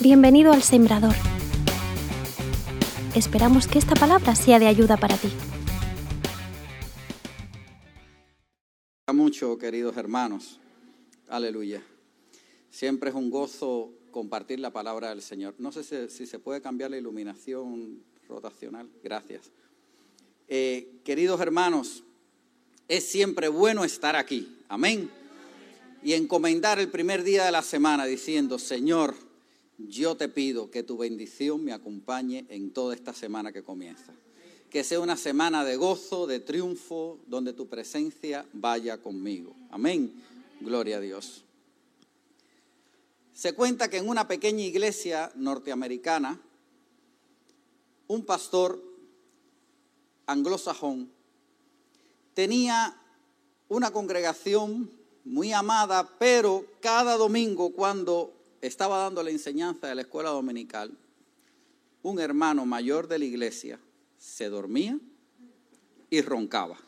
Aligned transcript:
Bienvenido 0.00 0.52
al 0.52 0.62
Sembrador. 0.62 1.14
Esperamos 3.14 3.66
que 3.66 3.78
esta 3.78 3.94
palabra 3.94 4.34
sea 4.34 4.58
de 4.58 4.66
ayuda 4.66 4.96
para 4.98 5.16
ti. 5.16 5.28
mucho, 9.12 9.58
queridos 9.58 9.96
hermanos. 9.96 10.60
Aleluya. 11.28 11.82
Siempre 12.70 13.08
es 13.10 13.16
un 13.16 13.30
gozo 13.30 13.90
compartir 14.10 14.60
la 14.60 14.70
palabra 14.70 15.08
del 15.08 15.22
Señor. 15.22 15.54
No 15.58 15.72
sé 15.72 16.08
si, 16.10 16.26
se 16.26 16.38
puede 16.38 16.60
cambiar 16.60 16.90
la 16.90 16.98
iluminación 16.98 18.04
rotacional. 18.28 18.88
Gracias. 19.02 19.50
Eh, 20.48 21.00
queridos 21.04 21.40
hermanos, 21.40 22.04
es 22.86 23.08
siempre 23.08 23.48
bueno 23.48 23.84
estar 23.84 24.14
aquí. 24.14 24.58
Amén. 24.68 25.10
Y 26.02 26.12
encomendar 26.12 26.78
el 26.78 26.88
primer 26.88 27.24
día 27.24 27.46
de 27.46 27.52
la 27.52 27.62
semana 27.62 28.04
diciendo, 28.04 28.58
Señor, 28.58 29.14
yo 29.78 30.16
te 30.16 30.28
pido 30.28 30.70
que 30.70 30.82
tu 30.82 30.96
bendición 30.96 31.64
me 31.64 31.72
acompañe 31.72 32.46
en 32.48 32.72
toda 32.72 32.94
esta 32.94 33.12
semana 33.12 33.52
que 33.52 33.62
comienza 33.62 34.12
que 34.70 34.84
sea 34.84 35.00
una 35.00 35.16
semana 35.16 35.64
de 35.64 35.76
gozo, 35.76 36.26
de 36.26 36.40
triunfo, 36.40 37.18
donde 37.26 37.52
tu 37.52 37.66
presencia 37.66 38.46
vaya 38.52 38.98
conmigo. 38.98 39.54
Amén. 39.70 40.12
Gloria 40.60 40.98
a 40.98 41.00
Dios. 41.00 41.44
Se 43.32 43.54
cuenta 43.54 43.88
que 43.88 43.98
en 43.98 44.08
una 44.08 44.26
pequeña 44.28 44.64
iglesia 44.64 45.30
norteamericana, 45.34 46.40
un 48.08 48.24
pastor 48.24 48.82
anglosajón 50.26 51.10
tenía 52.34 53.00
una 53.68 53.90
congregación 53.90 54.90
muy 55.24 55.52
amada, 55.52 56.18
pero 56.18 56.66
cada 56.80 57.16
domingo 57.16 57.70
cuando 57.70 58.32
estaba 58.60 58.98
dando 58.98 59.22
la 59.22 59.30
enseñanza 59.30 59.86
de 59.86 59.94
la 59.94 60.02
escuela 60.02 60.30
dominical, 60.30 60.90
un 62.02 62.20
hermano 62.20 62.66
mayor 62.66 63.08
de 63.08 63.18
la 63.18 63.24
iglesia 63.24 63.80
se 64.18 64.48
dormía 64.48 64.98
y 66.10 66.20
roncaba. 66.22 66.78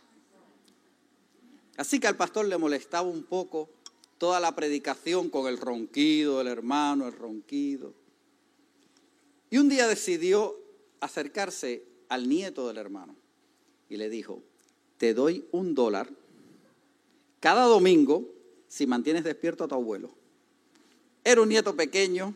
Así 1.77 2.01
que 2.01 2.06
al 2.06 2.17
pastor 2.17 2.47
le 2.47 2.59
molestaba 2.59 3.09
un 3.09 3.23
poco 3.23 3.69
toda 4.19 4.41
la 4.41 4.55
predicación 4.55 5.31
con 5.31 5.47
el 5.47 5.59
ronquido 5.59 6.39
del 6.39 6.48
hermano, 6.48 7.06
el 7.06 7.12
ronquido. 7.12 7.93
Y 9.50 9.59
un 9.59 9.69
día 9.69 9.87
decidió 9.87 10.56
acercarse 11.00 11.84
al 12.09 12.28
nieto 12.28 12.67
del 12.67 12.78
hermano 12.78 13.15
y 13.89 13.97
le 13.97 14.11
dijo, 14.11 14.43
te 14.98 15.15
doy 15.15 15.47
un 15.53 15.75
dólar 15.75 16.11
cada 17.41 17.65
domingo 17.65 18.25
si 18.67 18.87
mantienes 18.87 19.25
despierto 19.25 19.65
a 19.65 19.69
tu 19.69 19.75
abuelo. 19.75 20.11
Era 21.25 21.41
un 21.43 21.49
nieto 21.49 21.77
pequeño, 21.77 22.35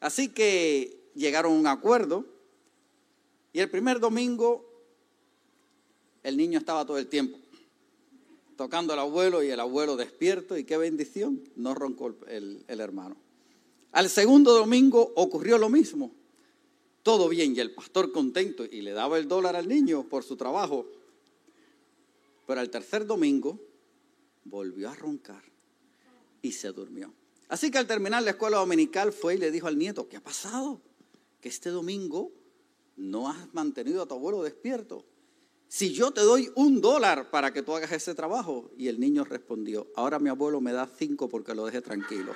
así 0.00 0.28
que 0.28 1.10
llegaron 1.14 1.52
a 1.52 1.56
un 1.56 1.66
acuerdo 1.66 2.24
y 3.52 3.60
el 3.60 3.70
primer 3.70 4.00
domingo 4.00 4.64
el 6.22 6.36
niño 6.36 6.58
estaba 6.58 6.84
todo 6.84 6.98
el 6.98 7.08
tiempo 7.08 7.38
tocando 8.58 8.92
al 8.92 8.98
abuelo 8.98 9.44
y 9.44 9.50
el 9.50 9.60
abuelo 9.60 9.96
despierto 9.96 10.58
y 10.58 10.64
qué 10.64 10.76
bendición, 10.76 11.48
no 11.54 11.74
roncó 11.74 12.16
el, 12.26 12.64
el 12.66 12.80
hermano. 12.80 13.16
Al 13.92 14.10
segundo 14.10 14.52
domingo 14.52 15.12
ocurrió 15.14 15.58
lo 15.58 15.68
mismo, 15.68 16.10
todo 17.04 17.28
bien 17.28 17.54
y 17.54 17.60
el 17.60 17.70
pastor 17.70 18.10
contento 18.10 18.64
y 18.64 18.82
le 18.82 18.90
daba 18.90 19.16
el 19.16 19.28
dólar 19.28 19.54
al 19.54 19.68
niño 19.68 20.08
por 20.08 20.24
su 20.24 20.36
trabajo. 20.36 20.86
Pero 22.48 22.60
al 22.60 22.68
tercer 22.68 23.06
domingo 23.06 23.60
volvió 24.44 24.90
a 24.90 24.94
roncar 24.96 25.44
y 26.42 26.50
se 26.50 26.72
durmió. 26.72 27.12
Así 27.48 27.70
que 27.70 27.78
al 27.78 27.86
terminar 27.86 28.22
la 28.22 28.30
escuela 28.30 28.58
dominical 28.58 29.12
fue 29.12 29.34
y 29.34 29.38
le 29.38 29.50
dijo 29.50 29.66
al 29.66 29.78
nieto, 29.78 30.08
¿qué 30.08 30.18
ha 30.18 30.22
pasado? 30.22 30.80
Que 31.40 31.48
este 31.48 31.70
domingo 31.70 32.30
no 32.96 33.28
has 33.28 33.54
mantenido 33.54 34.02
a 34.02 34.06
tu 34.06 34.14
abuelo 34.14 34.42
despierto. 34.42 35.04
Si 35.68 35.92
yo 35.92 36.10
te 36.10 36.22
doy 36.22 36.50
un 36.54 36.80
dólar 36.80 37.30
para 37.30 37.52
que 37.52 37.62
tú 37.62 37.74
hagas 37.74 37.92
ese 37.92 38.14
trabajo. 38.14 38.70
Y 38.76 38.88
el 38.88 38.98
niño 38.98 39.24
respondió, 39.24 39.86
ahora 39.96 40.18
mi 40.18 40.30
abuelo 40.30 40.60
me 40.60 40.72
da 40.72 40.88
cinco 40.98 41.28
porque 41.28 41.54
lo 41.54 41.66
deje 41.66 41.80
tranquilo. 41.80 42.34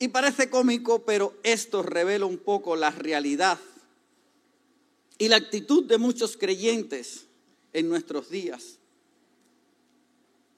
Y 0.00 0.08
parece 0.08 0.48
cómico, 0.48 1.04
pero 1.04 1.34
esto 1.42 1.82
revela 1.82 2.26
un 2.26 2.38
poco 2.38 2.76
la 2.76 2.90
realidad 2.90 3.58
y 5.18 5.28
la 5.28 5.36
actitud 5.36 5.84
de 5.84 5.98
muchos 5.98 6.36
creyentes 6.36 7.26
en 7.72 7.88
nuestros 7.88 8.30
días, 8.30 8.78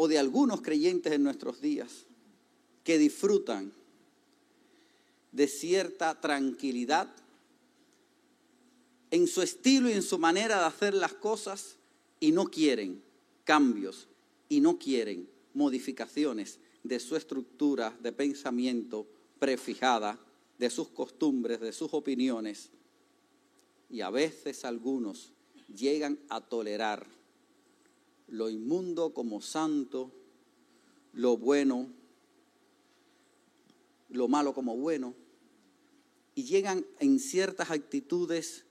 o 0.03 0.09
de 0.09 0.19
algunos 0.19 0.63
creyentes 0.63 1.13
en 1.13 1.23
nuestros 1.23 1.61
días, 1.61 2.07
que 2.85 2.97
disfrutan 2.97 3.71
de 5.31 5.47
cierta 5.47 6.19
tranquilidad 6.19 7.15
en 9.11 9.27
su 9.27 9.43
estilo 9.43 9.91
y 9.91 9.93
en 9.93 10.03
su 10.03 10.19
manera 10.19 10.59
de 10.59 10.65
hacer 10.65 10.95
las 10.95 11.13
cosas 11.13 11.77
y 12.19 12.33
no 12.33 12.47
quieren 12.47 13.03
cambios 13.45 14.09
y 14.49 14.63
no 14.63 14.79
quieren 14.79 15.29
modificaciones 15.53 16.61
de 16.83 16.99
su 16.99 17.15
estructura 17.15 17.95
de 18.01 18.13
pensamiento 18.13 19.07
prefijada, 19.39 20.19
de 20.59 20.71
sus 20.71 20.89
costumbres, 20.89 21.61
de 21.61 21.75
sus 21.75 21.93
opiniones. 21.93 22.71
Y 23.91 24.01
a 24.01 24.09
veces 24.09 24.65
algunos 24.65 25.35
llegan 25.69 26.19
a 26.31 26.41
tolerar 26.41 27.20
lo 28.31 28.49
inmundo 28.49 29.13
como 29.13 29.41
santo, 29.41 30.11
lo 31.13 31.37
bueno 31.37 32.01
lo 34.11 34.29
malo 34.29 34.53
como 34.53 34.77
bueno, 34.77 35.15
y 36.35 36.45
llegan 36.45 36.85
en 36.99 37.19
ciertas 37.19 37.71
actitudes 37.71 38.65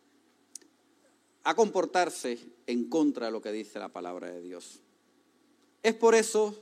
a 1.44 1.56
comportarse 1.56 2.40
en 2.68 2.90
contra 2.90 3.28
de 3.28 3.32
lo 3.32 3.42
que 3.42 3.52
dice 3.52 3.80
la 3.80 3.90
palabra 3.90 4.30
de 4.30 4.42
Dios. 4.42 4.82
Es 5.82 5.96
por 5.96 6.14
eso 6.16 6.58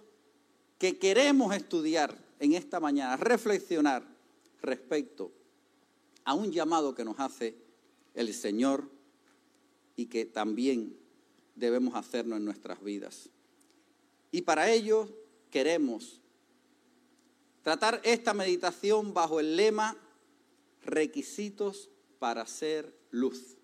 que 0.78 0.98
queremos 0.98 1.56
estudiar 1.56 2.18
en 2.40 2.54
esta 2.54 2.80
mañana, 2.80 3.18
reflexionar 3.18 4.04
respecto 4.62 5.32
a 6.24 6.34
un 6.34 6.52
llamado 6.52 6.94
que 6.94 7.06
nos 7.06 7.20
hace 7.20 7.56
el 8.14 8.34
Señor 8.34 8.88
y 9.96 10.06
que 10.06 10.26
también 10.26 10.96
debemos 11.58 11.96
hacernos 11.96 12.38
en 12.38 12.46
nuestras 12.46 12.82
vidas. 12.82 13.30
Y 14.32 14.44
para 14.44 14.72
ello 14.72 15.10
queremos 15.52 16.22
Tratar 17.68 18.00
esta 18.06 18.34
meditación 18.34 19.14
bajo 19.14 19.42
el 19.42 19.58
lema 19.58 19.98
requisitos 20.86 21.90
para 22.18 22.46
ser 22.46 22.98
luz. 23.12 23.58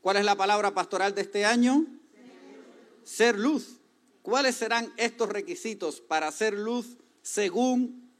¿Cuál 0.00 0.16
es 0.16 0.24
la 0.24 0.36
palabra 0.36 0.72
pastoral 0.72 1.14
de 1.14 1.20
este 1.20 1.44
año? 1.44 1.84
Ser 3.04 3.38
luz. 3.38 3.76
¿Cuáles 4.22 4.56
serán 4.56 4.90
estos 4.96 5.28
requisitos 5.28 6.00
para 6.00 6.32
ser 6.32 6.54
luz 6.54 6.96
según 7.20 8.10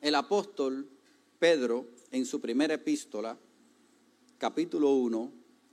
el 0.00 0.14
apóstol 0.14 0.88
Pedro 1.38 1.86
en 2.12 2.24
su 2.24 2.40
primera 2.40 2.72
epístola, 2.72 3.36
capítulo 4.38 4.94
1, 4.94 5.30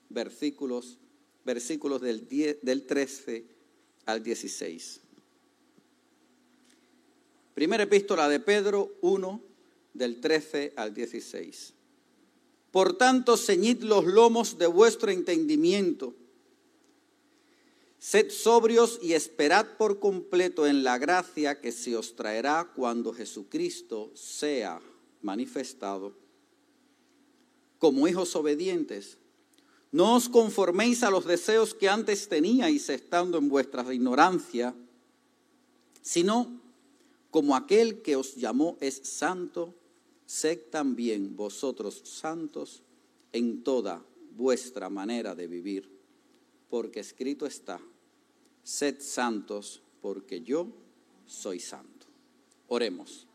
versículos, 0.09 0.99
versículos 1.47 2.01
del, 2.01 2.27
del 2.61 2.85
13 2.85 3.45
al 4.05 4.21
16? 4.21 4.99
Primera 7.55 7.83
epístola 7.83 8.29
de 8.29 8.39
Pedro 8.39 8.91
1, 9.01 9.41
del 9.93 10.21
13 10.21 10.73
al 10.75 10.93
16. 10.93 11.73
Por 12.69 12.97
tanto, 12.97 13.37
ceñid 13.37 13.81
los 13.81 14.05
lomos 14.05 14.59
de 14.59 14.67
vuestro 14.67 15.09
entendimiento. 15.09 16.13
Sed 17.97 18.29
sobrios 18.29 18.99
y 19.01 19.13
esperad 19.13 19.77
por 19.77 19.99
completo 19.99 20.67
en 20.67 20.83
la 20.83 20.99
gracia 20.99 21.59
que 21.59 21.71
se 21.71 21.95
os 21.95 22.15
traerá 22.15 22.71
cuando 22.75 23.13
Jesucristo 23.13 24.11
sea 24.13 24.79
manifestado. 25.23 26.13
Como 27.79 28.07
hijos 28.07 28.35
obedientes, 28.35 29.17
no 29.91 30.15
os 30.15 30.27
conforméis 30.27 31.03
a 31.03 31.09
los 31.09 31.25
deseos 31.25 31.73
que 31.73 31.87
antes 31.87 32.27
teníais 32.27 32.89
estando 32.89 33.37
en 33.37 33.47
vuestra 33.47 33.81
ignorancia, 33.93 34.75
sino 36.01 36.59
como 37.31 37.55
aquel 37.55 38.01
que 38.01 38.15
os 38.15 38.35
llamó 38.35 38.77
es 38.81 38.99
santo, 39.03 39.73
sed 40.25 40.59
también 40.71 41.35
vosotros 41.35 42.01
santos 42.03 42.83
en 43.31 43.63
toda 43.63 44.03
vuestra 44.35 44.89
manera 44.89 45.35
de 45.35 45.47
vivir, 45.47 45.89
porque 46.69 46.99
escrito 46.99 47.45
está, 47.45 47.79
sed 48.63 48.99
santos 48.99 49.81
porque 50.01 50.41
yo 50.41 50.67
soy 51.25 51.59
santo. 51.59 52.07
Oremos. 52.67 53.25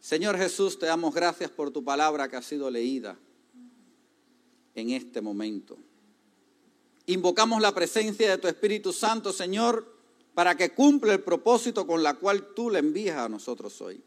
Señor 0.00 0.38
Jesús, 0.38 0.78
te 0.78 0.86
damos 0.86 1.14
gracias 1.14 1.50
por 1.50 1.70
tu 1.70 1.84
palabra 1.84 2.28
que 2.28 2.36
ha 2.36 2.42
sido 2.42 2.70
leída 2.70 3.18
en 4.76 4.90
este 4.90 5.20
momento. 5.20 5.76
Invocamos 7.06 7.60
la 7.60 7.74
presencia 7.74 8.30
de 8.30 8.38
tu 8.38 8.46
Espíritu 8.46 8.92
Santo, 8.92 9.32
Señor, 9.32 9.96
para 10.34 10.56
que 10.56 10.70
cumpla 10.70 11.14
el 11.14 11.20
propósito 11.20 11.86
con 11.86 12.02
la 12.02 12.14
cual 12.14 12.54
tú 12.54 12.70
le 12.70 12.78
envías 12.78 13.16
a 13.16 13.28
nosotros 13.28 13.80
hoy. 13.80 14.00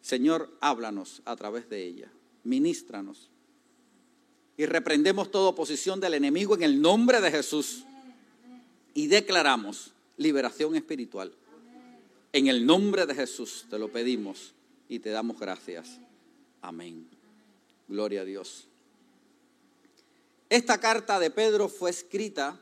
Señor, 0.00 0.50
háblanos 0.60 1.20
a 1.24 1.36
través 1.36 1.68
de 1.68 1.84
ella, 1.84 2.10
ministranos. 2.44 3.28
Y 4.56 4.66
reprendemos 4.66 5.30
toda 5.30 5.50
oposición 5.50 6.00
del 6.00 6.14
enemigo 6.14 6.54
en 6.54 6.62
el 6.62 6.80
nombre 6.80 7.20
de 7.20 7.30
Jesús. 7.30 7.84
Y 8.94 9.06
declaramos 9.08 9.92
liberación 10.16 10.74
espiritual. 10.76 11.32
En 12.32 12.46
el 12.46 12.64
nombre 12.64 13.06
de 13.06 13.14
Jesús 13.14 13.66
te 13.68 13.78
lo 13.78 13.92
pedimos 13.92 14.54
y 14.88 14.98
te 15.00 15.10
damos 15.10 15.38
gracias. 15.38 16.00
Amén. 16.62 17.06
Gloria 17.88 18.22
a 18.22 18.24
Dios. 18.24 18.67
Esta 20.50 20.80
carta 20.80 21.18
de 21.18 21.30
Pedro 21.30 21.68
fue 21.68 21.90
escrita, 21.90 22.58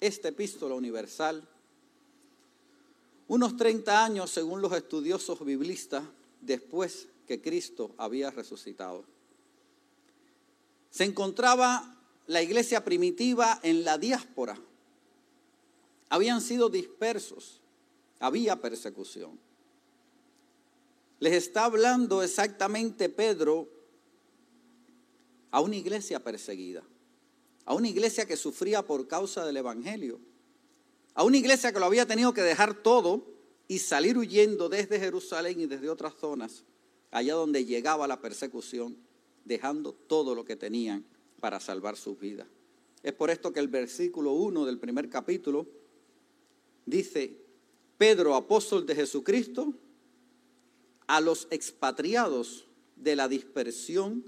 esta 0.00 0.28
epístola 0.28 0.74
universal, 0.74 1.46
unos 3.28 3.56
30 3.56 4.04
años, 4.04 4.30
según 4.30 4.62
los 4.62 4.72
estudiosos 4.72 5.44
biblistas, 5.44 6.02
después 6.40 7.08
que 7.26 7.40
Cristo 7.40 7.94
había 7.96 8.30
resucitado. 8.30 9.04
Se 10.90 11.04
encontraba 11.04 11.96
la 12.26 12.42
iglesia 12.42 12.84
primitiva 12.84 13.60
en 13.62 13.84
la 13.84 13.98
diáspora. 13.98 14.58
Habían 16.08 16.40
sido 16.40 16.70
dispersos, 16.70 17.60
había 18.18 18.56
persecución. 18.56 19.38
Les 21.20 21.34
está 21.34 21.66
hablando 21.66 22.22
exactamente 22.22 23.08
Pedro 23.08 23.68
a 25.50 25.60
una 25.60 25.76
iglesia 25.76 26.18
perseguida, 26.18 26.82
a 27.70 27.74
una 27.74 27.86
iglesia 27.86 28.26
que 28.26 28.36
sufría 28.36 28.84
por 28.84 29.06
causa 29.06 29.46
del 29.46 29.58
Evangelio, 29.58 30.18
a 31.14 31.22
una 31.22 31.36
iglesia 31.36 31.72
que 31.72 31.78
lo 31.78 31.86
había 31.86 32.04
tenido 32.04 32.34
que 32.34 32.42
dejar 32.42 32.82
todo 32.82 33.22
y 33.68 33.78
salir 33.78 34.18
huyendo 34.18 34.68
desde 34.68 34.98
Jerusalén 34.98 35.60
y 35.60 35.66
desde 35.66 35.88
otras 35.88 36.14
zonas, 36.16 36.64
allá 37.12 37.34
donde 37.34 37.64
llegaba 37.64 38.08
la 38.08 38.20
persecución, 38.20 38.96
dejando 39.44 39.92
todo 39.92 40.34
lo 40.34 40.44
que 40.44 40.56
tenían 40.56 41.04
para 41.38 41.60
salvar 41.60 41.96
sus 41.96 42.18
vidas. 42.18 42.48
Es 43.04 43.12
por 43.12 43.30
esto 43.30 43.52
que 43.52 43.60
el 43.60 43.68
versículo 43.68 44.32
1 44.32 44.66
del 44.66 44.80
primer 44.80 45.08
capítulo 45.08 45.68
dice, 46.86 47.36
Pedro, 47.96 48.34
apóstol 48.34 48.84
de 48.84 48.96
Jesucristo, 48.96 49.72
a 51.06 51.20
los 51.20 51.46
expatriados 51.52 52.66
de 52.96 53.14
la 53.14 53.28
dispersión 53.28 54.24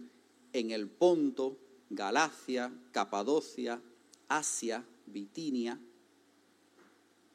en 0.52 0.70
el 0.70 0.86
Ponto, 0.86 1.58
Galacia, 1.92 2.72
Capadocia, 2.92 3.80
Asia, 4.28 4.84
Bitinia, 5.06 5.78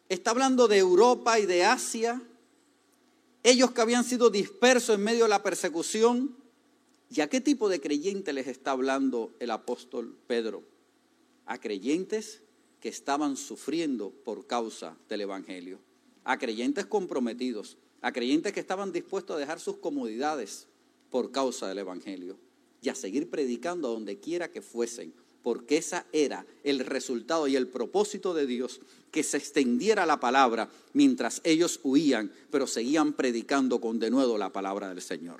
Está 0.09 0.31
hablando 0.31 0.69
de 0.69 0.77
Europa 0.77 1.38
y 1.38 1.45
de 1.45 1.65
Asia. 1.65 2.21
Ellos 3.44 3.71
que 3.71 3.81
habían 3.81 4.06
sido 4.06 4.30
dispersos 4.30 4.95
en 4.95 5.04
medio 5.04 5.24
de 5.25 5.30
la 5.30 5.44
persecución. 5.44 6.36
¿Y 7.09 7.19
a 7.19 7.30
qué 7.30 7.42
tipo 7.42 7.68
de 7.68 7.81
creyente 7.81 8.31
les 8.31 8.48
está 8.48 8.71
hablando 8.71 9.36
el 9.39 9.51
apóstol 9.51 10.18
Pedro? 10.27 10.63
A 11.45 11.59
creyentes 11.59 12.42
que 12.80 12.88
estaban 12.88 13.36
sufriendo 13.36 14.12
por 14.24 14.48
causa 14.48 14.95
del 15.09 15.21
Evangelio. 15.21 15.80
A 16.24 16.38
creyentes 16.38 16.86
comprometidos. 16.86 17.77
A 18.01 18.13
creyentes 18.13 18.54
que 18.54 18.62
estaban 18.62 18.94
dispuestos 18.94 19.36
a 19.36 19.39
dejar 19.39 19.59
sus 19.59 19.77
comodidades 19.77 20.68
por 21.12 21.31
causa 21.31 21.68
del 21.68 21.80
Evangelio. 21.80 22.38
Y 22.81 22.89
a 22.89 22.95
seguir 22.95 23.29
predicando 23.29 23.88
a 23.88 23.91
donde 23.91 24.19
quiera 24.19 24.51
que 24.51 24.62
fuesen 24.62 25.13
porque 25.47 25.77
esa 25.77 26.06
era 26.12 26.45
el 26.65 26.79
resultado 26.79 27.47
y 27.47 27.56
el 27.56 27.69
propósito 27.69 28.33
de 28.33 28.45
Dios, 28.45 28.81
que 29.12 29.24
se 29.24 29.38
extendiera 29.38 30.06
la 30.06 30.19
palabra 30.19 30.69
mientras 30.91 31.39
ellos 31.45 31.79
huían, 31.83 32.33
pero 32.51 32.68
seguían 32.68 33.13
predicando 33.13 33.79
con 33.79 33.97
denuedo 33.97 34.38
la 34.38 34.51
palabra 34.51 34.89
del 34.89 35.01
Señor. 35.01 35.39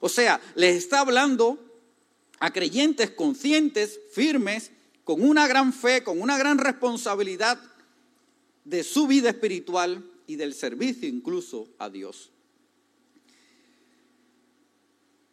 O 0.00 0.08
sea, 0.08 0.40
les 0.54 0.76
está 0.76 1.00
hablando 1.00 1.58
a 2.38 2.50
creyentes 2.50 3.10
conscientes, 3.10 4.00
firmes, 4.10 4.70
con 5.04 5.22
una 5.22 5.46
gran 5.46 5.74
fe, 5.74 6.02
con 6.02 6.22
una 6.22 6.38
gran 6.38 6.56
responsabilidad 6.56 7.60
de 8.64 8.82
su 8.82 9.06
vida 9.06 9.28
espiritual 9.28 10.02
y 10.26 10.36
del 10.36 10.54
servicio 10.54 11.06
incluso 11.06 11.68
a 11.78 11.90
Dios. 11.90 12.31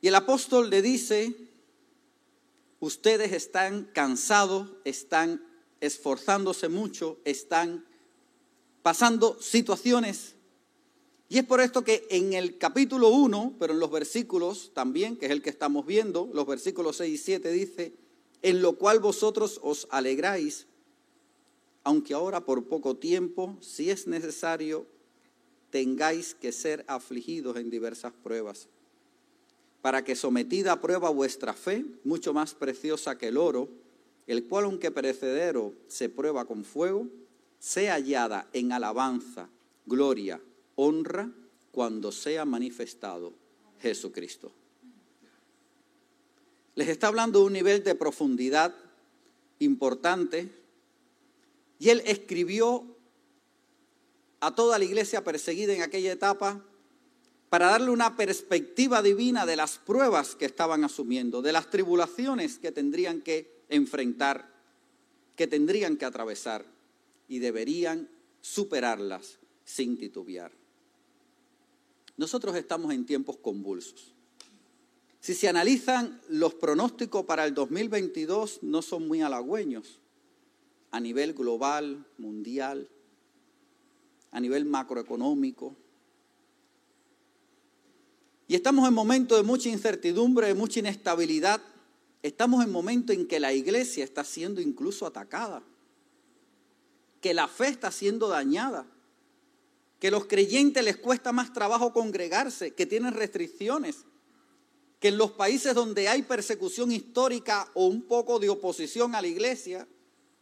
Y 0.01 0.07
el 0.07 0.15
apóstol 0.15 0.69
le 0.69 0.81
dice, 0.81 1.35
ustedes 2.79 3.33
están 3.33 3.89
cansados, 3.93 4.71
están 4.85 5.43
esforzándose 5.81 6.69
mucho, 6.69 7.19
están 7.25 7.85
pasando 8.81 9.37
situaciones. 9.41 10.35
Y 11.27 11.37
es 11.37 11.45
por 11.45 11.59
esto 11.59 11.83
que 11.83 12.07
en 12.09 12.33
el 12.33 12.57
capítulo 12.57 13.09
1, 13.09 13.55
pero 13.59 13.73
en 13.73 13.79
los 13.79 13.91
versículos 13.91 14.71
también, 14.73 15.17
que 15.17 15.25
es 15.25 15.31
el 15.31 15.41
que 15.41 15.49
estamos 15.49 15.85
viendo, 15.85 16.29
los 16.33 16.47
versículos 16.47 16.97
6 16.97 17.13
y 17.13 17.17
7 17.17 17.51
dice, 17.51 17.93
en 18.41 18.61
lo 18.61 18.77
cual 18.77 18.99
vosotros 18.99 19.59
os 19.61 19.85
alegráis, 19.91 20.65
aunque 21.83 22.13
ahora 22.13 22.45
por 22.45 22.65
poco 22.67 22.95
tiempo, 22.95 23.57
si 23.61 23.89
es 23.89 24.07
necesario, 24.07 24.87
tengáis 25.71 26.35
que 26.35 26.51
ser 26.53 26.85
afligidos 26.87 27.57
en 27.57 27.69
diversas 27.69 28.13
pruebas 28.13 28.69
para 29.81 30.03
que 30.03 30.15
sometida 30.15 30.73
a 30.73 30.81
prueba 30.81 31.09
vuestra 31.09 31.53
fe, 31.53 31.85
mucho 32.03 32.33
más 32.33 32.53
preciosa 32.53 33.17
que 33.17 33.29
el 33.29 33.37
oro, 33.37 33.69
el 34.27 34.45
cual 34.45 34.65
aunque 34.65 34.91
perecedero 34.91 35.73
se 35.87 36.09
prueba 36.09 36.45
con 36.45 36.63
fuego, 36.63 37.07
sea 37.59 37.93
hallada 37.93 38.47
en 38.53 38.71
alabanza, 38.71 39.49
gloria, 39.85 40.41
honra, 40.75 41.31
cuando 41.71 42.11
sea 42.11 42.45
manifestado 42.45 43.33
Jesucristo. 43.81 44.51
Les 46.75 46.87
está 46.87 47.07
hablando 47.07 47.39
de 47.39 47.45
un 47.45 47.53
nivel 47.53 47.83
de 47.83 47.95
profundidad 47.95 48.75
importante 49.59 50.49
y 51.79 51.89
él 51.89 52.01
escribió 52.05 52.85
a 54.39 54.55
toda 54.55 54.79
la 54.79 54.85
iglesia 54.85 55.23
perseguida 55.23 55.73
en 55.73 55.81
aquella 55.81 56.11
etapa 56.11 56.63
para 57.49 57.67
darle 57.67 57.89
una 57.89 58.15
perspectiva 58.15 59.01
divina 59.01 59.45
de 59.45 59.55
las 59.55 59.79
pruebas 59.79 60.35
que 60.35 60.45
estaban 60.45 60.83
asumiendo, 60.83 61.41
de 61.41 61.51
las 61.51 61.69
tribulaciones 61.69 62.59
que 62.59 62.71
tendrían 62.71 63.21
que 63.21 63.63
enfrentar, 63.69 64.53
que 65.35 65.47
tendrían 65.47 65.97
que 65.97 66.05
atravesar 66.05 66.65
y 67.27 67.39
deberían 67.39 68.09
superarlas 68.41 69.39
sin 69.65 69.97
titubear. 69.97 70.51
Nosotros 72.17 72.55
estamos 72.55 72.93
en 72.93 73.05
tiempos 73.05 73.37
convulsos. 73.37 74.13
Si 75.19 75.33
se 75.33 75.49
analizan 75.49 76.21
los 76.29 76.53
pronósticos 76.53 77.25
para 77.25 77.45
el 77.45 77.53
2022, 77.53 78.59
no 78.61 78.81
son 78.81 79.07
muy 79.07 79.21
halagüeños 79.21 79.99
a 80.91 80.99
nivel 80.99 81.33
global, 81.33 82.05
mundial, 82.17 82.89
a 84.31 84.39
nivel 84.39 84.65
macroeconómico, 84.65 85.75
y 88.49 88.55
estamos 88.55 88.87
en 88.87 88.95
momentos 88.95 89.37
de 89.37 89.43
mucha 89.43 89.69
incertidumbre, 89.69 90.47
de 90.47 90.55
mucha 90.55 90.79
inestabilidad. 90.79 91.61
Estamos 92.23 92.65
en 92.65 92.71
momentos 92.71 93.15
en 93.15 93.27
que 93.27 93.39
la 93.39 93.53
iglesia 93.53 94.03
está 94.03 94.23
siendo 94.23 94.59
incluso 94.59 95.05
atacada, 95.05 95.61
que 97.21 97.35
la 97.35 97.47
fe 97.47 97.67
está 97.67 97.91
siendo 97.91 98.27
dañada, 98.27 98.87
que 99.99 100.07
a 100.07 100.11
los 100.11 100.25
creyentes 100.25 100.83
les 100.83 100.97
cuesta 100.97 101.31
más 101.31 101.53
trabajo 101.53 101.93
congregarse, 101.93 102.73
que 102.73 102.87
tienen 102.87 103.13
restricciones, 103.13 103.97
que 104.99 105.09
en 105.09 105.19
los 105.19 105.29
países 105.29 105.75
donde 105.75 106.07
hay 106.07 106.23
persecución 106.23 106.91
histórica 106.91 107.69
o 107.75 107.85
un 107.85 108.01
poco 108.01 108.39
de 108.39 108.49
oposición 108.49 109.13
a 109.13 109.21
la 109.21 109.27
iglesia, 109.27 109.87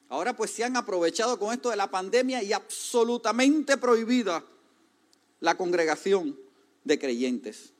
ahora 0.07 0.33
pues 0.33 0.51
se 0.51 0.63
han 0.63 0.77
aprovechado 0.77 1.37
con 1.37 1.53
esto 1.53 1.71
de 1.71 1.75
la 1.75 1.91
pandemia 1.91 2.41
y 2.41 2.53
absolutamente 2.53 3.75
prohibida 3.75 4.45
la 5.41 5.57
congregación 5.57 6.39
de 6.85 6.97
creyentes 6.97 7.73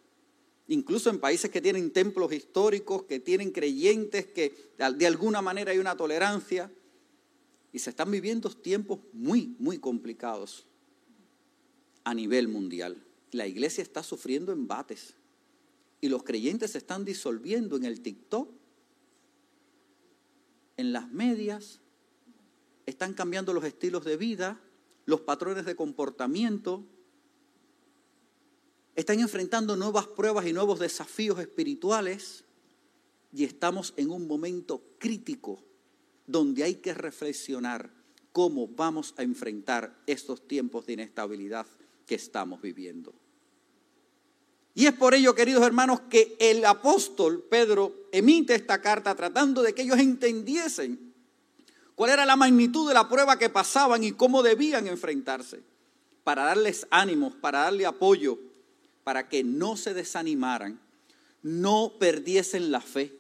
incluso 0.67 1.09
en 1.09 1.19
países 1.19 1.49
que 1.49 1.61
tienen 1.61 1.91
templos 1.91 2.31
históricos, 2.33 3.03
que 3.03 3.19
tienen 3.19 3.51
creyentes, 3.51 4.25
que 4.27 4.53
de 4.77 5.07
alguna 5.07 5.41
manera 5.41 5.71
hay 5.71 5.79
una 5.79 5.95
tolerancia. 5.95 6.71
Y 7.73 7.79
se 7.79 7.89
están 7.89 8.09
viviendo 8.09 8.49
tiempos 8.49 8.99
muy, 9.13 9.55
muy 9.59 9.77
complicados 9.77 10.65
a 12.03 12.13
nivel 12.13 12.47
mundial. 12.47 13.03
La 13.31 13.47
iglesia 13.47 13.81
está 13.81 14.03
sufriendo 14.03 14.51
embates 14.51 15.15
y 15.99 16.09
los 16.09 16.23
creyentes 16.23 16.71
se 16.71 16.77
están 16.77 17.03
disolviendo 17.05 17.75
en 17.75 17.85
el 17.85 18.01
TikTok, 18.01 18.49
en 20.77 20.93
las 20.93 21.11
medias, 21.11 21.81
están 22.85 23.13
cambiando 23.13 23.53
los 23.53 23.65
estilos 23.65 24.05
de 24.05 24.15
vida, 24.15 24.61
los 25.05 25.21
patrones 25.21 25.65
de 25.65 25.75
comportamiento, 25.75 26.85
están 28.97 29.19
enfrentando 29.19 29.75
nuevas 29.75 30.07
pruebas 30.07 30.47
y 30.47 30.53
nuevos 30.53 30.79
desafíos 30.79 31.39
espirituales 31.39 32.43
y 33.31 33.43
estamos 33.43 33.93
en 33.95 34.09
un 34.09 34.27
momento 34.27 34.81
crítico 34.97 35.63
donde 36.25 36.63
hay 36.63 36.75
que 36.75 36.95
reflexionar 36.95 37.91
cómo 38.31 38.67
vamos 38.67 39.13
a 39.17 39.21
enfrentar 39.21 39.95
estos 40.07 40.47
tiempos 40.47 40.87
de 40.87 40.93
inestabilidad 40.93 41.67
que 42.07 42.15
estamos 42.15 42.59
viviendo. 42.59 43.13
Y 44.73 44.87
es 44.87 44.93
por 44.93 45.13
ello, 45.13 45.35
queridos 45.35 45.63
hermanos, 45.63 46.01
que 46.09 46.35
el 46.39 46.65
apóstol 46.65 47.45
Pedro 47.47 47.93
emite 48.11 48.55
esta 48.55 48.81
carta 48.81 49.13
tratando 49.13 49.61
de 49.61 49.73
que 49.73 49.83
ellos 49.83 49.99
entendiesen 49.99 51.13
cuál 51.93 52.09
era 52.09 52.25
la 52.25 52.35
magnitud 52.35 52.87
de 52.87 52.95
la 52.95 53.07
prueba 53.07 53.37
que 53.37 53.51
pasaban 53.51 54.03
y 54.03 54.13
cómo 54.13 54.41
debían 54.41 54.87
enfrentarse, 54.87 55.61
para 56.23 56.45
darles 56.45 56.87
ánimos, 56.89 57.35
para 57.35 57.59
darle 57.59 57.85
apoyo, 57.85 58.46
para 59.07 59.29
que 59.29 59.41
no 59.41 59.77
se 59.77 59.93
desanimaran, 59.93 60.81
no 61.41 61.93
perdiesen 61.97 62.71
la 62.71 62.81
fe, 62.81 63.17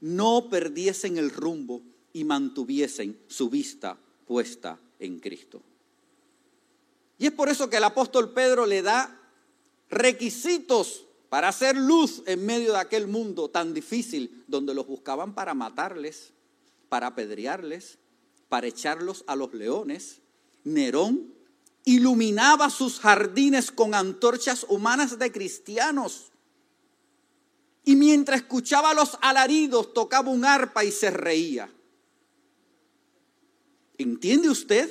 no 0.00 0.48
perdiesen 0.48 1.18
el 1.18 1.28
rumbo 1.28 1.82
y 2.14 2.24
mantuviesen 2.24 3.20
su 3.26 3.50
vista 3.50 3.98
puesta 4.26 4.80
en 4.98 5.20
Cristo. 5.20 5.60
Y 7.18 7.26
es 7.26 7.32
por 7.32 7.50
eso 7.50 7.68
que 7.68 7.76
el 7.76 7.84
apóstol 7.84 8.32
Pedro 8.32 8.64
le 8.64 8.80
da 8.80 9.20
requisitos 9.90 11.04
para 11.28 11.48
hacer 11.48 11.76
luz 11.76 12.22
en 12.24 12.46
medio 12.46 12.72
de 12.72 12.78
aquel 12.78 13.06
mundo 13.06 13.50
tan 13.50 13.74
difícil 13.74 14.42
donde 14.46 14.72
los 14.72 14.86
buscaban 14.86 15.34
para 15.34 15.52
matarles, 15.52 16.32
para 16.88 17.08
apedrearles, 17.08 17.98
para 18.48 18.68
echarlos 18.68 19.22
a 19.26 19.36
los 19.36 19.52
leones. 19.52 20.22
Nerón 20.64 21.35
iluminaba 21.86 22.68
sus 22.68 22.98
jardines 22.98 23.70
con 23.70 23.94
antorchas 23.94 24.66
humanas 24.68 25.18
de 25.20 25.30
cristianos. 25.30 26.32
Y 27.84 27.94
mientras 27.94 28.40
escuchaba 28.40 28.92
los 28.92 29.16
alaridos, 29.22 29.94
tocaba 29.94 30.28
un 30.30 30.44
arpa 30.44 30.84
y 30.84 30.90
se 30.90 31.10
reía. 31.10 31.72
¿Entiende 33.98 34.50
usted? 34.50 34.90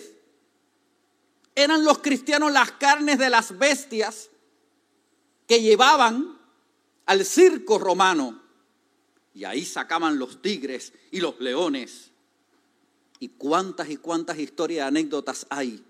Eran 1.53 1.83
los 1.83 1.99
cristianos 1.99 2.53
las 2.53 2.71
carnes 2.71 3.19
de 3.19 3.29
las 3.29 3.57
bestias 3.57 4.29
que 5.47 5.61
llevaban 5.61 6.39
al 7.05 7.25
circo 7.25 7.77
romano. 7.77 8.41
Y 9.33 9.43
ahí 9.43 9.65
sacaban 9.65 10.17
los 10.17 10.41
tigres 10.41 10.93
y 11.11 11.19
los 11.19 11.37
leones. 11.41 12.11
Y 13.19 13.29
cuántas 13.29 13.89
y 13.89 13.97
cuántas 13.97 14.39
historias, 14.39 14.87
anécdotas 14.87 15.45
hay 15.49 15.83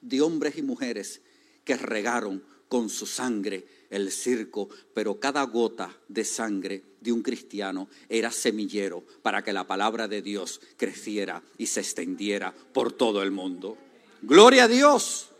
de 0.00 0.20
hombres 0.20 0.56
y 0.58 0.62
mujeres 0.62 1.20
que 1.64 1.76
regaron 1.76 2.42
con 2.68 2.88
su 2.88 3.06
sangre 3.06 3.66
el 3.90 4.12
circo, 4.12 4.68
pero 4.94 5.18
cada 5.18 5.42
gota 5.44 5.96
de 6.08 6.24
sangre 6.24 6.82
de 7.00 7.12
un 7.12 7.22
cristiano 7.22 7.88
era 8.08 8.30
semillero 8.30 9.04
para 9.22 9.42
que 9.42 9.52
la 9.52 9.66
palabra 9.66 10.08
de 10.08 10.20
Dios 10.20 10.60
creciera 10.76 11.42
y 11.56 11.66
se 11.66 11.80
extendiera 11.80 12.54
por 12.72 12.92
todo 12.92 13.22
el 13.22 13.30
mundo. 13.30 13.78
Gloria 14.22 14.64
a 14.64 14.68
Dios, 14.68 15.30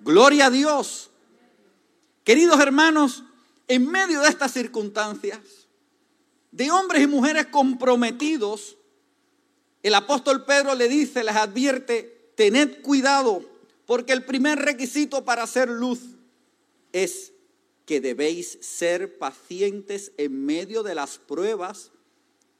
gloria 0.00 0.46
a 0.46 0.50
Dios. 0.50 1.10
Queridos 2.24 2.60
hermanos, 2.60 3.22
en 3.68 3.86
medio 3.86 4.20
de 4.20 4.28
estas 4.28 4.52
circunstancias, 4.52 5.40
de 6.50 6.70
hombres 6.70 7.02
y 7.02 7.06
mujeres 7.06 7.46
comprometidos, 7.46 8.76
el 9.82 9.94
apóstol 9.94 10.44
Pedro 10.44 10.74
le 10.74 10.88
dice, 10.88 11.22
les 11.22 11.36
advierte, 11.36 12.32
tened 12.34 12.82
cuidado, 12.82 13.42
porque 13.88 14.12
el 14.12 14.22
primer 14.22 14.58
requisito 14.58 15.24
para 15.24 15.44
hacer 15.44 15.70
luz 15.70 16.00
es 16.92 17.32
que 17.86 18.02
debéis 18.02 18.58
ser 18.60 19.16
pacientes 19.16 20.12
en 20.18 20.44
medio 20.44 20.82
de 20.82 20.94
las 20.94 21.16
pruebas, 21.16 21.90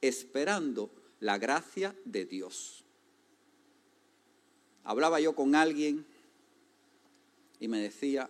esperando 0.01 0.89
la 1.19 1.37
gracia 1.37 1.95
de 2.03 2.25
Dios. 2.25 2.83
Hablaba 4.83 5.19
yo 5.19 5.35
con 5.35 5.53
alguien 5.53 6.03
y 7.59 7.67
me 7.67 7.79
decía, 7.79 8.27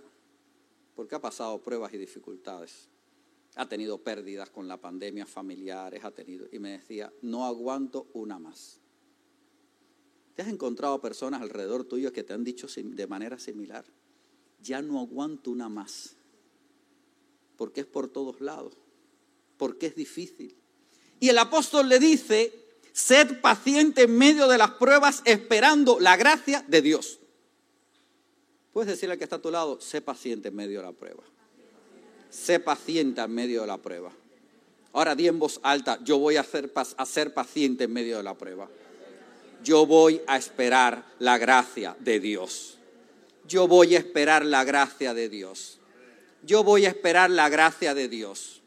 porque 0.94 1.16
ha 1.16 1.22
pasado 1.22 1.64
pruebas 1.64 1.94
y 1.94 1.98
dificultades. 1.98 2.90
Ha 3.56 3.70
tenido 3.70 4.00
pérdidas 4.00 4.50
con 4.50 4.68
la 4.68 4.76
pandemia 4.76 5.26
familiares, 5.26 6.04
ha 6.04 6.12
tenido, 6.12 6.48
y 6.52 6.60
me 6.60 6.72
decía, 6.72 7.14
no 7.22 7.46
aguanto 7.46 8.08
una 8.12 8.40
más. 8.40 8.82
¿Te 10.40 10.44
has 10.44 10.52
encontrado 10.54 11.02
personas 11.02 11.42
alrededor 11.42 11.84
tuyo 11.84 12.14
que 12.14 12.24
te 12.24 12.32
han 12.32 12.46
dicho 12.46 12.68
de 12.74 13.08
manera 13.08 13.38
similar? 13.38 13.84
Ya 14.64 14.82
no 14.82 15.02
aguanto 15.02 15.52
una 15.52 15.68
más. 15.68 16.16
Porque 17.58 17.82
es 17.82 17.86
por 17.86 18.08
todos 18.08 18.40
lados. 18.40 18.72
Porque 19.58 19.88
es 19.88 19.96
difícil. 19.96 20.56
Y 21.20 21.28
el 21.28 21.38
apóstol 21.40 21.90
le 21.90 22.00
dice, 22.00 22.54
sed 22.94 23.42
paciente 23.42 24.04
en 24.04 24.18
medio 24.18 24.48
de 24.48 24.58
las 24.58 24.72
pruebas 24.72 25.24
esperando 25.26 26.00
la 26.00 26.16
gracia 26.16 26.64
de 26.70 26.82
Dios. 26.84 27.20
Puedes 28.72 28.92
decirle 28.92 29.12
al 29.12 29.18
que 29.18 29.26
está 29.26 29.36
a 29.36 29.42
tu 29.42 29.52
lado, 29.52 29.82
sé 29.82 30.00
paciente 30.00 30.48
en 30.48 30.56
medio 30.56 30.80
de 30.80 30.86
la 30.86 30.94
prueba. 30.94 31.24
Sé 32.30 32.62
paciente 32.62 33.20
en 33.20 33.32
medio 33.34 33.60
de 33.60 33.68
la 33.68 33.78
prueba. 33.78 34.14
Ahora 34.94 35.16
di 35.16 35.28
en 35.28 35.38
voz 35.38 35.60
alta, 35.64 36.00
yo 36.02 36.18
voy 36.18 36.38
a 36.38 36.46
ser, 36.46 36.72
a 36.74 37.06
ser 37.06 37.34
paciente 37.34 37.84
en 37.84 37.92
medio 37.92 38.16
de 38.16 38.24
la 38.24 38.38
prueba. 38.38 38.70
Yo 39.64 39.86
voy 39.86 40.22
a 40.28 40.38
esperar 40.38 41.06
la 41.20 41.38
gracia 41.38 41.96
de 42.00 42.20
Dios. 42.20 42.78
Yo 43.48 43.68
voy 43.68 43.96
a 43.96 44.00
esperar 44.00 44.46
la 44.46 44.64
gracia 44.64 45.14
de 45.14 45.28
Dios. 45.30 45.80
Yo 46.44 46.64
voy 46.64 46.86
a 46.86 46.90
esperar 46.90 47.30
la 47.30 47.50
gracia 47.50 47.94
de 47.94 48.08
Dios. 48.08 48.62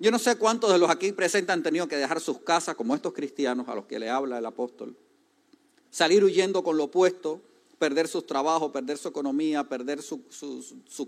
Yo 0.00 0.10
no 0.10 0.18
sé 0.18 0.36
cuántos 0.36 0.72
de 0.72 0.78
los 0.78 0.90
aquí 0.90 1.12
presentes 1.12 1.52
han 1.52 1.62
tenido 1.62 1.86
que 1.88 1.96
dejar 1.96 2.20
sus 2.20 2.38
casas, 2.40 2.74
como 2.74 2.94
estos 2.94 3.12
cristianos 3.12 3.68
a 3.68 3.74
los 3.74 3.86
que 3.86 3.98
le 3.98 4.10
habla 4.10 4.38
el 4.38 4.46
apóstol. 4.46 4.96
Salir 5.90 6.24
huyendo 6.24 6.64
con 6.64 6.76
lo 6.76 6.84
opuesto, 6.84 7.40
perder 7.78 8.08
sus 8.08 8.26
trabajos, 8.26 8.72
perder 8.72 8.98
su 8.98 9.08
economía, 9.08 9.64
perder 9.64 10.02
su, 10.02 10.22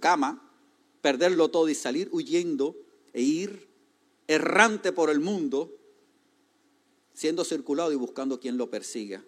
cama, 0.00 0.42
perderlo 1.00 1.48
todo 1.48 1.68
y 1.68 1.74
salir 1.74 2.08
huyendo 2.12 2.76
e 3.12 3.22
ir 3.22 3.68
errante 4.28 4.92
por 4.92 5.10
el 5.10 5.20
mundo, 5.20 5.72
siendo 7.16 7.44
circulado 7.44 7.90
y 7.92 7.96
buscando 7.96 8.38
quien 8.38 8.58
lo 8.58 8.68
persiga, 8.68 9.24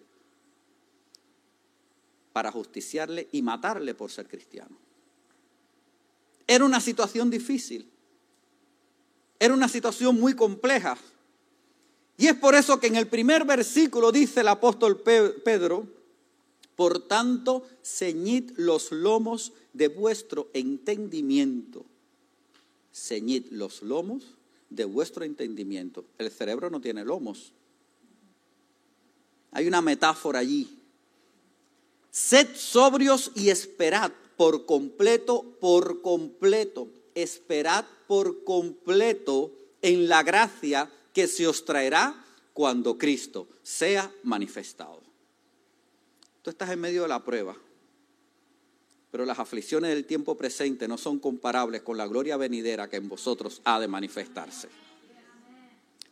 para 2.31 2.51
justiciarle 2.51 3.27
y 3.31 3.41
matarle 3.41 3.95
por 3.95 4.11
ser 4.11 4.27
cristiano. 4.27 4.77
Era 6.45 6.63
una 6.65 6.79
situación 6.79 7.31
difícil, 7.31 7.89
era 9.39 9.55
una 9.55 9.67
situación 9.67 10.19
muy 10.19 10.35
compleja. 10.35 10.97
Y 12.15 12.27
es 12.27 12.35
por 12.35 12.53
eso 12.53 12.79
que 12.79 12.87
en 12.87 12.95
el 12.95 13.07
primer 13.07 13.43
versículo 13.43 14.11
dice 14.11 14.41
el 14.41 14.49
apóstol 14.49 15.01
Pedro, 15.01 15.87
por 16.75 17.07
tanto, 17.07 17.67
ceñid 17.83 18.51
los 18.55 18.91
lomos 18.91 19.53
de 19.73 19.87
vuestro 19.87 20.51
entendimiento. 20.53 21.85
Ceñid 22.93 23.47
los 23.49 23.81
lomos 23.81 24.35
de 24.69 24.85
vuestro 24.85 25.25
entendimiento. 25.25 26.05
El 26.19 26.29
cerebro 26.29 26.69
no 26.69 26.79
tiene 26.81 27.03
lomos. 27.03 27.53
Hay 29.51 29.67
una 29.67 29.81
metáfora 29.81 30.39
allí. 30.39 30.69
Sed 32.11 32.55
sobrios 32.55 33.31
y 33.35 33.49
esperad 33.49 34.11
por 34.37 34.65
completo, 34.65 35.43
por 35.59 36.01
completo. 36.01 36.87
Esperad 37.15 37.85
por 38.07 38.43
completo 38.43 39.51
en 39.81 40.07
la 40.07 40.23
gracia 40.23 40.91
que 41.13 41.27
se 41.27 41.47
os 41.47 41.65
traerá 41.65 42.25
cuando 42.53 42.97
Cristo 42.97 43.47
sea 43.63 44.11
manifestado. 44.23 45.01
Tú 46.41 46.49
estás 46.49 46.69
en 46.69 46.79
medio 46.79 47.03
de 47.03 47.07
la 47.07 47.23
prueba, 47.23 47.55
pero 49.11 49.25
las 49.25 49.39
aflicciones 49.39 49.89
del 49.91 50.05
tiempo 50.05 50.35
presente 50.35 50.87
no 50.87 50.97
son 50.97 51.19
comparables 51.19 51.81
con 51.81 51.97
la 51.97 52.07
gloria 52.07 52.37
venidera 52.37 52.89
que 52.89 52.97
en 52.97 53.09
vosotros 53.09 53.61
ha 53.65 53.79
de 53.79 53.87
manifestarse. 53.87 54.69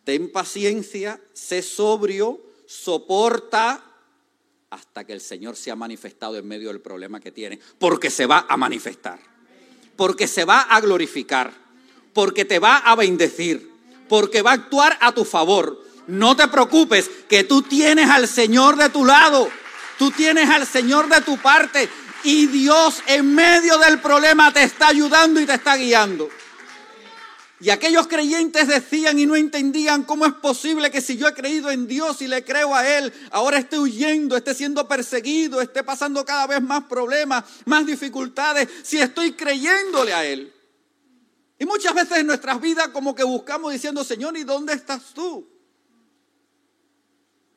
Ten 0.03 0.31
paciencia, 0.31 1.21
sé 1.33 1.61
sobrio, 1.61 2.41
soporta 2.67 3.83
hasta 4.69 5.05
que 5.05 5.13
el 5.13 5.21
Señor 5.21 5.55
sea 5.55 5.75
manifestado 5.75 6.37
en 6.37 6.47
medio 6.47 6.67
del 6.67 6.81
problema 6.81 7.19
que 7.19 7.31
tiene, 7.31 7.59
porque 7.79 8.09
se 8.09 8.25
va 8.25 8.45
a 8.47 8.57
manifestar, 8.57 9.19
porque 9.95 10.27
se 10.27 10.45
va 10.45 10.61
a 10.61 10.79
glorificar, 10.81 11.51
porque 12.13 12.45
te 12.45 12.59
va 12.59 12.77
a 12.77 12.95
bendecir, 12.95 13.71
porque 14.09 14.41
va 14.41 14.51
a 14.51 14.55
actuar 14.55 14.97
a 15.01 15.13
tu 15.13 15.23
favor. 15.23 15.83
No 16.07 16.35
te 16.35 16.47
preocupes, 16.47 17.09
que 17.27 17.43
tú 17.43 17.61
tienes 17.61 18.09
al 18.09 18.27
Señor 18.27 18.75
de 18.75 18.89
tu 18.89 19.05
lado. 19.05 19.49
Tú 19.97 20.11
tienes 20.11 20.49
al 20.49 20.67
Señor 20.67 21.09
de 21.09 21.21
tu 21.21 21.37
parte 21.37 21.89
y 22.23 22.47
Dios 22.47 23.01
en 23.07 23.33
medio 23.33 23.77
del 23.79 23.99
problema 23.99 24.53
te 24.53 24.63
está 24.63 24.89
ayudando 24.89 25.39
y 25.39 25.45
te 25.45 25.53
está 25.53 25.75
guiando. 25.75 26.29
Y 27.59 27.71
aquellos 27.71 28.07
creyentes 28.07 28.67
decían 28.67 29.17
y 29.17 29.25
no 29.25 29.35
entendían 29.35 30.03
cómo 30.03 30.27
es 30.27 30.33
posible 30.33 30.91
que 30.91 31.01
si 31.01 31.17
yo 31.17 31.27
he 31.27 31.33
creído 31.33 31.71
en 31.71 31.87
Dios 31.87 32.21
y 32.21 32.27
le 32.27 32.43
creo 32.43 32.75
a 32.75 32.87
Él, 32.87 33.11
ahora 33.31 33.57
esté 33.57 33.79
huyendo, 33.79 34.37
esté 34.37 34.53
siendo 34.53 34.87
perseguido, 34.87 35.59
esté 35.59 35.83
pasando 35.83 36.23
cada 36.23 36.45
vez 36.45 36.61
más 36.61 36.83
problemas, 36.83 37.43
más 37.65 37.85
dificultades, 37.85 38.69
si 38.83 38.99
estoy 38.99 39.33
creyéndole 39.33 40.13
a 40.13 40.23
Él. 40.23 40.53
Y 41.57 41.65
muchas 41.65 41.95
veces 41.95 42.19
en 42.19 42.27
nuestras 42.27 42.61
vidas 42.61 42.89
como 42.89 43.15
que 43.15 43.23
buscamos 43.23 43.73
diciendo, 43.73 44.03
Señor, 44.03 44.37
¿y 44.37 44.43
dónde 44.43 44.73
estás 44.73 45.13
tú? 45.15 45.56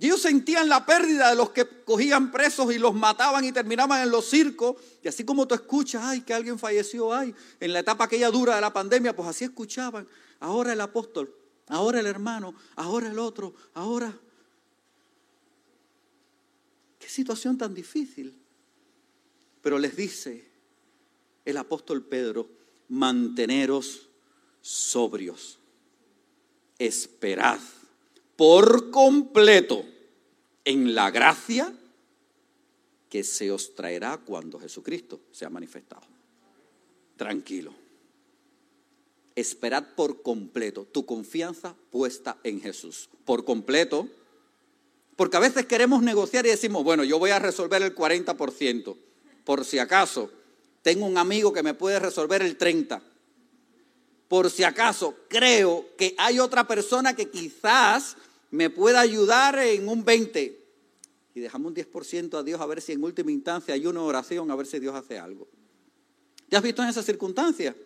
Y 0.00 0.06
ellos 0.06 0.22
sentían 0.22 0.66
la 0.66 0.86
pérdida 0.86 1.28
de 1.28 1.36
los 1.36 1.50
que 1.50 1.68
cogían 1.84 2.32
presos 2.32 2.72
y 2.72 2.78
los 2.78 2.94
mataban 2.94 3.44
y 3.44 3.52
terminaban 3.52 4.02
en 4.02 4.10
los 4.10 4.24
circos. 4.24 4.76
Y 5.02 5.08
así 5.08 5.24
como 5.24 5.46
tú 5.46 5.54
escuchas, 5.54 6.02
ay, 6.02 6.22
que 6.22 6.32
alguien 6.32 6.58
falleció, 6.58 7.12
ay, 7.12 7.34
en 7.60 7.72
la 7.74 7.80
etapa 7.80 8.04
aquella 8.04 8.30
dura 8.30 8.54
de 8.54 8.62
la 8.62 8.72
pandemia, 8.72 9.14
pues 9.14 9.28
así 9.28 9.44
escuchaban. 9.44 10.08
Ahora 10.38 10.72
el 10.72 10.80
apóstol, 10.80 11.34
ahora 11.68 12.00
el 12.00 12.06
hermano, 12.06 12.54
ahora 12.76 13.08
el 13.08 13.18
otro, 13.18 13.54
ahora. 13.74 14.18
Qué 16.98 17.08
situación 17.10 17.58
tan 17.58 17.74
difícil. 17.74 18.34
Pero 19.60 19.78
les 19.78 19.94
dice 19.94 20.50
el 21.44 21.58
apóstol 21.58 22.02
Pedro, 22.06 22.48
manteneros 22.88 24.08
sobrios, 24.62 25.58
esperad 26.78 27.60
por 28.40 28.90
completo 28.90 29.84
en 30.64 30.94
la 30.94 31.10
gracia 31.10 31.74
que 33.10 33.22
se 33.22 33.50
os 33.50 33.74
traerá 33.74 34.16
cuando 34.16 34.58
Jesucristo 34.58 35.20
sea 35.30 35.50
manifestado. 35.50 36.06
Tranquilo. 37.18 37.74
Esperad 39.36 39.88
por 39.94 40.22
completo 40.22 40.86
tu 40.86 41.04
confianza 41.04 41.74
puesta 41.90 42.38
en 42.42 42.62
Jesús. 42.62 43.10
Por 43.26 43.44
completo. 43.44 44.08
Porque 45.16 45.36
a 45.36 45.40
veces 45.40 45.66
queremos 45.66 46.02
negociar 46.02 46.46
y 46.46 46.48
decimos, 46.48 46.82
bueno, 46.82 47.04
yo 47.04 47.18
voy 47.18 47.32
a 47.32 47.38
resolver 47.38 47.82
el 47.82 47.94
40%. 47.94 48.96
Por 49.44 49.66
si 49.66 49.78
acaso, 49.78 50.30
tengo 50.80 51.04
un 51.04 51.18
amigo 51.18 51.52
que 51.52 51.62
me 51.62 51.74
puede 51.74 51.98
resolver 51.98 52.40
el 52.40 52.56
30%. 52.56 53.02
Por 54.28 54.48
si 54.48 54.62
acaso, 54.62 55.16
creo 55.28 55.88
que 55.98 56.14
hay 56.16 56.38
otra 56.38 56.66
persona 56.68 57.16
que 57.16 57.28
quizás 57.28 58.16
me 58.50 58.70
pueda 58.70 59.00
ayudar 59.00 59.58
en 59.58 59.88
un 59.88 60.04
20 60.04 60.60
y 61.34 61.40
dejamos 61.40 61.68
un 61.68 61.76
10% 61.76 62.38
a 62.38 62.42
Dios 62.42 62.60
a 62.60 62.66
ver 62.66 62.80
si 62.80 62.92
en 62.92 63.04
última 63.04 63.30
instancia 63.30 63.74
hay 63.74 63.86
una 63.86 64.02
oración, 64.02 64.50
a 64.50 64.56
ver 64.56 64.66
si 64.66 64.78
Dios 64.78 64.94
hace 64.94 65.18
algo. 65.18 65.48
¿Te 66.48 66.56
has 66.56 66.62
visto 66.62 66.82
en 66.82 66.88
esa 66.88 67.02
circunstancia? 67.02 67.76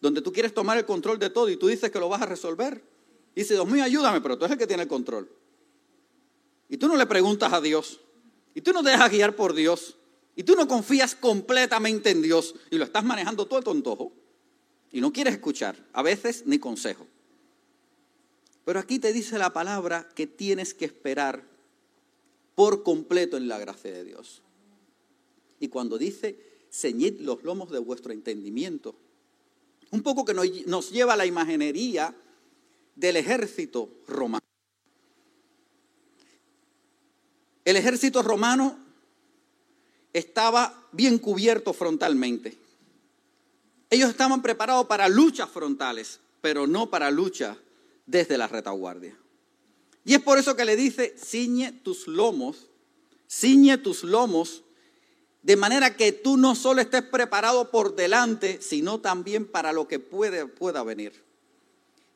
Donde 0.00 0.22
tú 0.22 0.32
quieres 0.32 0.54
tomar 0.54 0.78
el 0.78 0.84
control 0.84 1.18
de 1.18 1.30
todo 1.30 1.50
y 1.50 1.56
tú 1.56 1.66
dices 1.66 1.90
que 1.90 1.98
lo 1.98 2.08
vas 2.08 2.22
a 2.22 2.26
resolver. 2.26 2.82
Y 3.34 3.40
dice, 3.40 3.54
Dios 3.54 3.66
mío, 3.66 3.82
ayúdame, 3.82 4.20
pero 4.20 4.38
tú 4.38 4.44
eres 4.44 4.52
el 4.52 4.58
que 4.58 4.66
tiene 4.66 4.84
el 4.84 4.88
control. 4.88 5.28
Y 6.68 6.76
tú 6.76 6.86
no 6.86 6.96
le 6.96 7.06
preguntas 7.06 7.52
a 7.52 7.60
Dios. 7.60 8.00
Y 8.54 8.60
tú 8.60 8.72
no 8.72 8.82
te 8.82 8.90
dejas 8.90 9.10
guiar 9.10 9.34
por 9.34 9.54
Dios. 9.54 9.96
Y 10.36 10.44
tú 10.44 10.54
no 10.54 10.68
confías 10.68 11.14
completamente 11.14 12.10
en 12.10 12.22
Dios. 12.22 12.54
Y 12.70 12.78
lo 12.78 12.84
estás 12.84 13.04
manejando 13.04 13.46
todo 13.46 13.58
el 13.58 13.64
tontojo. 13.64 14.12
Y 14.92 15.00
no 15.00 15.12
quieres 15.12 15.34
escuchar, 15.34 15.76
a 15.92 16.02
veces 16.02 16.44
ni 16.46 16.58
consejo. 16.58 17.06
Pero 18.66 18.80
aquí 18.80 18.98
te 18.98 19.12
dice 19.12 19.38
la 19.38 19.52
palabra 19.52 20.08
que 20.16 20.26
tienes 20.26 20.74
que 20.74 20.86
esperar 20.86 21.44
por 22.56 22.82
completo 22.82 23.36
en 23.36 23.46
la 23.46 23.60
gracia 23.60 23.92
de 23.92 24.02
Dios. 24.02 24.42
Y 25.60 25.68
cuando 25.68 25.96
dice, 25.96 26.36
ceñid 26.68 27.20
los 27.20 27.44
lomos 27.44 27.70
de 27.70 27.78
vuestro 27.78 28.12
entendimiento, 28.12 28.96
un 29.92 30.02
poco 30.02 30.24
que 30.24 30.34
nos 30.34 30.90
lleva 30.90 31.12
a 31.12 31.16
la 31.16 31.26
imaginería 31.26 32.12
del 32.96 33.14
ejército 33.14 33.88
romano. 34.08 34.44
El 37.64 37.76
ejército 37.76 38.20
romano 38.20 38.80
estaba 40.12 40.88
bien 40.90 41.20
cubierto 41.20 41.72
frontalmente. 41.72 42.58
Ellos 43.90 44.10
estaban 44.10 44.42
preparados 44.42 44.86
para 44.86 45.08
luchas 45.08 45.48
frontales, 45.48 46.18
pero 46.40 46.66
no 46.66 46.90
para 46.90 47.12
luchas 47.12 47.56
desde 48.06 48.38
la 48.38 48.48
retaguardia. 48.48 49.16
Y 50.04 50.14
es 50.14 50.22
por 50.22 50.38
eso 50.38 50.54
que 50.56 50.64
le 50.64 50.76
dice, 50.76 51.14
ciñe 51.18 51.72
tus 51.72 52.06
lomos, 52.06 52.68
ciñe 53.28 53.76
tus 53.78 54.04
lomos, 54.04 54.62
de 55.42 55.56
manera 55.56 55.96
que 55.96 56.12
tú 56.12 56.36
no 56.36 56.54
solo 56.54 56.80
estés 56.80 57.02
preparado 57.02 57.70
por 57.70 57.96
delante, 57.96 58.60
sino 58.62 59.00
también 59.00 59.46
para 59.46 59.72
lo 59.72 59.86
que 59.86 59.98
puede, 59.98 60.46
pueda 60.46 60.82
venir. 60.82 61.24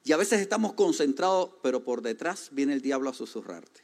Y 0.05 0.13
a 0.13 0.17
veces 0.17 0.41
estamos 0.41 0.73
concentrados, 0.73 1.51
pero 1.63 1.85
por 1.85 2.03
detrás 2.03 2.49
viene 2.53 2.73
el 2.73 2.81
diablo 2.81 3.11
a 3.11 3.15
susurrarte. 3.15 3.83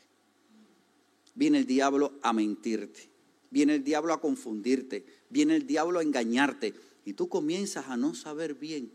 Viene 1.35 1.59
el 1.59 1.67
diablo 1.67 2.13
a 2.23 2.33
mentirte. 2.33 3.09
Viene 3.51 3.75
el 3.75 3.85
diablo 3.85 4.15
a 4.15 4.21
confundirte. 4.21 5.05
Viene 5.29 5.55
el 5.57 5.67
diablo 5.67 5.99
a 5.99 6.03
engañarte. 6.03 6.75
Y 7.05 7.13
tú 7.13 7.29
comienzas 7.29 7.89
a 7.89 7.97
no 7.97 8.15
saber 8.15 8.55
bien 8.55 8.91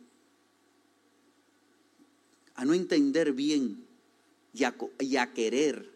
a 2.62 2.66
no 2.66 2.76
entender 2.76 3.34
bien 3.34 3.88
y 4.54 4.66
a, 4.66 5.34
querer 5.34 5.90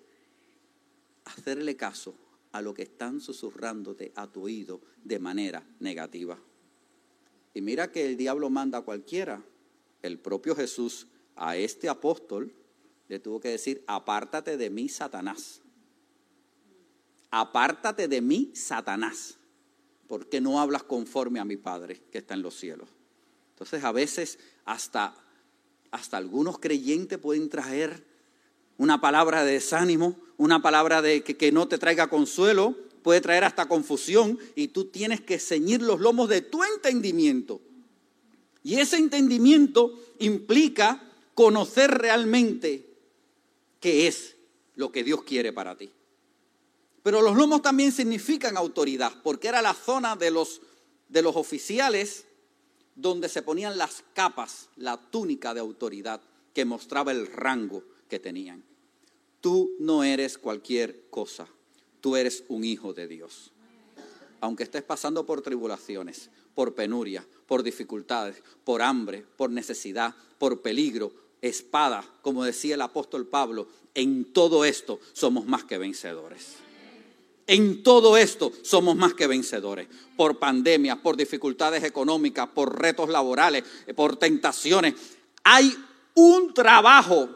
hacerle 1.26 1.76
caso 1.76 2.16
a 2.54 2.62
lo 2.64 2.74
que 2.74 2.82
están 2.82 3.22
susurrándote 3.22 4.12
a 4.16 4.26
tu 4.26 4.46
oído 4.46 4.82
de 5.04 5.20
manera 5.20 5.64
negativa. 5.80 6.40
Y 7.54 7.62
mira 7.62 7.92
que 7.92 8.08
el 8.08 8.18
diablo 8.18 8.50
manda 8.50 8.80
a 8.80 8.82
cualquiera. 8.82 9.44
El 10.02 10.18
propio 10.18 10.56
Jesús 10.56 11.06
a 11.36 11.56
este 11.56 11.88
apóstol 11.88 12.52
le 13.10 13.20
tuvo 13.20 13.40
que 13.40 13.50
decir, 13.50 13.84
apártate 13.86 14.58
de 14.58 14.72
mí, 14.72 14.90
Satanás. 14.90 15.62
Apártate 17.30 18.08
de 18.08 18.22
mí, 18.22 18.50
Satanás, 18.56 19.38
porque 20.08 20.42
no 20.42 20.60
hablas 20.60 20.82
conforme 20.82 21.40
a 21.40 21.46
mi 21.46 21.58
Padre 21.58 22.02
que 22.12 22.18
está 22.18 22.34
en 22.34 22.42
los 22.42 22.56
cielos. 22.56 22.90
Entonces 23.52 23.84
a 23.84 23.92
veces 23.92 24.40
hasta 24.66 25.25
hasta 25.92 26.18
algunos 26.18 26.60
creyentes 26.60 27.18
pueden 27.18 27.50
traer 27.50 28.04
una 28.78 29.00
palabra 29.00 29.44
de 29.44 29.54
desánimo, 29.54 30.18
una 30.38 30.62
palabra 30.62 31.02
de 31.02 31.24
que, 31.24 31.52
no 31.52 31.68
te 31.68 31.78
traiga 31.78 32.10
consuelo, 32.10 32.76
puede 33.04 33.22
traer 33.22 33.44
hasta 33.44 33.68
confusión 33.68 34.40
y 34.56 34.70
tú 34.70 34.86
tienes 34.86 35.22
que 35.22 35.40
ceñir 35.40 35.82
los 35.82 36.00
lomos 36.00 36.28
de 36.30 36.42
tu 36.42 36.64
entendimiento. 36.64 37.62
Y 38.64 38.80
ese 38.80 38.98
entendimiento 38.98 39.94
implica 40.20 41.04
conocer 41.34 41.92
realmente 41.92 42.86
qué 43.80 44.08
es 44.08 44.36
lo 44.76 44.92
que 44.92 45.04
Dios 45.04 45.24
quiere 45.24 45.54
para 45.54 45.78
ti. 45.78 45.92
Pero 47.04 47.22
los 47.22 47.38
lomos 47.38 47.62
también 47.62 47.92
significan 47.92 48.58
autoridad, 48.58 49.22
porque 49.24 49.48
era 49.48 49.62
la 49.62 49.76
zona 49.76 50.16
de 50.16 50.32
los, 50.32 50.62
de 51.08 51.22
los 51.22 51.36
oficiales 51.36 52.26
donde 52.96 53.30
se 53.30 53.42
ponían 53.42 53.78
las 53.78 54.04
capas, 54.14 54.70
la 54.78 54.98
túnica 54.98 55.54
de 55.54 55.60
autoridad 55.60 56.22
que 56.54 56.66
mostraba 56.66 57.12
el 57.12 57.28
rango 57.28 57.84
que 58.10 58.20
tenían. 58.20 58.64
Tú 59.42 59.76
no 59.80 60.04
eres 60.04 60.38
cualquier 60.38 61.10
cosa, 61.10 61.48
tú 62.02 62.16
eres 62.16 62.46
un 62.48 62.64
hijo 62.64 62.94
de 62.94 63.08
Dios. 63.08 63.52
Aunque 64.42 64.64
estés 64.64 64.84
pasando 64.84 65.26
por 65.26 65.42
tribulaciones, 65.42 66.30
por 66.56 66.74
penuria, 66.74 67.26
por 67.46 67.62
dificultades, 67.62 68.42
por 68.64 68.82
hambre, 68.82 69.26
por 69.38 69.50
necesidad, 69.50 70.16
por 70.40 70.62
peligro, 70.62 71.14
espada, 71.42 72.04
como 72.22 72.44
decía 72.44 72.76
el 72.76 72.82
apóstol 72.82 73.28
Pablo, 73.28 73.68
en 73.94 74.34
todo 74.34 74.66
esto 74.66 75.00
somos 75.14 75.46
más 75.46 75.64
que 75.64 75.78
vencedores. 75.78 76.65
En 77.48 77.84
todo 77.84 78.18
esto 78.18 78.52
somos 78.64 78.96
más 78.96 79.14
que 79.14 79.28
vencedores. 79.28 79.88
Por 80.18 80.40
pandemias, 80.40 80.98
por 80.98 81.16
dificultades 81.16 81.84
económicas, 81.84 82.48
por 82.48 82.80
retos 82.80 83.10
laborales, 83.10 83.64
por 83.96 84.18
tentaciones. 84.18 84.96
Hay 85.44 85.76
un 86.16 86.54
trabajo 86.54 87.30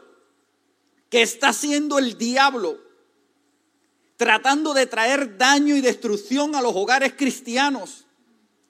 que 1.09 1.21
está 1.21 1.49
haciendo 1.49 1.99
el 1.99 2.17
diablo 2.17 2.79
tratando 4.17 4.73
de 4.73 4.85
traer 4.85 5.37
daño 5.37 5.77
y 5.77 5.81
destrucción 5.81 6.53
a 6.53 6.61
los 6.61 6.75
hogares 6.75 7.13
cristianos 7.15 8.05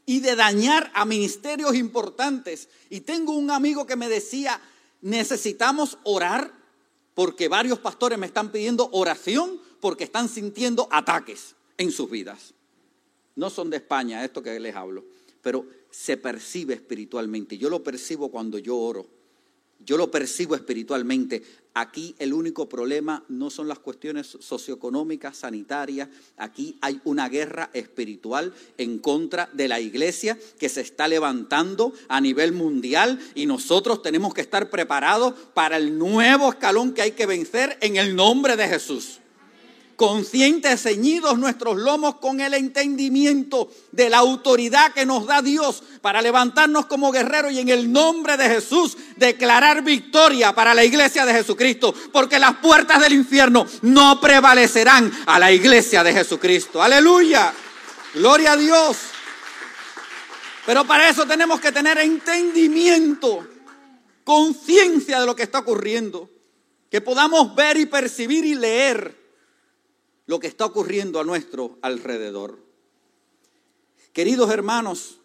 y 0.05 0.19
de 0.19 0.35
dañar 0.35 0.91
a 0.93 1.05
ministerios 1.05 1.75
importantes. 1.75 2.69
Y 2.89 3.01
tengo 3.01 3.33
un 3.33 3.49
amigo 3.49 3.85
que 3.87 3.95
me 3.95 4.09
decía, 4.09 4.61
necesitamos 5.01 5.97
orar 6.03 6.53
porque 7.15 7.47
varios 7.47 7.79
pastores 7.79 8.19
me 8.19 8.27
están 8.27 8.51
pidiendo 8.51 8.89
oración 8.91 9.59
porque 9.79 10.03
están 10.03 10.29
sintiendo 10.29 10.87
ataques 10.91 11.55
en 11.77 11.91
sus 11.91 12.09
vidas. 12.09 12.53
No 13.35 13.49
son 13.49 13.69
de 13.69 13.77
España, 13.77 14.23
esto 14.23 14.41
que 14.41 14.59
les 14.59 14.75
hablo, 14.75 15.05
pero 15.41 15.65
se 15.91 16.17
percibe 16.17 16.73
espiritualmente. 16.73 17.57
Yo 17.57 17.69
lo 17.69 17.83
percibo 17.83 18.29
cuando 18.29 18.57
yo 18.57 18.77
oro. 18.77 19.07
Yo 19.85 19.97
lo 19.97 20.11
percibo 20.11 20.55
espiritualmente. 20.55 21.41
Aquí 21.73 22.13
el 22.19 22.33
único 22.33 22.67
problema 22.67 23.23
no 23.29 23.49
son 23.49 23.69
las 23.69 23.79
cuestiones 23.79 24.27
socioeconómicas, 24.39 25.37
sanitarias. 25.37 26.09
Aquí 26.35 26.77
hay 26.81 26.99
una 27.05 27.29
guerra 27.29 27.69
espiritual 27.73 28.53
en 28.77 28.99
contra 28.99 29.49
de 29.53 29.69
la 29.69 29.79
iglesia 29.79 30.37
que 30.59 30.67
se 30.67 30.81
está 30.81 31.07
levantando 31.07 31.93
a 32.09 32.19
nivel 32.19 32.51
mundial 32.51 33.19
y 33.35 33.45
nosotros 33.45 34.01
tenemos 34.01 34.33
que 34.33 34.41
estar 34.41 34.69
preparados 34.69 35.33
para 35.53 35.77
el 35.77 35.97
nuevo 35.97 36.49
escalón 36.49 36.93
que 36.93 37.03
hay 37.03 37.11
que 37.11 37.25
vencer 37.25 37.77
en 37.79 37.95
el 37.95 38.17
nombre 38.17 38.57
de 38.57 38.67
Jesús. 38.67 39.18
Conscientes, 39.99 40.81
ceñidos 40.81 41.37
nuestros 41.37 41.75
lomos 41.75 42.15
con 42.15 42.39
el 42.39 42.53
entendimiento 42.53 43.69
de 43.91 44.09
la 44.09 44.19
autoridad 44.19 44.93
que 44.93 45.05
nos 45.05 45.25
da 45.25 45.41
Dios 45.41 45.83
para 46.01 46.21
levantarnos 46.21 46.85
como 46.85 47.11
guerreros 47.11 47.51
y 47.51 47.59
en 47.59 47.67
el 47.67 47.91
nombre 47.91 48.37
de 48.37 48.47
Jesús 48.47 48.95
declarar 49.17 49.83
victoria 49.83 50.55
para 50.55 50.73
la 50.73 50.85
iglesia 50.85 51.25
de 51.25 51.33
Jesucristo, 51.33 51.93
porque 52.13 52.39
las 52.39 52.55
puertas 52.59 53.01
del 53.01 53.11
infierno 53.11 53.67
no 53.81 54.21
prevalecerán 54.21 55.11
a 55.25 55.37
la 55.37 55.51
iglesia 55.51 56.01
de 56.01 56.13
Jesucristo. 56.13 56.81
Aleluya. 56.81 57.53
Gloria 58.13 58.53
a 58.53 58.57
Dios. 58.57 58.95
Pero 60.65 60.85
para 60.85 61.09
eso 61.09 61.25
tenemos 61.25 61.59
que 61.59 61.73
tener 61.73 61.97
entendimiento, 61.97 63.45
conciencia 64.23 65.19
de 65.19 65.25
lo 65.25 65.35
que 65.35 65.43
está 65.43 65.59
ocurriendo, 65.59 66.29
que 66.89 67.01
podamos 67.01 67.53
ver 67.53 67.75
y 67.75 67.85
percibir 67.85 68.45
y 68.45 68.55
leer 68.55 69.18
lo 70.29 70.39
que 70.39 70.45
está 70.45 70.67
ocurriendo 70.67 71.19
a 71.19 71.23
nuestro 71.23 71.79
alrededor. 71.81 72.59
Queridos 74.13 74.51
hermanos, 74.51 75.17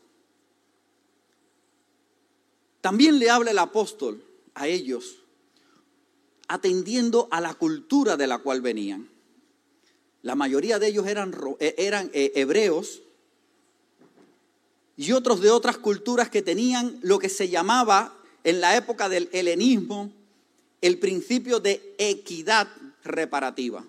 también 2.80 3.18
le 3.18 3.28
habla 3.28 3.50
el 3.50 3.58
apóstol 3.58 4.24
a 4.54 4.66
ellos, 4.66 5.16
atendiendo 6.48 7.28
a 7.30 7.42
la 7.42 7.52
cultura 7.52 8.16
de 8.16 8.26
la 8.26 8.38
cual 8.38 8.62
venían. 8.62 9.10
La 10.22 10.36
mayoría 10.36 10.78
de 10.78 10.86
ellos 10.86 11.06
eran, 11.06 11.36
eh, 11.60 11.74
eran 11.76 12.10
eh, 12.14 12.32
hebreos 12.36 13.02
y 14.96 15.12
otros 15.12 15.42
de 15.42 15.50
otras 15.50 15.76
culturas 15.76 16.30
que 16.30 16.40
tenían 16.40 16.98
lo 17.02 17.18
que 17.18 17.28
se 17.28 17.50
llamaba 17.50 18.16
en 18.42 18.62
la 18.62 18.74
época 18.74 19.10
del 19.10 19.28
helenismo 19.32 20.10
el 20.80 20.98
principio 20.98 21.60
de 21.60 21.94
equidad 21.98 22.68
reparativa. 23.02 23.84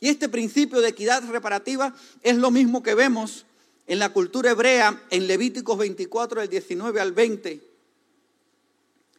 Y 0.00 0.08
este 0.08 0.28
principio 0.28 0.80
de 0.80 0.88
equidad 0.88 1.26
reparativa 1.28 1.94
es 2.22 2.36
lo 2.36 2.50
mismo 2.50 2.82
que 2.82 2.94
vemos 2.94 3.46
en 3.86 3.98
la 3.98 4.12
cultura 4.12 4.50
hebrea 4.50 5.02
en 5.10 5.26
Levíticos 5.26 5.78
24 5.78 6.40
del 6.40 6.50
19 6.50 7.00
al 7.00 7.12
20. 7.12 7.60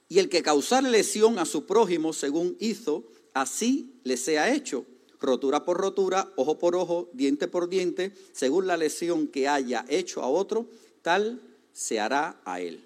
Y 0.09 0.19
el 0.19 0.29
que 0.29 0.43
causar 0.43 0.83
lesión 0.83 1.39
a 1.39 1.45
su 1.45 1.65
prójimo 1.65 2.13
según 2.13 2.55
hizo, 2.59 3.03
así 3.33 3.93
le 4.03 4.17
sea 4.17 4.53
hecho. 4.53 4.85
Rotura 5.19 5.65
por 5.65 5.77
rotura, 5.77 6.31
ojo 6.35 6.59
por 6.59 6.75
ojo, 6.75 7.09
diente 7.13 7.47
por 7.47 7.69
diente, 7.69 8.13
según 8.33 8.67
la 8.67 8.77
lesión 8.77 9.27
que 9.27 9.47
haya 9.47 9.83
hecho 9.89 10.21
a 10.21 10.27
otro, 10.27 10.67
tal 11.01 11.41
se 11.73 11.99
hará 11.99 12.39
a 12.45 12.61
él. 12.61 12.83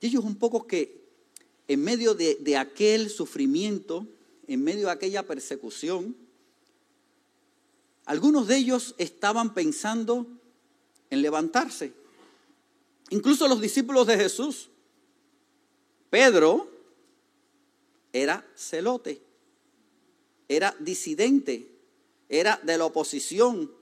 Y 0.00 0.08
ellos 0.08 0.24
un 0.24 0.36
poco 0.36 0.66
que 0.66 1.00
en 1.68 1.82
medio 1.82 2.14
de 2.14 2.56
aquel 2.58 3.08
sufrimiento, 3.08 4.06
en 4.54 4.64
medio 4.64 4.86
de 4.86 4.92
aquella 4.92 5.22
persecución, 5.26 6.16
algunos 8.04 8.48
de 8.48 8.56
ellos 8.56 8.94
estaban 8.98 9.54
pensando 9.54 10.26
en 11.10 11.22
levantarse. 11.22 11.92
Incluso 13.10 13.48
los 13.48 13.60
discípulos 13.60 14.06
de 14.06 14.16
Jesús. 14.16 14.68
Pedro 16.10 16.70
era 18.12 18.46
celote, 18.54 19.22
era 20.48 20.74
disidente, 20.80 21.70
era 22.28 22.60
de 22.62 22.76
la 22.76 22.84
oposición. 22.84 23.72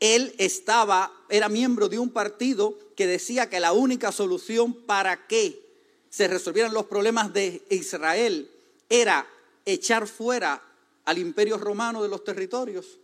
Él 0.00 0.34
estaba, 0.36 1.10
era 1.30 1.48
miembro 1.48 1.88
de 1.88 1.98
un 1.98 2.10
partido 2.10 2.78
que 2.94 3.06
decía 3.06 3.48
que 3.48 3.60
la 3.60 3.72
única 3.72 4.12
solución 4.12 4.74
para 4.74 5.26
que 5.26 5.64
se 6.10 6.28
resolvieran 6.28 6.74
los 6.74 6.86
problemas 6.86 7.32
de 7.32 7.64
Israel 7.70 8.50
era 8.88 9.26
echar 9.64 10.06
fuera 10.06 10.62
al 11.04 11.18
imperio 11.18 11.58
romano 11.58 12.02
de 12.02 12.08
los 12.08 12.24
territorios. 12.24 12.98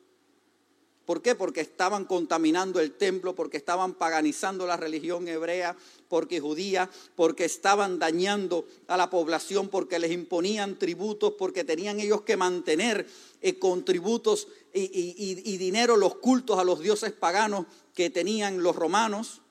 ¿Por 1.05 1.21
qué? 1.21 1.35
Porque 1.35 1.61
estaban 1.61 2.05
contaminando 2.05 2.79
el 2.79 2.93
templo, 2.93 3.35
porque 3.35 3.57
estaban 3.57 3.95
paganizando 3.95 4.67
la 4.67 4.77
religión 4.77 5.27
hebrea, 5.27 5.77
porque 6.09 6.39
judía, 6.39 6.89
porque 7.17 7.45
estaban 7.45 7.99
dañando 7.99 8.67
a 8.87 8.97
la 8.97 9.11
población, 9.11 9.69
porque 9.69 9.99
les 9.99 10.13
imponían 10.13 10.79
tributos, 10.79 11.35
porque 11.37 11.65
tenían 11.65 11.99
ellos 11.99 12.23
que 12.23 12.37
mantener 12.37 13.09
eh, 13.41 13.59
con 13.59 13.85
tributos 13.85 14.47
y 14.73 15.57
dinero 15.59 15.97
los 15.97 16.15
cultos 16.15 16.59
a 16.59 16.65
los 16.65 16.81
dioses 16.81 17.13
paganos 17.13 17.67
que 17.95 18.09
tenían 18.09 18.63
los 18.63 18.77
romanos, 18.77 19.43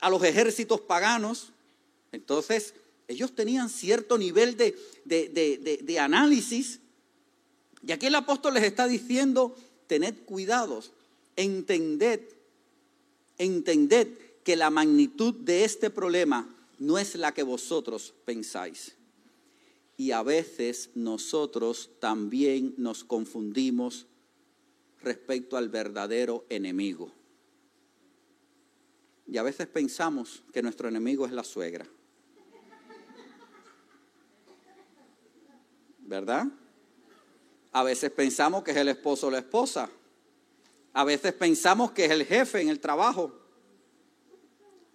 a 0.00 0.10
los 0.10 0.24
ejércitos 0.24 0.80
paganos. 0.80 1.52
Entonces, 2.10 2.74
ellos 3.12 3.34
tenían 3.34 3.68
cierto 3.68 4.18
nivel 4.18 4.56
de, 4.56 4.76
de, 5.04 5.98
análisis. 5.98 6.80
Y 7.86 7.92
aquí 7.92 8.06
el 8.06 8.14
apóstol 8.14 8.54
les 8.54 8.64
está 8.64 8.86
diciendo, 8.86 9.56
tened 9.86 10.14
cuidados, 10.24 10.92
entended, 11.36 12.20
entended 13.38 14.08
que 14.44 14.56
la 14.56 14.70
magnitud 14.70 15.34
de 15.34 15.64
este 15.64 15.90
problema 15.90 16.48
no 16.78 16.98
es 16.98 17.14
la 17.14 17.32
que 17.32 17.42
vosotros 17.42 18.14
pensáis. 18.24 18.94
Y 19.96 20.10
a 20.12 20.22
veces 20.22 20.90
nosotros 20.94 21.90
también 22.00 22.74
nos 22.76 23.04
confundimos 23.04 24.06
respecto 25.02 25.56
al 25.56 25.68
verdadero 25.68 26.44
enemigo. 26.48 27.12
Y 29.26 29.36
a 29.36 29.42
veces 29.42 29.66
pensamos 29.66 30.42
que 30.52 30.62
nuestro 30.62 30.88
enemigo 30.88 31.26
es 31.26 31.32
la 31.32 31.44
suegra. 31.44 31.86
¿Verdad? 36.02 36.46
A 37.72 37.82
veces 37.82 38.10
pensamos 38.10 38.62
que 38.62 38.72
es 38.72 38.76
el 38.76 38.88
esposo 38.88 39.28
o 39.28 39.30
la 39.30 39.38
esposa. 39.38 39.90
A 40.92 41.04
veces 41.04 41.32
pensamos 41.32 41.92
que 41.92 42.04
es 42.04 42.10
el 42.10 42.26
jefe 42.26 42.60
en 42.60 42.68
el 42.68 42.80
trabajo. 42.80 43.32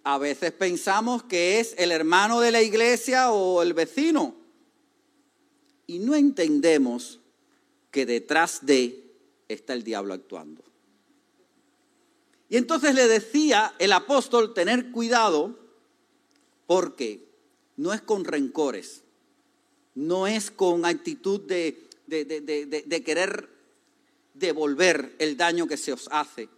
A 0.04 0.16
veces 0.18 0.52
pensamos 0.52 1.24
que 1.24 1.60
es 1.60 1.74
el 1.76 1.90
hermano 1.90 2.40
de 2.40 2.52
la 2.52 2.62
iglesia 2.62 3.32
o 3.32 3.62
el 3.62 3.74
vecino. 3.74 4.36
Y 5.86 5.98
no 5.98 6.14
entendemos 6.14 7.20
que 7.90 8.06
detrás 8.06 8.64
de 8.64 9.04
está 9.48 9.72
el 9.72 9.82
diablo 9.82 10.14
actuando. 10.14 10.62
Y 12.48 12.56
entonces 12.56 12.94
le 12.94 13.08
decía 13.08 13.74
el 13.78 13.92
apóstol 13.92 14.54
tener 14.54 14.90
cuidado 14.90 15.58
porque 16.66 17.28
no 17.76 17.92
es 17.92 18.00
con 18.00 18.24
rencores, 18.24 19.02
no 19.98 20.28
es 20.28 20.52
con 20.52 20.84
actitud 20.84 21.40
de, 21.40 21.88
de, 22.06 23.02
querer 23.04 23.48
devolver 24.32 25.16
el 25.18 25.36
daño 25.36 25.66
que 25.66 25.76
se 25.76 25.92
os 25.92 26.08
hace, 26.12 26.48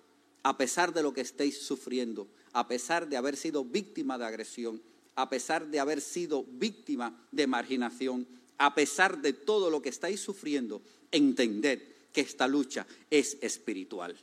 a 0.42 0.58
pesar 0.58 0.92
de 0.92 1.02
lo 1.02 1.14
que 1.14 1.22
estéis 1.22 1.62
sufriendo, 1.62 2.28
a 2.52 2.68
pesar 2.68 3.08
de 3.08 3.16
haber 3.16 3.38
sido 3.38 3.64
víctima 3.64 4.18
de 4.18 4.26
agresión, 4.26 4.82
a 5.14 5.30
pesar 5.30 5.68
de 5.68 5.80
haber 5.80 6.02
sido 6.02 6.44
víctima 6.50 7.18
de 7.32 7.46
marginación, 7.46 8.26
a 8.58 8.74
pesar 8.74 9.22
de 9.22 9.32
todo 9.32 9.70
lo 9.70 9.80
que 9.80 9.88
estáis 9.88 10.20
sufriendo, 10.20 10.82
entended 11.10 11.80
que 12.12 12.20
esta 12.20 12.46
lucha 12.46 12.86
es 13.08 13.38
espiritual. 13.40 14.14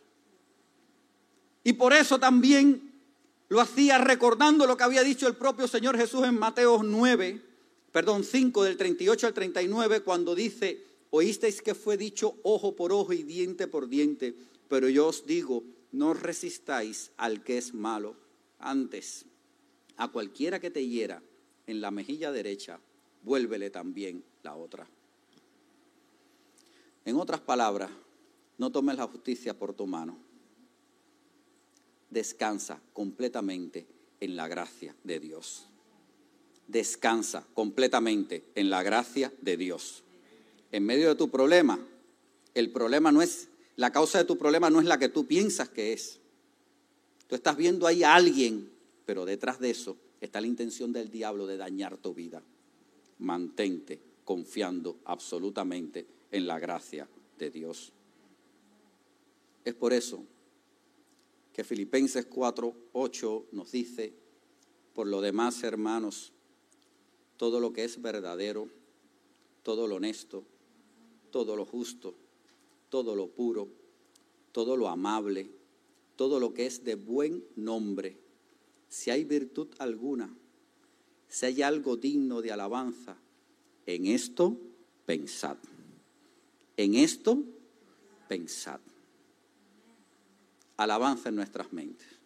Y 1.64 1.74
por 1.74 1.92
eso 1.92 2.20
también 2.20 2.94
lo 3.50 3.62
hacía 3.62 3.98
recordando 3.98 4.68
lo 4.68 4.78
que 4.78 4.84
había 4.84 5.02
dicho 5.02 5.28
el 5.28 5.36
propio 5.36 5.68
Señor 5.68 5.98
Jesús 5.98 6.24
en 6.24 6.38
Mateo 6.38 6.84
9, 6.84 7.47
perdón, 7.92 8.24
5 8.24 8.64
del 8.64 8.78
38 8.78 9.28
al 9.28 9.34
39, 9.34 10.02
cuando 10.02 10.36
dice, 10.36 10.84
oísteis 11.10 11.62
que 11.62 11.76
fue 11.76 11.98
dicho 11.98 12.36
ojo 12.44 12.76
por 12.76 12.92
ojo 12.92 13.14
y 13.14 13.24
diente 13.24 13.68
por 13.68 13.88
diente, 13.88 14.36
pero 14.68 14.90
yo 14.90 15.08
os 15.08 15.26
digo, 15.26 15.64
no 15.92 16.14
resistáis 16.14 17.12
al 17.18 17.44
que 17.44 17.58
es 17.58 17.74
malo. 17.74 18.16
Antes, 18.60 19.26
a 19.96 20.10
cualquiera 20.10 20.60
que 20.60 20.72
te 20.72 20.86
hiera 20.86 21.22
en 21.66 21.82
la 21.82 21.92
mejilla 21.92 22.32
derecha, 22.32 22.80
vuélvele 23.24 23.70
también 23.70 24.24
la 24.44 24.56
otra. 24.56 24.88
En 27.06 27.16
otras 27.16 27.40
palabras, 27.40 27.90
no 28.58 28.72
tomes 28.72 28.98
la 28.98 29.08
justicia 29.08 29.58
por 29.58 29.74
tu 29.74 29.88
mano. 29.88 30.18
Descansa 32.10 32.82
completamente 32.94 33.86
en 34.20 34.36
la 34.36 34.48
gracia 34.48 34.96
de 35.04 35.20
Dios 35.20 35.68
descansa 36.68 37.48
completamente 37.54 38.44
en 38.56 38.70
la 38.70 38.84
gracia 38.84 39.34
de 39.42 39.58
Dios. 39.58 40.04
En 40.72 40.86
medio 40.86 41.10
de 41.10 41.16
tu 41.16 41.30
problema, 41.30 41.80
el 42.54 42.72
problema 42.72 43.12
no 43.12 43.22
es, 43.22 43.48
la 43.76 43.92
causa 43.92 44.18
de 44.18 44.26
tu 44.26 44.38
problema 44.38 44.70
no 44.70 44.80
es 44.80 44.86
la 44.86 45.00
que 45.00 45.10
tú 45.10 45.26
piensas 45.26 45.70
que 45.70 45.94
es. 45.94 46.20
Tú 47.28 47.36
estás 47.36 47.58
viendo 47.58 47.88
ahí 47.88 48.04
a 48.04 48.16
alguien, 48.16 48.70
pero 49.06 49.26
detrás 49.26 49.60
de 49.60 49.70
eso 49.70 49.98
está 50.22 50.42
la 50.42 50.48
intención 50.48 50.92
del 50.92 51.10
diablo 51.10 51.48
de 51.48 51.58
dañar 51.58 51.98
tu 51.98 52.14
vida. 52.14 52.42
Mantente 53.20 54.00
confiando 54.26 54.98
absolutamente 55.06 56.06
en 56.32 56.48
la 56.48 56.60
gracia 56.60 57.08
de 57.38 57.50
Dios. 57.50 57.94
Es 59.64 59.74
por 59.74 59.94
eso 59.94 60.24
que 61.54 61.64
Filipenses 61.64 62.26
4, 62.26 62.74
8 62.94 63.46
nos 63.52 63.72
dice, 63.72 64.14
por 64.94 65.08
lo 65.08 65.22
demás, 65.22 65.64
hermanos, 65.64 66.34
todo 67.38 67.60
lo 67.60 67.74
que 67.74 67.84
es 67.84 68.02
verdadero, 68.02 68.68
todo 69.64 69.88
lo 69.88 69.96
honesto, 69.96 70.44
todo 71.32 71.56
lo 71.56 71.66
justo, 71.66 72.14
todo 72.90 73.16
lo 73.16 73.28
puro, 73.28 73.68
todo 74.52 74.76
lo 74.76 74.88
amable, 74.88 75.50
todo 76.16 76.40
lo 76.40 76.54
que 76.54 76.66
es 76.66 76.84
de 76.84 76.96
buen 76.96 77.44
nombre, 77.56 78.18
si 78.90 79.12
hay 79.12 79.24
virtud 79.24 79.68
alguna, 79.78 80.36
si 81.28 81.46
hay 81.46 81.62
algo 81.62 81.98
digno 81.98 82.42
de 82.42 82.52
alabanza, 82.52 83.18
en 83.86 84.08
esto 84.08 84.58
pensad. 85.06 85.58
En 86.76 86.94
esto 86.96 87.44
pensad. 88.28 88.80
Alabanza 90.78 91.30
en 91.30 91.36
nuestras 91.36 91.72
mentes. 91.74 92.17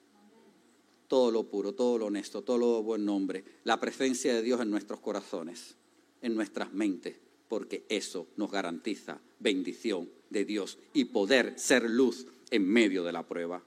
Todo 1.12 1.30
lo 1.30 1.43
puro, 1.43 1.74
todo 1.74 1.97
lo 1.97 2.06
honesto, 2.06 2.41
todo 2.41 2.58
lo 2.58 2.84
buen 2.84 3.04
nombre, 3.04 3.43
la 3.65 3.82
presencia 3.82 4.34
de 4.34 4.41
Dios 4.41 4.62
en 4.62 4.71
nuestros 4.71 5.02
corazones, 5.02 5.76
en 6.21 6.36
nuestras 6.36 6.71
mentes, 6.71 7.17
porque 7.50 7.84
eso 7.89 8.28
nos 8.38 8.50
garantiza 8.50 9.19
bendición 9.38 10.10
de 10.30 10.45
Dios 10.45 10.78
y 10.93 11.04
poder 11.04 11.60
ser 11.60 11.89
luz 11.89 12.28
en 12.50 12.65
medio 12.65 13.04
de 13.04 13.12
la 13.12 13.24
prueba. 13.24 13.62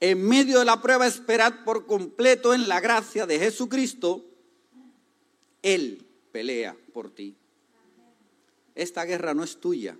En 0.00 0.26
medio 0.26 0.60
de 0.60 0.64
la 0.64 0.80
prueba, 0.80 1.06
esperad 1.06 1.64
por 1.66 1.84
completo 1.84 2.54
en 2.54 2.66
la 2.66 2.80
gracia 2.80 3.26
de 3.26 3.38
Jesucristo. 3.38 4.24
Él 5.60 6.02
pelea 6.32 6.74
por 6.94 7.10
ti. 7.10 7.34
Esta 8.74 9.04
guerra 9.04 9.34
no 9.34 9.44
es 9.44 9.60
tuya 9.60 9.98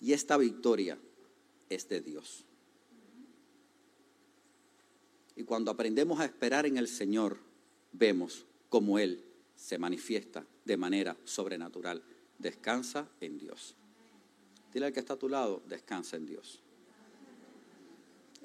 y 0.00 0.14
esta 0.14 0.38
victoria 0.38 0.96
es 1.68 1.86
de 1.90 2.00
Dios. 2.00 2.46
Y 5.36 5.44
cuando 5.44 5.70
aprendemos 5.70 6.20
a 6.20 6.24
esperar 6.24 6.66
en 6.66 6.76
el 6.76 6.88
Señor, 6.88 7.38
vemos 7.92 8.44
cómo 8.68 8.98
Él 8.98 9.24
se 9.56 9.78
manifiesta 9.78 10.44
de 10.64 10.76
manera 10.76 11.16
sobrenatural. 11.24 12.02
Descansa 12.38 13.08
en 13.20 13.38
Dios. 13.38 13.74
Dile 14.72 14.86
al 14.86 14.92
que 14.92 15.00
está 15.00 15.14
a 15.14 15.18
tu 15.18 15.28
lado, 15.28 15.62
descansa 15.68 16.16
en 16.16 16.26
Dios. 16.26 16.60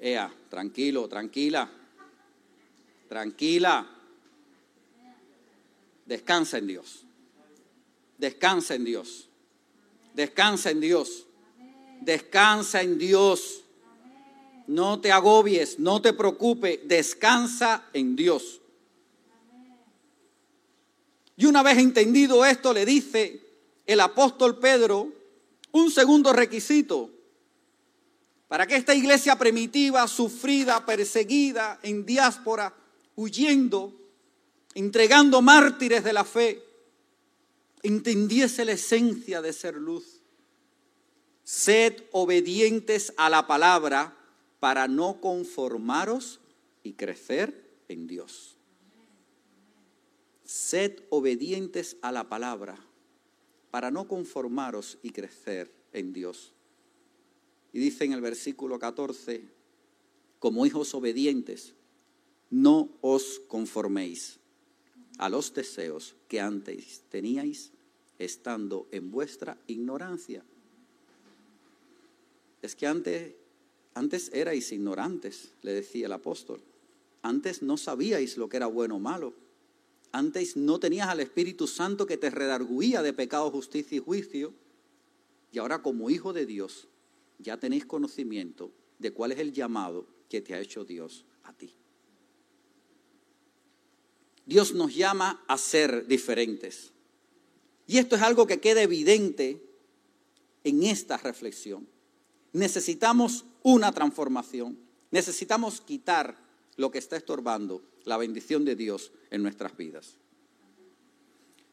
Ea, 0.00 0.32
tranquilo, 0.48 1.08
tranquila, 1.08 1.70
tranquila. 3.08 3.86
Descansa 6.06 6.58
en 6.58 6.66
Dios. 6.66 7.04
Descansa 8.16 8.74
en 8.74 8.84
Dios. 8.84 9.28
Descansa 10.14 10.70
en 10.70 10.80
Dios. 10.80 11.26
Descansa 12.00 12.82
en 12.82 12.98
Dios. 12.98 13.64
No 14.66 15.00
te 15.00 15.12
agobies, 15.12 15.78
no 15.78 16.00
te 16.00 16.12
preocupes, 16.12 16.80
descansa 16.84 17.84
en 17.92 18.16
Dios. 18.16 18.60
Y 21.36 21.46
una 21.46 21.62
vez 21.62 21.78
entendido 21.78 22.44
esto, 22.44 22.72
le 22.74 22.84
dice 22.84 23.40
el 23.86 24.00
apóstol 24.00 24.58
Pedro 24.58 25.08
un 25.72 25.90
segundo 25.90 26.32
requisito 26.32 27.10
para 28.46 28.66
que 28.66 28.76
esta 28.76 28.94
iglesia 28.94 29.38
primitiva, 29.38 30.06
sufrida, 30.08 30.84
perseguida, 30.84 31.78
en 31.82 32.04
diáspora, 32.04 32.74
huyendo, 33.14 33.94
entregando 34.74 35.40
mártires 35.40 36.02
de 36.02 36.12
la 36.12 36.24
fe, 36.24 36.62
entendiese 37.82 38.64
la 38.64 38.72
esencia 38.72 39.40
de 39.40 39.52
ser 39.52 39.76
luz. 39.76 40.20
Sed 41.44 42.02
obedientes 42.12 43.14
a 43.16 43.30
la 43.30 43.46
palabra 43.46 44.16
para 44.60 44.86
no 44.86 45.20
conformaros 45.20 46.40
y 46.82 46.92
crecer 46.92 47.68
en 47.88 48.06
Dios. 48.06 48.56
Sed 50.44 51.02
obedientes 51.10 51.96
a 52.02 52.12
la 52.12 52.28
palabra 52.28 52.78
para 53.70 53.90
no 53.90 54.06
conformaros 54.06 54.98
y 55.02 55.10
crecer 55.10 55.72
en 55.92 56.12
Dios. 56.12 56.52
Y 57.72 57.78
dice 57.78 58.04
en 58.04 58.12
el 58.12 58.20
versículo 58.20 58.78
14, 58.78 59.44
como 60.38 60.66
hijos 60.66 60.94
obedientes, 60.94 61.74
no 62.50 62.90
os 63.00 63.40
conforméis 63.46 64.40
a 65.18 65.28
los 65.28 65.54
deseos 65.54 66.16
que 66.28 66.40
antes 66.40 67.02
teníais 67.08 67.72
estando 68.18 68.88
en 68.90 69.10
vuestra 69.10 69.56
ignorancia. 69.66 70.42
Es 72.60 72.74
que 72.74 72.86
antes, 72.86 73.34
antes 73.94 74.30
erais 74.32 74.72
ignorantes, 74.72 75.52
le 75.62 75.72
decía 75.72 76.06
el 76.06 76.12
apóstol. 76.12 76.62
Antes 77.22 77.62
no 77.62 77.76
sabíais 77.76 78.36
lo 78.36 78.48
que 78.48 78.56
era 78.56 78.66
bueno 78.66 78.96
o 78.96 79.00
malo. 79.00 79.34
Antes 80.12 80.56
no 80.56 80.80
tenías 80.80 81.08
al 81.08 81.20
Espíritu 81.20 81.66
Santo 81.66 82.06
que 82.06 82.16
te 82.16 82.30
redarguía 82.30 83.02
de 83.02 83.12
pecado, 83.12 83.50
justicia 83.50 83.96
y 83.96 84.00
juicio. 84.00 84.54
Y 85.52 85.58
ahora 85.58 85.82
como 85.82 86.10
hijo 86.10 86.32
de 86.32 86.46
Dios 86.46 86.88
ya 87.38 87.58
tenéis 87.58 87.86
conocimiento 87.86 88.70
de 88.98 89.12
cuál 89.12 89.32
es 89.32 89.38
el 89.38 89.52
llamado 89.52 90.06
que 90.28 90.40
te 90.40 90.54
ha 90.54 90.60
hecho 90.60 90.84
Dios 90.84 91.24
a 91.44 91.52
ti. 91.52 91.74
Dios 94.46 94.74
nos 94.74 94.94
llama 94.94 95.44
a 95.46 95.58
ser 95.58 96.06
diferentes. 96.06 96.92
Y 97.86 97.98
esto 97.98 98.16
es 98.16 98.22
algo 98.22 98.46
que 98.46 98.60
queda 98.60 98.82
evidente 98.82 99.62
en 100.64 100.82
esta 100.84 101.16
reflexión. 101.16 101.86
Necesitamos 102.52 103.44
una 103.62 103.92
transformación. 103.92 104.78
Necesitamos 105.10 105.80
quitar 105.80 106.36
lo 106.76 106.90
que 106.90 106.98
está 106.98 107.16
estorbando 107.16 107.82
la 108.04 108.16
bendición 108.16 108.64
de 108.64 108.76
Dios 108.76 109.12
en 109.30 109.42
nuestras 109.42 109.76
vidas. 109.76 110.16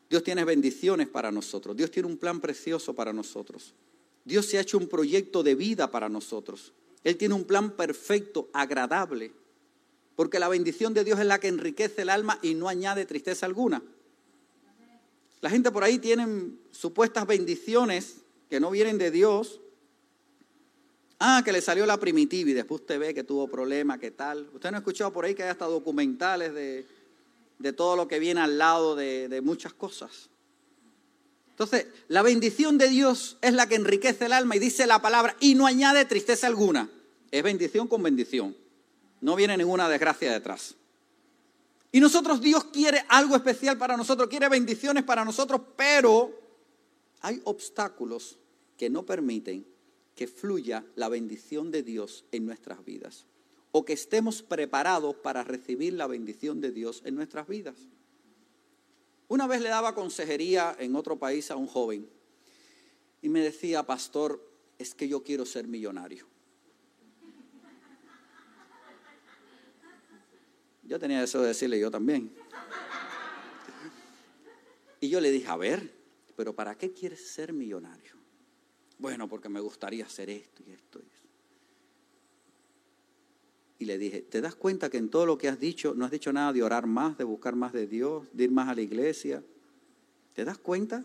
Dios 0.09 0.23
tiene 0.23 0.45
bendiciones 0.45 1.07
para 1.07 1.31
nosotros. 1.31 1.75
Dios 1.75 1.91
tiene 1.91 2.07
un 2.07 2.17
plan 2.17 2.39
precioso 2.39 2.93
para 2.93 3.13
nosotros. 3.13 3.73
Dios 4.23 4.45
se 4.45 4.57
ha 4.57 4.61
hecho 4.61 4.77
un 4.77 4.87
proyecto 4.87 5.43
de 5.43 5.55
vida 5.55 5.91
para 5.91 6.09
nosotros. 6.09 6.73
Él 7.03 7.17
tiene 7.17 7.35
un 7.35 7.45
plan 7.45 7.71
perfecto, 7.71 8.49
agradable, 8.53 9.31
porque 10.15 10.39
la 10.39 10.49
bendición 10.49 10.93
de 10.93 11.03
Dios 11.03 11.19
es 11.19 11.25
la 11.25 11.39
que 11.39 11.47
enriquece 11.47 12.01
el 12.01 12.09
alma 12.09 12.39
y 12.41 12.53
no 12.53 12.67
añade 12.67 13.05
tristeza 13.05 13.45
alguna. 13.45 13.81
La 15.41 15.49
gente 15.49 15.71
por 15.71 15.83
ahí 15.83 15.99
tiene 15.99 16.51
supuestas 16.71 17.27
bendiciones 17.27 18.17
que 18.49 18.59
no 18.59 18.71
vienen 18.71 18.97
de 18.97 19.11
Dios, 19.11 19.61
Ah, 21.19 21.41
que 21.43 21.51
le 21.51 21.61
salió 21.61 21.85
la 21.85 21.97
primitiva 21.97 22.51
y 22.51 22.53
después 22.53 22.81
usted 22.81 22.99
ve 22.99 23.13
que 23.13 23.23
tuvo 23.23 23.47
problemas, 23.47 23.97
¿qué 23.97 24.11
tal? 24.11 24.49
Usted 24.53 24.69
no 24.69 24.77
ha 24.77 24.79
escuchado 24.79 25.11
por 25.11 25.25
ahí 25.25 25.33
que 25.33 25.43
hay 25.43 25.49
hasta 25.49 25.65
documentales 25.65 26.53
de, 26.53 26.85
todo 27.73 27.95
lo 27.95 28.07
que 28.07 28.19
viene 28.19 28.41
al 28.41 28.57
lado 28.57 28.95
de, 28.95 29.27
de 29.27 29.41
muchas 29.41 29.73
cosas. 29.73 30.29
Entonces, 31.49 31.87
la 32.07 32.21
bendición 32.21 32.77
de 32.77 32.87
Dios 32.87 33.37
es 33.41 33.53
la 33.53 33.67
que 33.67 33.73
enriquece 33.73 34.25
el 34.25 34.33
alma 34.33 34.55
y 34.55 34.59
dice 34.59 34.85
la 34.85 35.01
palabra 35.01 35.35
y 35.39 35.55
no 35.55 35.65
añade 35.65 36.05
tristeza 36.05 36.45
alguna. 36.45 36.87
Es 37.31 37.41
bendición 37.41 37.87
con 37.87 38.03
bendición. 38.03 38.55
No 39.21 39.35
viene 39.35 39.57
ninguna 39.57 39.89
desgracia 39.89 40.31
detrás. 40.31 40.75
Y 41.91 41.99
nosotros, 41.99 42.41
Dios 42.41 42.65
quiere 42.65 43.03
algo 43.09 43.35
especial 43.35 43.75
para 43.79 43.97
nosotros, 43.97 44.29
quiere 44.29 44.49
bendiciones 44.49 45.03
para 45.03 45.25
nosotros, 45.25 45.61
pero 45.75 46.31
hay 47.21 47.41
obstáculos 47.45 48.37
que 48.77 48.87
no 48.87 49.03
permiten 49.03 49.65
que 50.17 50.27
fluya 50.27 50.83
la 50.95 51.07
bendición 51.07 51.71
de 51.71 51.83
Dios 51.83 52.25
en 52.31 52.47
nuestras 52.47 52.83
vidas 52.83 53.25
o 53.71 53.85
que 53.85 53.93
estemos 53.93 54.41
preparados 54.41 55.15
para 55.15 55.43
recibir 55.43 55.93
la 55.93 56.07
bendición 56.07 56.59
de 56.59 56.71
Dios 56.71 57.03
en 57.05 57.15
nuestras 57.15 57.47
vidas. 57.47 57.75
Una 59.27 59.45
vez 59.45 59.61
le 59.61 59.69
daba 59.69 59.93
consejería 59.93 60.75
en 60.79 60.95
otro 60.95 61.19
país 61.19 61.51
a 61.51 61.55
un 61.55 61.67
joven 61.67 62.09
y 63.21 63.29
me 63.29 63.41
decía, 63.41 63.83
pastor, 63.83 64.43
es 64.79 64.95
que 64.95 65.07
yo 65.07 65.23
quiero 65.23 65.45
ser 65.45 65.67
millonario. 65.67 66.25
Yo 70.81 70.97
tenía 70.97 71.21
eso 71.21 71.41
de 71.41 71.49
decirle 71.49 71.79
yo 71.79 71.91
también. 71.91 72.33
Y 74.99 75.09
yo 75.09 75.21
le 75.21 75.29
dije, 75.29 75.47
a 75.47 75.57
ver, 75.57 75.93
pero 76.35 76.55
¿para 76.55 76.75
qué 76.75 76.91
quieres 76.91 77.27
ser 77.27 77.53
millonario? 77.53 78.16
Bueno, 78.99 79.27
porque 79.27 79.49
me 79.49 79.59
gustaría 79.59 80.05
hacer 80.05 80.29
esto 80.29 80.63
y 80.65 80.71
esto 80.71 80.99
y 80.99 81.03
eso. 81.03 81.27
Y 83.79 83.85
le 83.85 83.97
dije, 83.97 84.21
¿te 84.21 84.41
das 84.41 84.55
cuenta 84.55 84.89
que 84.89 84.97
en 84.97 85.09
todo 85.09 85.25
lo 85.25 85.37
que 85.37 85.47
has 85.49 85.59
dicho 85.59 85.93
no 85.95 86.05
has 86.05 86.11
dicho 86.11 86.33
nada 86.33 86.51
de 86.51 86.63
orar 86.63 86.87
más, 86.87 87.17
de 87.17 87.23
buscar 87.23 87.55
más 87.55 87.73
de 87.73 87.85
Dios, 87.85 88.25
de 88.33 88.45
ir 88.45 88.51
más 88.51 88.69
a 88.69 88.75
la 88.75 88.81
iglesia? 88.81 89.43
¿Te 90.33 90.43
das 90.45 90.57
cuenta? 90.57 91.03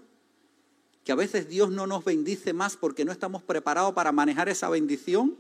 Que 1.05 1.12
a 1.12 1.16
veces 1.16 1.48
Dios 1.48 1.70
no 1.70 1.87
nos 1.87 2.05
bendice 2.05 2.52
más 2.52 2.76
porque 2.76 3.05
no 3.05 3.12
estamos 3.12 3.42
preparados 3.42 3.92
para 3.92 4.11
manejar 4.11 4.48
esa 4.48 4.70
bendición. 4.70 5.37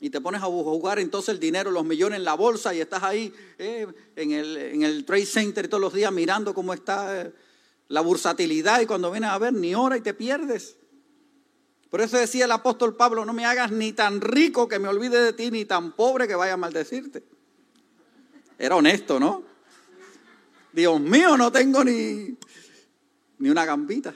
Y 0.00 0.10
te 0.10 0.20
pones 0.20 0.42
a 0.42 0.46
jugar 0.46 0.98
entonces 0.98 1.30
el 1.30 1.40
dinero, 1.40 1.70
los 1.70 1.84
millones 1.84 2.18
en 2.18 2.24
la 2.24 2.34
bolsa 2.34 2.74
y 2.74 2.80
estás 2.80 3.02
ahí 3.02 3.32
eh, 3.56 3.86
en, 4.16 4.32
el, 4.32 4.56
en, 4.56 4.82
el, 4.82 5.06
Trade 5.06 5.24
Center 5.24 5.68
todos 5.68 5.80
los 5.80 5.94
días 5.94 6.12
mirando 6.12 6.52
cómo 6.52 6.74
está 6.74 7.22
eh, 7.22 7.32
la 7.88 8.00
bursatilidad 8.00 8.80
y 8.80 8.86
cuando 8.86 9.10
vienes 9.10 9.30
a 9.30 9.38
ver 9.38 9.52
ni 9.52 9.74
hora 9.74 9.96
y 9.96 10.00
te 10.00 10.14
pierdes. 10.14 10.76
Por 11.90 12.00
eso 12.00 12.18
decía 12.18 12.46
el 12.46 12.52
apóstol 12.52 12.96
Pablo, 12.96 13.24
no 13.24 13.32
me 13.32 13.44
hagas 13.44 13.70
ni 13.70 13.92
tan 13.92 14.20
rico 14.20 14.66
que 14.66 14.78
me 14.78 14.88
olvide 14.88 15.22
de 15.22 15.32
ti, 15.32 15.50
ni 15.50 15.64
tan 15.64 15.92
pobre 15.92 16.26
que 16.26 16.34
vaya 16.34 16.54
a 16.54 16.56
maldecirte. 16.56 17.22
Era 18.58 18.76
honesto, 18.76 19.20
¿no? 19.20 19.44
Dios 20.72 21.00
mío, 21.00 21.36
no 21.36 21.52
tengo 21.52 21.84
ni... 21.84 22.36
ni 23.38 23.48
una 23.48 23.64
gambita. 23.64 24.12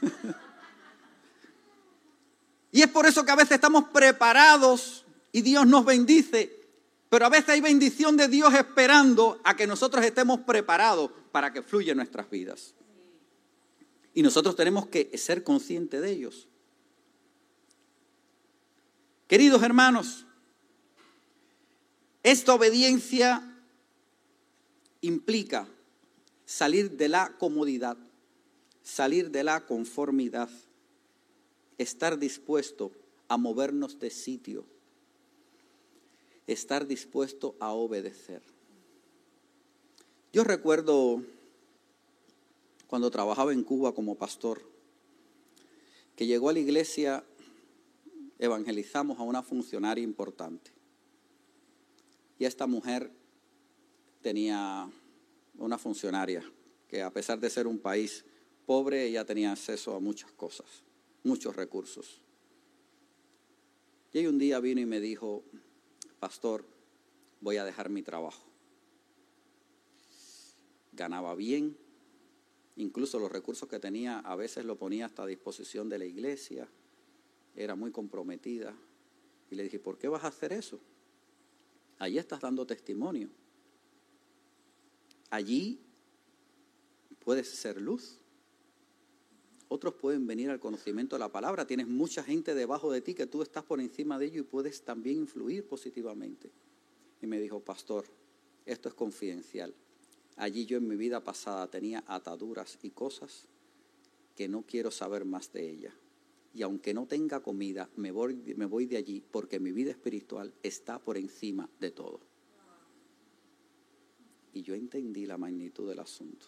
y 2.72 2.80
es 2.80 2.88
por 2.88 3.04
eso 3.04 3.24
que 3.24 3.30
a 3.30 3.36
veces 3.36 3.52
estamos 3.52 3.84
preparados 3.92 5.04
y 5.30 5.42
Dios 5.42 5.66
nos 5.66 5.84
bendice, 5.84 6.66
pero 7.10 7.26
a 7.26 7.28
veces 7.28 7.50
hay 7.50 7.60
bendición 7.60 8.16
de 8.16 8.28
Dios 8.28 8.54
esperando 8.54 9.38
a 9.44 9.54
que 9.54 9.66
nosotros 9.66 10.02
estemos 10.04 10.40
preparados 10.40 11.10
para 11.30 11.52
que 11.52 11.62
fluya 11.62 11.92
en 11.92 11.98
nuestras 11.98 12.30
vidas. 12.30 12.74
Y 14.18 14.22
nosotros 14.22 14.56
tenemos 14.56 14.88
que 14.88 15.16
ser 15.16 15.44
conscientes 15.44 16.02
de 16.02 16.10
ellos. 16.10 16.48
Queridos 19.28 19.62
hermanos, 19.62 20.26
esta 22.24 22.52
obediencia 22.52 23.48
implica 25.02 25.68
salir 26.46 26.96
de 26.96 27.08
la 27.08 27.36
comodidad, 27.38 27.96
salir 28.82 29.30
de 29.30 29.44
la 29.44 29.64
conformidad, 29.66 30.50
estar 31.78 32.18
dispuesto 32.18 32.90
a 33.28 33.36
movernos 33.36 34.00
de 34.00 34.10
sitio, 34.10 34.64
estar 36.48 36.88
dispuesto 36.88 37.54
a 37.60 37.70
obedecer. 37.70 38.42
Yo 40.32 40.42
recuerdo 40.42 41.22
cuando 42.88 43.10
trabajaba 43.10 43.52
en 43.52 43.62
Cuba 43.62 43.94
como 43.94 44.16
pastor, 44.16 44.62
que 46.16 46.26
llegó 46.26 46.48
a 46.48 46.54
la 46.54 46.58
iglesia, 46.58 47.22
evangelizamos 48.38 49.20
a 49.20 49.22
una 49.22 49.42
funcionaria 49.42 50.02
importante. 50.02 50.72
Y 52.38 52.46
esta 52.46 52.66
mujer 52.66 53.12
tenía 54.22 54.90
una 55.58 55.76
funcionaria 55.76 56.42
que 56.88 57.02
a 57.02 57.12
pesar 57.12 57.38
de 57.38 57.50
ser 57.50 57.66
un 57.66 57.78
país 57.78 58.24
pobre, 58.64 59.06
ella 59.06 59.24
tenía 59.24 59.52
acceso 59.52 59.94
a 59.94 60.00
muchas 60.00 60.32
cosas, 60.32 60.66
muchos 61.22 61.54
recursos. 61.54 62.22
Y 64.14 64.26
un 64.26 64.38
día 64.38 64.60
vino 64.60 64.80
y 64.80 64.86
me 64.86 65.00
dijo, 65.00 65.44
pastor, 66.18 66.64
voy 67.42 67.58
a 67.58 67.64
dejar 67.64 67.90
mi 67.90 68.02
trabajo. 68.02 68.42
Ganaba 70.92 71.34
bien, 71.34 71.76
incluso 72.78 73.18
los 73.18 73.30
recursos 73.30 73.68
que 73.68 73.78
tenía 73.78 74.20
a 74.20 74.36
veces 74.36 74.64
lo 74.64 74.76
ponía 74.76 75.06
hasta 75.06 75.24
a 75.24 75.26
disposición 75.26 75.88
de 75.88 75.98
la 75.98 76.06
iglesia, 76.06 76.68
era 77.54 77.74
muy 77.74 77.90
comprometida. 77.90 78.74
Y 79.50 79.56
le 79.56 79.64
dije, 79.64 79.78
¿por 79.78 79.98
qué 79.98 80.08
vas 80.08 80.24
a 80.24 80.28
hacer 80.28 80.52
eso? 80.52 80.80
Allí 81.98 82.18
estás 82.18 82.40
dando 82.40 82.66
testimonio. 82.66 83.28
Allí 85.30 85.80
puedes 87.24 87.48
ser 87.48 87.80
luz. 87.80 88.18
Otros 89.68 89.94
pueden 89.94 90.26
venir 90.26 90.48
al 90.48 90.60
conocimiento 90.60 91.16
de 91.16 91.20
la 91.20 91.32
palabra. 91.32 91.66
Tienes 91.66 91.88
mucha 91.88 92.22
gente 92.22 92.54
debajo 92.54 92.92
de 92.92 93.00
ti 93.00 93.14
que 93.14 93.26
tú 93.26 93.42
estás 93.42 93.64
por 93.64 93.80
encima 93.80 94.18
de 94.18 94.26
ellos 94.26 94.38
y 94.38 94.42
puedes 94.42 94.82
también 94.82 95.18
influir 95.18 95.66
positivamente. 95.66 96.50
Y 97.20 97.26
me 97.26 97.40
dijo, 97.40 97.60
pastor, 97.60 98.06
esto 98.64 98.88
es 98.88 98.94
confidencial. 98.94 99.74
Allí 100.38 100.66
yo 100.66 100.78
en 100.78 100.86
mi 100.86 100.94
vida 100.94 101.22
pasada 101.22 101.68
tenía 101.68 102.04
ataduras 102.06 102.78
y 102.82 102.90
cosas 102.90 103.48
que 104.36 104.46
no 104.48 104.62
quiero 104.62 104.92
saber 104.92 105.24
más 105.24 105.52
de 105.52 105.68
ella. 105.68 105.92
Y 106.54 106.62
aunque 106.62 106.94
no 106.94 107.06
tenga 107.06 107.40
comida, 107.40 107.90
me 107.96 108.12
voy, 108.12 108.36
de 108.36 108.96
allí 108.96 109.20
porque 109.32 109.58
mi 109.58 109.72
vida 109.72 109.90
espiritual 109.90 110.54
está 110.62 111.00
por 111.00 111.18
encima 111.18 111.68
de 111.80 111.90
todo. 111.90 112.20
Y 114.54 114.62
yo 114.62 114.74
entendí 114.74 115.26
la 115.26 115.38
magnitud 115.38 115.88
del 115.88 115.98
asunto 115.98 116.46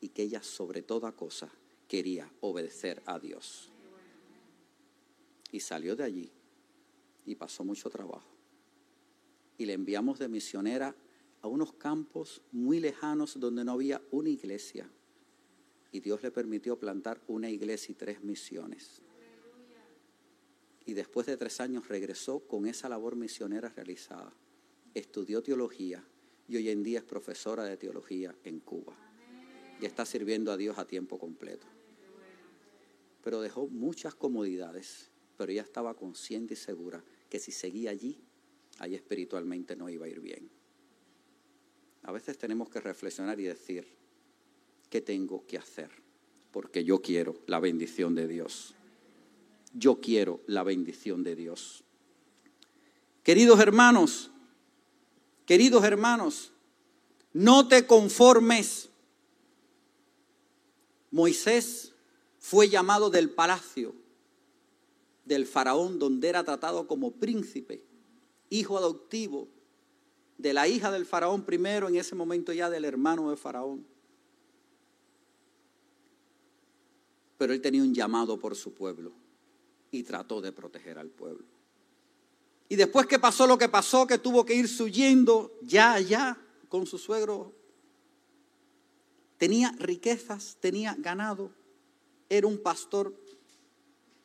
y 0.00 0.08
que 0.08 0.22
ella 0.22 0.42
sobre 0.42 0.80
toda 0.80 1.12
cosa 1.12 1.50
quería 1.88 2.32
obedecer 2.40 3.02
a 3.04 3.18
Dios. 3.18 3.70
Y 5.52 5.60
salió 5.60 5.94
de 5.94 6.04
allí 6.04 6.30
y 7.26 7.34
pasó 7.34 7.64
mucho 7.64 7.90
trabajo. 7.90 8.30
Y 9.58 9.66
le 9.66 9.74
enviamos 9.74 10.18
de 10.18 10.28
misionera 10.28 10.94
a 11.42 11.48
unos 11.48 11.72
campos 11.72 12.42
muy 12.52 12.80
lejanos 12.80 13.38
donde 13.38 13.64
no 13.64 13.72
había 13.72 14.02
una 14.10 14.28
iglesia. 14.28 14.90
Y 15.92 16.00
Dios 16.00 16.22
le 16.22 16.30
permitió 16.30 16.78
plantar 16.78 17.20
una 17.26 17.50
iglesia 17.50 17.92
y 17.92 17.94
tres 17.94 18.22
misiones. 18.22 19.00
Y 20.86 20.94
después 20.94 21.26
de 21.26 21.36
tres 21.36 21.60
años 21.60 21.88
regresó 21.88 22.40
con 22.40 22.66
esa 22.66 22.88
labor 22.88 23.16
misionera 23.16 23.68
realizada. 23.68 24.32
Estudió 24.94 25.42
teología 25.42 26.04
y 26.48 26.56
hoy 26.56 26.68
en 26.68 26.82
día 26.82 26.98
es 26.98 27.04
profesora 27.04 27.64
de 27.64 27.76
teología 27.76 28.34
en 28.44 28.60
Cuba 28.60 28.96
y 29.80 29.86
está 29.86 30.04
sirviendo 30.04 30.52
a 30.52 30.56
Dios 30.56 30.78
a 30.78 30.86
tiempo 30.86 31.18
completo. 31.18 31.66
Pero 33.22 33.40
dejó 33.40 33.68
muchas 33.68 34.14
comodidades, 34.14 35.10
pero 35.36 35.52
ella 35.52 35.62
estaba 35.62 35.94
consciente 35.94 36.54
y 36.54 36.56
segura 36.56 37.02
que 37.28 37.38
si 37.38 37.52
seguía 37.52 37.90
allí, 37.90 38.18
allí 38.78 38.94
espiritualmente 38.94 39.76
no 39.76 39.88
iba 39.88 40.06
a 40.06 40.08
ir 40.08 40.20
bien. 40.20 40.50
A 42.10 42.12
veces 42.12 42.36
tenemos 42.36 42.68
que 42.68 42.80
reflexionar 42.80 43.38
y 43.38 43.44
decir, 43.44 43.86
¿qué 44.90 45.00
tengo 45.00 45.46
que 45.46 45.56
hacer? 45.56 45.92
Porque 46.50 46.82
yo 46.82 47.00
quiero 47.00 47.36
la 47.46 47.60
bendición 47.60 48.16
de 48.16 48.26
Dios. 48.26 48.74
Yo 49.74 50.00
quiero 50.00 50.40
la 50.48 50.64
bendición 50.64 51.22
de 51.22 51.36
Dios. 51.36 51.84
Queridos 53.22 53.60
hermanos, 53.60 54.32
queridos 55.46 55.84
hermanos, 55.84 56.50
no 57.32 57.68
te 57.68 57.86
conformes 57.86 58.88
Moisés 61.12 61.92
fue 62.40 62.68
llamado 62.68 63.10
del 63.10 63.30
palacio 63.30 63.94
del 65.26 65.46
faraón 65.46 66.00
donde 66.00 66.28
era 66.28 66.42
tratado 66.42 66.88
como 66.88 67.12
príncipe, 67.12 67.84
hijo 68.48 68.76
adoptivo 68.76 69.46
de 70.40 70.54
la 70.54 70.66
hija 70.66 70.90
del 70.90 71.04
faraón 71.04 71.42
primero, 71.42 71.88
en 71.88 71.96
ese 71.96 72.14
momento 72.14 72.52
ya 72.52 72.70
del 72.70 72.84
hermano 72.84 73.30
de 73.30 73.36
faraón. 73.36 73.86
Pero 77.36 77.52
él 77.52 77.60
tenía 77.60 77.82
un 77.82 77.94
llamado 77.94 78.38
por 78.38 78.56
su 78.56 78.72
pueblo 78.72 79.12
y 79.90 80.02
trató 80.02 80.40
de 80.40 80.52
proteger 80.52 80.98
al 80.98 81.08
pueblo. 81.08 81.44
Y 82.68 82.76
después 82.76 83.06
que 83.06 83.18
pasó 83.18 83.46
lo 83.46 83.58
que 83.58 83.68
pasó, 83.68 84.06
que 84.06 84.18
tuvo 84.18 84.44
que 84.44 84.54
ir 84.54 84.68
huyendo 84.80 85.52
ya 85.62 85.92
allá 85.92 86.38
con 86.68 86.86
su 86.86 86.98
suegro 86.98 87.52
tenía 89.36 89.72
riquezas, 89.78 90.58
tenía 90.60 90.94
ganado, 90.98 91.50
era 92.28 92.46
un 92.46 92.58
pastor 92.58 93.14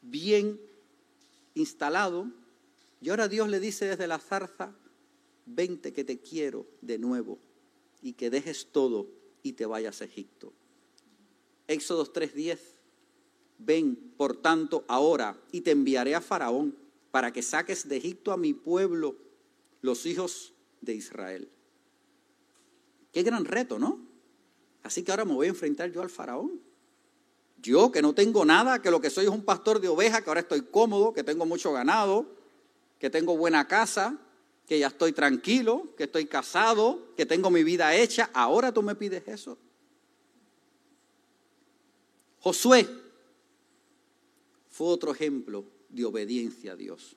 bien 0.01 0.59
instalado. 1.53 2.27
Y 3.01 3.09
ahora 3.09 3.29
Dios 3.29 3.47
le 3.47 3.61
dice 3.61 3.85
desde 3.85 4.07
la 4.07 4.19
zarza, 4.19 4.75
vente 5.45 5.93
que 5.93 6.03
te 6.03 6.19
quiero 6.19 6.65
de 6.81 6.97
nuevo 6.97 7.37
y 8.01 8.13
que 8.13 8.29
dejes 8.29 8.67
todo 8.71 9.07
y 9.43 9.53
te 9.53 9.65
vayas 9.65 10.01
a 10.01 10.05
Egipto. 10.05 10.53
Éxodo 11.67 12.05
3:10, 12.05 12.59
ven 13.59 13.95
por 14.17 14.37
tanto 14.37 14.83
ahora 14.87 15.37
y 15.51 15.61
te 15.61 15.71
enviaré 15.71 16.15
a 16.15 16.21
Faraón 16.21 16.75
para 17.11 17.31
que 17.31 17.41
saques 17.41 17.87
de 17.87 17.97
Egipto 17.97 18.31
a 18.31 18.37
mi 18.37 18.53
pueblo, 18.53 19.15
los 19.81 20.05
hijos 20.05 20.53
de 20.81 20.95
Israel. 20.95 21.49
Qué 23.11 23.23
gran 23.23 23.45
reto, 23.45 23.79
¿no? 23.79 23.99
Así 24.83 25.01
que 25.01 25.11
ahora 25.11 25.25
me 25.25 25.33
voy 25.33 25.47
a 25.47 25.49
enfrentar 25.49 25.89
yo 25.91 26.01
al 26.01 26.09
faraón. 26.09 26.59
Yo 27.61 27.91
que 27.91 28.01
no 28.01 28.13
tengo 28.13 28.43
nada, 28.43 28.81
que 28.81 28.91
lo 28.91 28.99
que 28.99 29.09
soy 29.09 29.25
es 29.25 29.31
un 29.31 29.43
pastor 29.45 29.79
de 29.79 29.87
ovejas, 29.87 30.21
que 30.21 30.29
ahora 30.29 30.41
estoy 30.41 30.63
cómodo, 30.63 31.13
que 31.13 31.23
tengo 31.23 31.45
mucho 31.45 31.71
ganado, 31.71 32.25
que 32.99 33.09
tengo 33.09 33.37
buena 33.37 33.67
casa, 33.67 34.19
que 34.67 34.79
ya 34.79 34.87
estoy 34.87 35.11
tranquilo, 35.13 35.93
que 35.95 36.05
estoy 36.05 36.25
casado, 36.25 37.13
que 37.15 37.25
tengo 37.25 37.49
mi 37.49 37.63
vida 37.63 37.95
hecha. 37.95 38.29
Ahora 38.33 38.71
tú 38.71 38.81
me 38.81 38.95
pides 38.95 39.27
eso. 39.27 39.57
Josué 42.39 42.87
fue 44.69 44.87
otro 44.87 45.11
ejemplo 45.11 45.65
de 45.89 46.05
obediencia 46.05 46.73
a 46.73 46.75
Dios. 46.75 47.15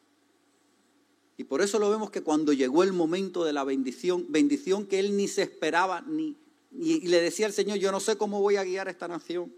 Y 1.37 1.45
por 1.45 1.63
eso 1.63 1.79
lo 1.79 1.91
vemos 1.91 2.11
que 2.11 2.23
cuando 2.23 2.53
llegó 2.53 2.83
el 2.83 2.93
momento 2.93 3.45
de 3.45 3.53
la 3.53 3.65
bendición, 3.65 4.27
bendición 4.29 4.87
que 4.87 4.99
él 4.99 5.17
ni 5.17 5.29
se 5.29 5.43
esperaba 5.43 6.03
ni 6.03 6.37
le 6.71 7.21
decía 7.21 7.47
al 7.47 7.53
Señor, 7.53 7.79
yo 7.79 7.91
no 7.93 8.01
sé 8.01 8.17
cómo 8.17 8.41
voy 8.41 8.57
a 8.57 8.65
guiar 8.65 8.89
a 8.89 8.91
esta 8.91 9.09
nación. 9.09 9.53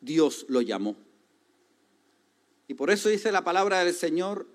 Dios 0.00 0.46
lo 0.48 0.60
llamó. 0.60 0.96
Y 2.68 2.74
por 2.74 2.90
eso 2.90 3.08
dice 3.08 3.32
la 3.32 3.42
palabra 3.44 3.82
del 3.84 3.94
Señor 3.94 4.46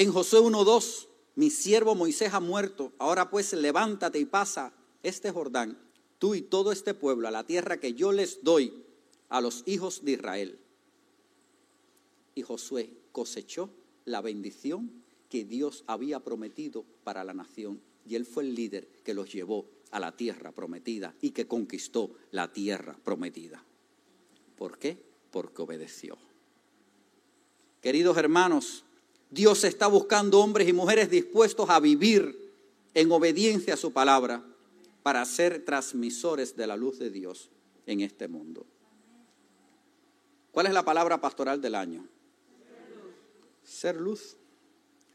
en 0.00 0.12
Josué 0.12 0.40
1.2, 0.40 1.08
mi 1.36 1.50
siervo 1.50 1.94
Moisés 1.94 2.32
ha 2.32 2.40
muerto, 2.40 2.90
ahora 2.98 3.28
pues 3.28 3.52
levántate 3.52 4.18
y 4.18 4.24
pasa 4.24 4.72
este 5.02 5.30
Jordán, 5.30 5.76
tú 6.18 6.34
y 6.34 6.40
todo 6.40 6.72
este 6.72 6.94
pueblo, 6.94 7.28
a 7.28 7.30
la 7.30 7.44
tierra 7.44 7.78
que 7.80 7.92
yo 7.92 8.10
les 8.10 8.42
doy 8.42 8.82
a 9.28 9.42
los 9.42 9.62
hijos 9.66 10.02
de 10.02 10.12
Israel. 10.12 10.58
Y 12.34 12.40
Josué 12.40 12.88
cosechó 13.12 13.68
la 14.06 14.22
bendición 14.22 14.90
que 15.28 15.44
Dios 15.44 15.84
había 15.86 16.20
prometido 16.20 16.86
para 17.04 17.22
la 17.22 17.34
nación 17.34 17.78
y 18.06 18.14
él 18.14 18.24
fue 18.24 18.44
el 18.44 18.54
líder 18.54 18.88
que 19.04 19.12
los 19.12 19.30
llevó 19.30 19.66
a 19.90 20.00
la 20.00 20.16
tierra 20.16 20.50
prometida 20.50 21.14
y 21.20 21.32
que 21.32 21.46
conquistó 21.46 22.10
la 22.30 22.50
tierra 22.54 22.96
prometida. 23.04 23.62
¿Por 24.56 24.78
qué? 24.78 24.96
Porque 25.30 25.60
obedeció. 25.60 26.16
Queridos 27.82 28.16
hermanos, 28.16 28.86
Dios 29.30 29.64
está 29.64 29.86
buscando 29.86 30.40
hombres 30.40 30.68
y 30.68 30.72
mujeres 30.72 31.08
dispuestos 31.08 31.70
a 31.70 31.78
vivir 31.78 32.52
en 32.94 33.12
obediencia 33.12 33.74
a 33.74 33.76
su 33.76 33.92
palabra 33.92 34.44
para 35.02 35.24
ser 35.24 35.64
transmisores 35.64 36.56
de 36.56 36.66
la 36.66 36.76
luz 36.76 36.98
de 36.98 37.10
Dios 37.10 37.48
en 37.86 38.00
este 38.00 38.28
mundo. 38.28 38.66
¿Cuál 40.50 40.66
es 40.66 40.72
la 40.72 40.84
palabra 40.84 41.20
pastoral 41.20 41.60
del 41.60 41.76
año? 41.76 42.06
Ser 43.62 43.96
luz. 44.00 44.36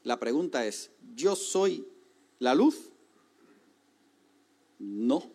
La 0.04 0.20
pregunta 0.20 0.66
es, 0.66 0.92
¿yo 1.16 1.36
soy 1.36 1.86
la 2.40 2.56
luz? 2.56 2.90
No. 4.80 5.30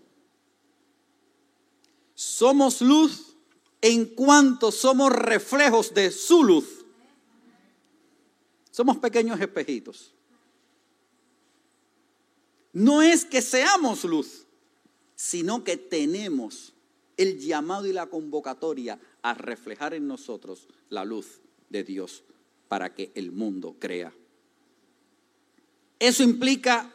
Somos 2.15 2.81
luz 2.81 3.37
en 3.83 4.07
cuanto 4.07 4.73
somos 4.73 5.13
reflejos 5.13 5.93
de 5.93 6.11
su 6.11 6.45
luz. 6.45 6.80
Somos 8.71 8.99
pequeños 8.99 9.41
espejitos. 9.41 10.13
No 12.73 13.03
es 13.03 13.25
que 13.25 13.43
seamos 13.43 14.05
luz, 14.05 14.47
sino 15.17 15.65
que 15.65 15.77
tenemos 15.77 16.73
el 17.17 17.39
llamado 17.39 17.87
y 17.87 17.93
la 17.93 18.07
convocatoria 18.07 18.99
a 19.23 19.35
reflejar 19.35 19.95
en 19.95 20.07
nosotros 20.07 20.69
la 20.89 21.05
luz 21.05 21.41
de 21.69 21.85
Dios 21.85 22.23
para 22.69 22.95
que 22.95 23.11
el 23.15 23.33
mundo 23.33 23.77
crea. 23.79 24.15
Eso 25.99 26.23
implica 26.23 26.91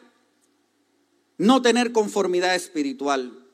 no 1.38 1.62
tener 1.62 1.92
conformidad 1.92 2.54
espiritual, 2.54 3.46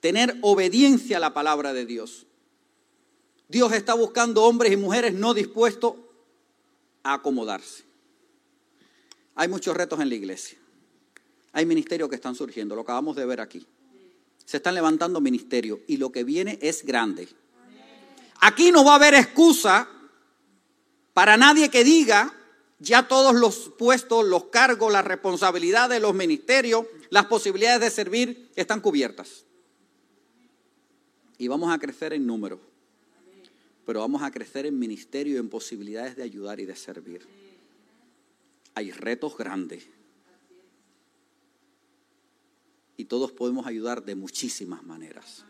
tener 0.00 0.36
obediencia 0.42 1.16
a 1.16 1.20
la 1.20 1.32
palabra 1.32 1.72
de 1.72 1.86
Dios. 1.86 2.26
Dios 3.48 3.72
está 3.72 3.94
buscando 3.94 4.44
hombres 4.44 4.72
y 4.72 4.76
mujeres 4.76 5.14
no 5.14 5.32
dispuestos 5.32 5.94
acomodarse. 7.02 7.84
Hay 9.34 9.48
muchos 9.48 9.76
retos 9.76 10.00
en 10.00 10.08
la 10.08 10.14
iglesia. 10.14 10.58
Hay 11.52 11.64
ministerios 11.66 12.08
que 12.08 12.16
están 12.16 12.34
surgiendo, 12.34 12.74
lo 12.74 12.82
acabamos 12.82 13.16
de 13.16 13.24
ver 13.24 13.40
aquí. 13.40 13.66
Se 14.44 14.58
están 14.58 14.74
levantando 14.74 15.20
ministerios 15.20 15.80
y 15.86 15.96
lo 15.96 16.10
que 16.10 16.24
viene 16.24 16.58
es 16.62 16.84
grande. 16.84 17.28
Aquí 18.40 18.70
no 18.70 18.84
va 18.84 18.92
a 18.92 18.96
haber 18.96 19.14
excusa 19.14 19.88
para 21.12 21.36
nadie 21.36 21.68
que 21.68 21.84
diga 21.84 22.32
ya 22.78 23.08
todos 23.08 23.34
los 23.34 23.72
puestos, 23.76 24.24
los 24.24 24.44
cargos, 24.46 24.92
las 24.92 25.04
responsabilidades, 25.04 26.00
los 26.00 26.14
ministerios, 26.14 26.86
las 27.10 27.26
posibilidades 27.26 27.80
de 27.80 27.90
servir 27.90 28.50
están 28.54 28.80
cubiertas. 28.80 29.44
Y 31.38 31.48
vamos 31.48 31.72
a 31.72 31.78
crecer 31.78 32.12
en 32.12 32.26
número 32.26 32.67
pero 33.88 34.00
vamos 34.00 34.20
a 34.20 34.30
crecer 34.30 34.66
en 34.66 34.78
ministerio 34.78 35.36
y 35.36 35.38
en 35.38 35.48
posibilidades 35.48 36.14
de 36.14 36.22
ayudar 36.22 36.60
y 36.60 36.66
de 36.66 36.76
servir. 36.76 37.22
Hay 38.74 38.90
retos 38.90 39.34
grandes. 39.34 39.86
Y 42.98 43.06
todos 43.06 43.32
podemos 43.32 43.66
ayudar 43.66 44.04
de 44.04 44.14
muchísimas 44.14 44.84
maneras. 44.84 45.46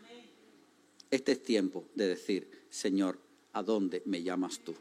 Este 1.11 1.33
es 1.33 1.43
tiempo 1.43 1.83
de 1.95 2.07
decir, 2.07 2.49
Señor, 2.69 3.19
¿a 3.51 3.61
dónde 3.61 4.03
me 4.05 4.23
llamas 4.23 4.61
tú? 4.63 4.73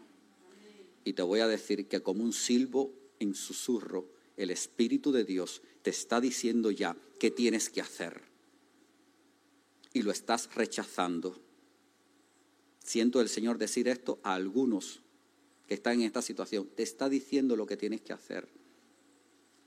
Y 1.02 1.14
te 1.14 1.22
voy 1.22 1.40
a 1.40 1.48
decir 1.48 1.88
que 1.88 2.00
como 2.00 2.22
un 2.22 2.32
silbo 2.32 2.92
en 3.18 3.34
susurro, 3.34 4.06
el 4.36 4.52
Espíritu 4.52 5.10
de 5.10 5.24
Dios 5.24 5.62
te 5.82 5.90
está 5.90 6.20
diciendo 6.20 6.70
ya 6.70 6.96
qué 7.18 7.32
tienes 7.32 7.70
que 7.70 7.80
hacer. 7.80 8.22
Y 9.92 10.02
lo 10.02 10.12
estás 10.12 10.48
rechazando 10.54 11.47
siento 12.82 13.20
el 13.20 13.28
Señor 13.28 13.58
decir 13.58 13.88
esto 13.88 14.18
a 14.22 14.34
algunos 14.34 15.00
que 15.66 15.74
están 15.74 15.94
en 15.94 16.02
esta 16.02 16.22
situación. 16.22 16.68
Te 16.74 16.82
está 16.82 17.08
diciendo 17.08 17.54
lo 17.54 17.66
que 17.66 17.76
tienes 17.76 18.00
que 18.00 18.12
hacer. 18.12 18.48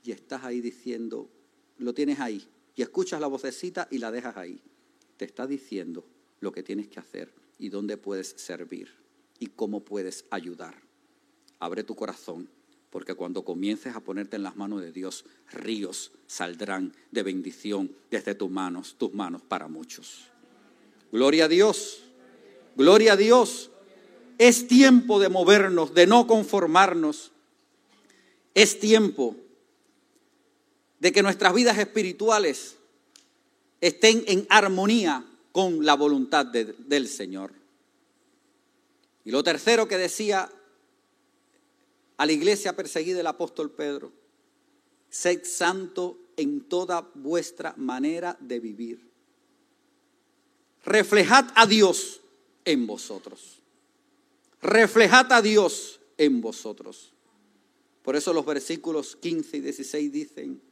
Y 0.02 0.10
estás 0.10 0.44
ahí 0.44 0.60
diciendo, 0.60 1.30
lo 1.78 1.94
tienes 1.94 2.20
ahí. 2.20 2.46
Y 2.74 2.82
escuchas 2.82 3.20
la 3.20 3.28
vocecita 3.28 3.86
y 3.90 3.98
la 3.98 4.10
dejas 4.10 4.36
ahí. 4.36 4.60
Te 5.16 5.24
está 5.24 5.46
diciendo 5.46 6.04
lo 6.40 6.52
que 6.52 6.62
tienes 6.62 6.88
que 6.88 6.98
hacer 6.98 7.32
y 7.58 7.68
dónde 7.68 7.96
puedes 7.96 8.28
servir 8.28 8.90
y 9.38 9.46
cómo 9.46 9.84
puedes 9.84 10.24
ayudar. 10.30 10.74
Abre 11.60 11.84
tu 11.84 11.94
corazón, 11.94 12.48
porque 12.90 13.14
cuando 13.14 13.44
comiences 13.44 13.94
a 13.94 14.00
ponerte 14.00 14.36
en 14.36 14.42
las 14.42 14.56
manos 14.56 14.80
de 14.80 14.92
Dios, 14.92 15.24
ríos 15.52 16.12
saldrán 16.26 16.92
de 17.10 17.22
bendición 17.22 17.94
desde 18.10 18.34
tus 18.34 18.50
manos, 18.50 18.96
tus 18.98 19.14
manos 19.14 19.42
para 19.42 19.68
muchos. 19.68 20.28
Gloria 21.12 21.44
a 21.44 21.48
Dios. 21.48 22.01
Gloria 22.76 23.14
a 23.14 23.16
Dios. 23.16 23.70
Es 24.38 24.66
tiempo 24.66 25.20
de 25.20 25.28
movernos, 25.28 25.94
de 25.94 26.06
no 26.06 26.26
conformarnos. 26.26 27.32
Es 28.54 28.80
tiempo 28.80 29.36
de 30.98 31.12
que 31.12 31.22
nuestras 31.22 31.54
vidas 31.54 31.78
espirituales 31.78 32.76
estén 33.80 34.24
en 34.26 34.46
armonía 34.48 35.24
con 35.52 35.84
la 35.84 35.94
voluntad 35.94 36.46
del 36.46 37.08
Señor. 37.08 37.52
Y 39.24 39.30
lo 39.30 39.42
tercero 39.42 39.86
que 39.86 39.98
decía 39.98 40.50
a 42.16 42.26
la 42.26 42.32
iglesia 42.32 42.74
perseguida 42.74 43.20
el 43.20 43.26
apóstol 43.26 43.70
Pedro, 43.70 44.12
sed 45.10 45.44
santo 45.44 46.18
en 46.36 46.62
toda 46.62 47.08
vuestra 47.14 47.74
manera 47.76 48.36
de 48.40 48.60
vivir. 48.60 49.10
Reflejad 50.84 51.46
a 51.54 51.66
Dios 51.66 52.21
en 52.64 52.86
vosotros. 52.86 53.60
Reflejad 54.60 55.32
a 55.32 55.42
Dios 55.42 56.00
en 56.18 56.40
vosotros. 56.40 57.12
Por 58.02 58.16
eso 58.16 58.32
los 58.32 58.44
versículos 58.44 59.16
15 59.16 59.56
y 59.56 59.60
16 59.60 60.12
dicen, 60.12 60.62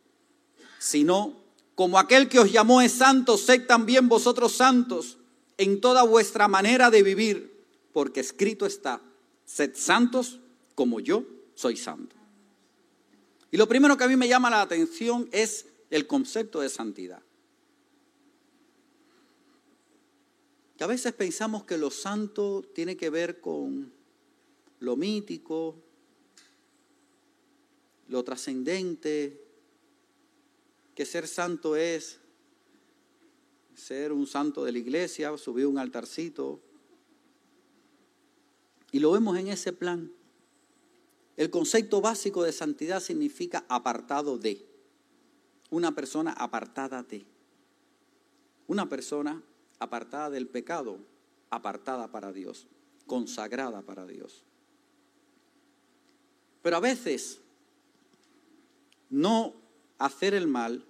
sino 0.79 1.37
como 1.75 1.99
aquel 1.99 2.29
que 2.29 2.39
os 2.39 2.53
llamó 2.53 2.81
es 2.81 2.93
santo, 2.93 3.39
sed 3.39 3.67
también 3.67 4.09
vosotros 4.09 4.53
santos 4.53 5.19
en 5.57 5.81
toda 5.81 6.03
vuestra 6.03 6.49
manera 6.49 6.91
de 6.91 7.03
vivir, 7.03 7.65
porque 7.93 8.21
escrito 8.21 8.67
está, 8.67 9.01
sed 9.45 9.73
santos 9.75 10.41
como 10.75 11.01
yo 11.01 11.25
soy 11.55 11.77
santo. 11.77 12.17
Y 13.51 13.57
lo 13.57 13.69
primero 13.69 13.97
que 13.97 14.05
a 14.05 14.09
mí 14.09 14.17
me 14.17 14.29
llama 14.29 14.51
la 14.51 14.63
atención 14.63 15.29
es 15.33 15.67
el 15.91 16.07
concepto 16.07 16.61
de 16.61 16.69
santidad. 16.69 17.23
A 20.81 20.87
veces 20.87 21.13
pensamos 21.13 21.65
que 21.65 21.77
lo 21.77 21.91
santo 21.91 22.63
tiene 22.75 22.97
que 22.97 23.11
ver 23.11 23.41
con 23.41 23.93
lo 24.79 24.97
mítico, 24.97 25.77
lo 28.09 28.25
trascendente, 28.25 29.45
que 30.95 31.05
ser 31.05 31.29
santo 31.29 31.77
es 31.77 32.19
ser 33.75 34.13
un 34.13 34.27
santo 34.27 34.65
de 34.65 34.73
la 34.73 34.79
iglesia, 34.79 35.37
subir 35.37 35.67
un 35.67 35.79
altarcito. 35.79 36.61
Y 38.91 39.01
lo 39.01 39.13
vemos 39.13 39.39
en 39.39 39.49
ese 39.49 39.75
plan. 39.75 40.11
El 41.37 41.51
concepto 41.51 42.01
básico 42.01 42.43
de 42.43 42.53
santidad 42.53 43.01
significa 43.01 43.65
apartado 43.69 44.39
de. 44.39 44.67
Una 45.71 45.95
persona 45.95 46.33
apartada 46.33 47.03
de. 47.03 47.27
Una 48.67 48.89
persona 48.89 49.43
apartada 49.81 50.31
del 50.31 50.47
pecado, 50.47 50.99
apartada 51.49 52.13
para 52.13 52.33
Dios, 52.33 52.69
consagrada 53.07 53.83
para 53.83 54.07
Dios. 54.07 54.45
Pero 56.63 56.77
a 56.77 56.81
veces 56.81 57.41
no 59.09 59.55
hacer 59.99 60.35
el 60.35 60.47
mal 60.47 60.85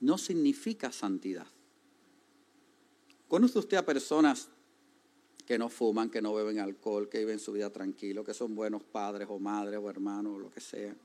no 0.00 0.18
significa 0.18 0.90
santidad. 0.90 1.46
¿Conoce 3.28 3.58
usted 3.58 3.76
a 3.76 3.86
personas 3.86 4.48
que 5.46 5.58
no 5.58 5.68
fuman, 5.68 6.10
que 6.10 6.22
no 6.22 6.34
beben 6.34 6.58
alcohol, 6.58 7.08
que 7.08 7.18
viven 7.18 7.38
su 7.38 7.52
vida 7.52 7.70
tranquilo, 7.70 8.24
que 8.24 8.34
son 8.34 8.54
buenos 8.54 8.82
padres 8.82 9.28
o 9.30 9.38
madres 9.38 9.78
o 9.82 9.88
hermanos 9.90 10.36
o 10.36 10.38
lo 10.38 10.50
que 10.50 10.60
sea? 10.60 10.96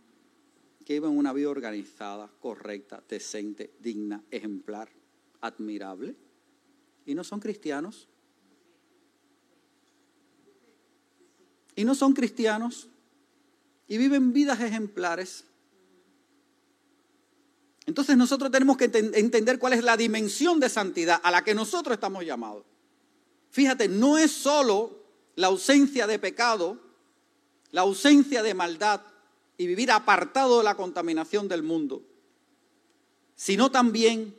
Que 0.85 0.93
viven 0.93 1.17
una 1.17 1.33
vida 1.33 1.49
organizada, 1.49 2.31
correcta, 2.39 3.03
decente, 3.07 3.73
digna, 3.79 4.23
ejemplar, 4.31 4.89
admirable 5.41 6.15
y 7.07 7.15
no 7.15 7.23
son 7.23 7.39
cristianos. 7.39 8.07
Y 11.75 11.83
no 11.83 11.95
son 11.95 12.13
cristianos 12.13 12.89
y 13.87 13.97
viven 13.97 14.33
vidas 14.33 14.59
ejemplares. 14.59 15.45
Entonces 17.85 18.17
nosotros 18.17 18.51
tenemos 18.51 18.75
que 18.75 18.91
entender 18.93 19.57
cuál 19.57 19.73
es 19.73 19.83
la 19.83 19.95
dimensión 19.95 20.59
de 20.59 20.67
santidad 20.67 21.21
a 21.23 21.31
la 21.31 21.43
que 21.43 21.55
nosotros 21.55 21.93
estamos 21.93 22.25
llamados. 22.25 22.65
Fíjate, 23.51 23.87
no 23.87 24.17
es 24.17 24.31
solo 24.31 24.99
la 25.35 25.47
ausencia 25.47 26.05
de 26.05 26.19
pecado, 26.19 26.77
la 27.71 27.81
ausencia 27.81 28.43
de 28.43 28.53
maldad 28.53 29.01
y 29.57 29.65
vivir 29.65 29.91
apartado 29.91 30.57
de 30.57 30.65
la 30.65 30.75
contaminación 30.75 31.47
del 31.47 31.63
mundo. 31.63 32.03
sino 33.39 33.69
también 33.69 34.35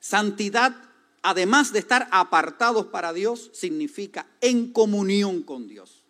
santidad, 0.00 0.89
además 1.22 1.72
de 1.72 1.78
estar 1.78 2.08
apartados 2.10 2.86
para 2.86 3.12
Dios, 3.12 3.50
significa 3.52 4.26
en 4.40 4.72
comunión 4.72 5.42
con 5.42 5.68
Dios. 5.68 6.04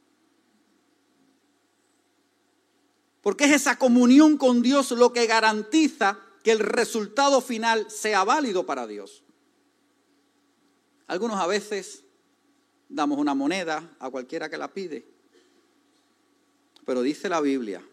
Porque 3.22 3.44
es 3.44 3.52
esa 3.52 3.78
comunión 3.78 4.38
con 4.38 4.62
Dios 4.62 4.90
lo 4.92 5.12
que 5.12 5.26
garantiza 5.26 6.18
que 6.42 6.52
el 6.52 6.58
resultado 6.58 7.40
final 7.40 7.90
sea 7.90 8.24
válido 8.24 8.64
para 8.64 8.86
Dios. 8.86 9.22
Algunos 11.06 11.38
a 11.38 11.46
veces 11.46 12.04
damos 12.88 13.18
una 13.18 13.34
moneda 13.34 13.96
a 13.98 14.10
cualquiera 14.10 14.48
que 14.48 14.56
la 14.56 14.72
pide, 14.72 15.06
pero 16.84 17.02
dice 17.02 17.28
la 17.28 17.40
Biblia, 17.40 17.84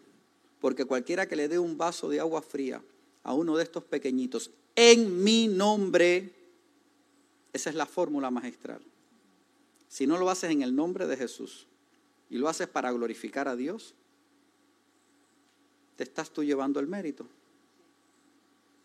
porque 0.60 0.84
cualquiera 0.84 1.28
que 1.28 1.36
le 1.36 1.48
dé 1.48 1.58
un 1.58 1.76
vaso 1.76 2.08
de 2.08 2.20
agua 2.20 2.42
fría 2.42 2.82
a 3.22 3.34
uno 3.34 3.56
de 3.56 3.64
estos 3.64 3.84
pequeñitos 3.84 4.50
en 4.74 5.22
mi 5.22 5.48
nombre, 5.48 6.32
esa 7.52 7.70
es 7.70 7.76
la 7.76 7.86
fórmula 7.86 8.30
magistral. 8.30 8.80
Si 9.88 10.06
no 10.06 10.18
lo 10.18 10.30
haces 10.30 10.50
en 10.50 10.62
el 10.62 10.74
nombre 10.74 11.06
de 11.06 11.16
Jesús 11.16 11.66
y 12.28 12.38
lo 12.38 12.48
haces 12.48 12.68
para 12.68 12.92
glorificar 12.92 13.48
a 13.48 13.56
Dios, 13.56 13.94
te 15.96 16.04
estás 16.04 16.30
tú 16.30 16.44
llevando 16.44 16.78
el 16.78 16.86
mérito. 16.86 17.26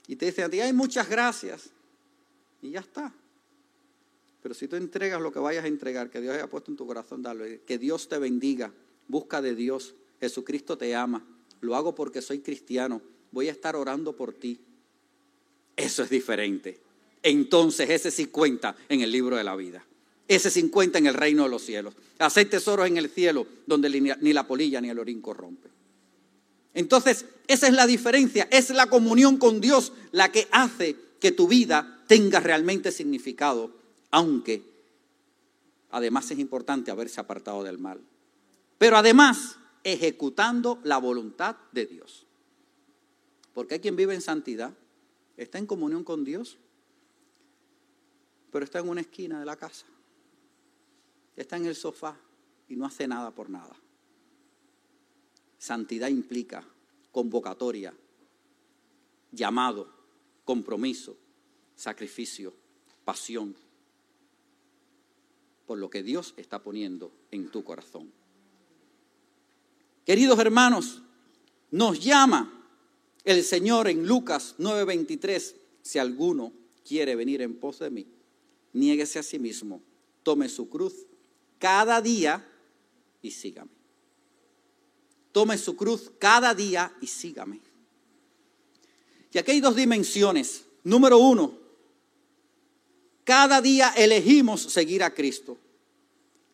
Y 0.08 0.16
te 0.16 0.26
dicen 0.26 0.46
a 0.46 0.50
ti, 0.50 0.60
hay 0.60 0.74
muchas 0.74 1.10
gracias. 1.10 1.70
Y 2.62 2.72
ya 2.72 2.80
está. 2.80 3.14
Pero 4.42 4.56
si 4.56 4.68
tú 4.68 4.76
entregas 4.76 5.22
lo 5.22 5.32
que 5.32 5.40
vayas 5.40 5.64
a 5.64 5.68
entregar, 5.68 6.10
que 6.10 6.20
Dios 6.20 6.36
haya 6.36 6.50
puesto 6.50 6.72
en 6.72 6.78
tu 6.78 6.86
corazón, 6.86 7.22
dalo. 7.22 7.46
Que 7.66 7.78
Dios 7.78 8.10
te 8.10 8.18
bendiga. 8.18 8.74
Busca 9.08 9.42
de 9.42 9.56
Dios. 9.56 9.96
Jesucristo 10.20 10.78
te 10.78 10.96
ama. 10.96 11.26
Lo 11.62 11.76
hago 11.76 11.96
porque 11.96 12.22
soy 12.22 12.40
cristiano. 12.40 13.02
Voy 13.32 13.48
a 13.48 13.52
estar 13.52 13.76
orando 13.76 14.16
por 14.16 14.34
ti. 14.34 14.60
Eso 15.76 16.04
es 16.04 16.10
diferente. 16.10 16.80
Entonces 17.24 17.90
ese 17.90 18.12
sí 18.12 18.28
cuenta 18.28 18.76
en 18.90 19.02
el 19.02 19.12
libro 19.12 19.38
de 19.38 19.44
la 19.44 19.56
vida. 19.56 19.84
Ese 20.28 20.52
sí 20.52 20.70
cuenta 20.70 20.98
en 21.00 21.08
el 21.08 21.14
reino 21.14 21.44
de 21.44 21.50
los 21.50 21.64
cielos. 21.64 21.96
Hacer 22.20 22.50
tesoros 22.50 22.88
en 22.88 22.98
el 22.98 23.10
cielo 23.10 23.48
donde 23.66 23.90
ni 23.90 24.34
la 24.34 24.46
polilla 24.46 24.82
ni 24.82 24.90
el 24.90 25.00
orín 25.00 25.22
corrompe. 25.22 25.70
Entonces, 26.74 27.26
esa 27.48 27.68
es 27.68 27.74
la 27.74 27.88
diferencia, 27.88 28.48
es 28.52 28.70
la 28.72 28.88
comunión 28.88 29.38
con 29.38 29.62
Dios 29.62 29.94
la 30.12 30.32
que 30.32 30.48
hace 30.52 30.96
que 31.20 31.32
tu 31.32 31.48
vida 31.48 32.04
tenga 32.08 32.40
realmente 32.40 32.92
significado, 32.92 33.72
aunque 34.12 34.64
además 35.92 36.30
es 36.32 36.40
importante 36.40 36.92
haberse 36.92 37.22
apartado 37.22 37.64
del 37.64 37.78
mal. 37.78 38.02
Pero 38.78 38.98
además, 38.98 39.58
ejecutando 39.84 40.80
la 40.84 40.98
voluntad 40.98 41.56
de 41.72 41.86
Dios. 41.86 42.26
Porque 43.54 43.76
hay 43.76 43.80
quien 43.80 43.96
vive 43.96 44.16
en 44.16 44.22
santidad, 44.22 44.74
está 45.38 45.60
en 45.60 45.68
comunión 45.68 46.04
con 46.04 46.26
Dios, 46.26 46.58
pero 48.54 48.66
está 48.66 48.78
en 48.78 48.88
una 48.88 49.02
esquina 49.02 49.40
de 49.40 49.48
la 49.48 49.56
casa, 49.56 49.88
está 51.36 51.58
en 51.58 51.66
el 51.66 51.76
sofá 51.76 52.16
y 52.70 52.76
no 52.76 52.86
hace 52.86 53.08
nada 53.08 53.32
por 53.32 53.50
nada. 53.50 53.76
Santidad 55.58 56.08
implica 56.08 56.64
convocatoria, 57.12 57.92
llamado, 59.32 59.92
compromiso, 60.46 61.18
sacrificio, 61.76 62.54
pasión, 63.04 63.56
por 65.66 65.80
lo 65.80 65.90
que 65.90 66.04
Dios 66.04 66.36
está 66.38 66.62
poniendo 66.62 67.12
en 67.32 67.50
tu 67.50 67.64
corazón. 67.64 68.12
Queridos 70.06 70.38
hermanos, 70.38 71.02
nos 71.72 72.00
llama 72.00 72.68
el 73.24 73.42
Señor 73.42 73.88
en 73.88 74.06
Lucas 74.06 74.54
9:23, 74.60 75.56
si 75.82 75.98
alguno 75.98 76.54
quiere 76.88 77.16
venir 77.16 77.42
en 77.42 77.56
pos 77.56 77.80
de 77.80 77.90
mí, 77.90 78.14
niéguese 78.74 79.20
a 79.20 79.24
sí 79.24 79.40
mismo, 79.40 79.82
tome 80.24 80.50
su 80.50 80.70
cruz 80.70 80.94
cada 81.60 82.02
día 82.02 82.46
y 83.22 83.32
sígame. 83.32 83.72
Tome 85.32 85.58
su 85.58 85.76
cruz 85.76 86.12
cada 86.20 86.54
día 86.54 86.96
y 87.02 87.08
sígame. 87.08 87.62
Y 89.32 89.38
aquí 89.38 89.52
hay 89.52 89.62
dos 89.62 89.76
dimensiones. 89.76 90.66
Número 90.84 91.18
uno, 91.18 91.58
cada 93.24 93.62
día 93.62 93.94
elegimos 93.96 94.62
seguir 94.62 95.04
a 95.04 95.14
Cristo. 95.14 95.58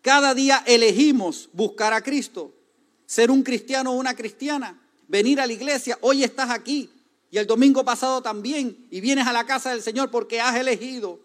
Cada 0.02 0.34
día 0.34 0.64
elegimos 0.66 1.50
buscar 1.52 1.94
a 1.94 2.02
Cristo. 2.02 2.54
Ser 3.06 3.32
un 3.32 3.44
cristiano 3.44 3.92
o 3.92 3.96
una 3.96 4.16
cristiana. 4.16 4.80
Venir 5.08 5.42
a 5.42 5.48
la 5.48 5.54
iglesia. 5.54 5.98
Hoy 6.02 6.24
estás 6.24 6.52
aquí. 6.52 6.90
Y 7.32 7.38
el 7.38 7.48
domingo 7.48 7.84
pasado 7.84 8.22
también. 8.22 8.88
Y 8.92 9.02
vienes 9.02 9.28
a 9.28 9.34
la 9.34 9.46
casa 9.46 9.72
del 9.72 9.82
Señor 9.82 10.10
porque 10.12 10.40
has 10.40 10.56
elegido, 10.56 11.20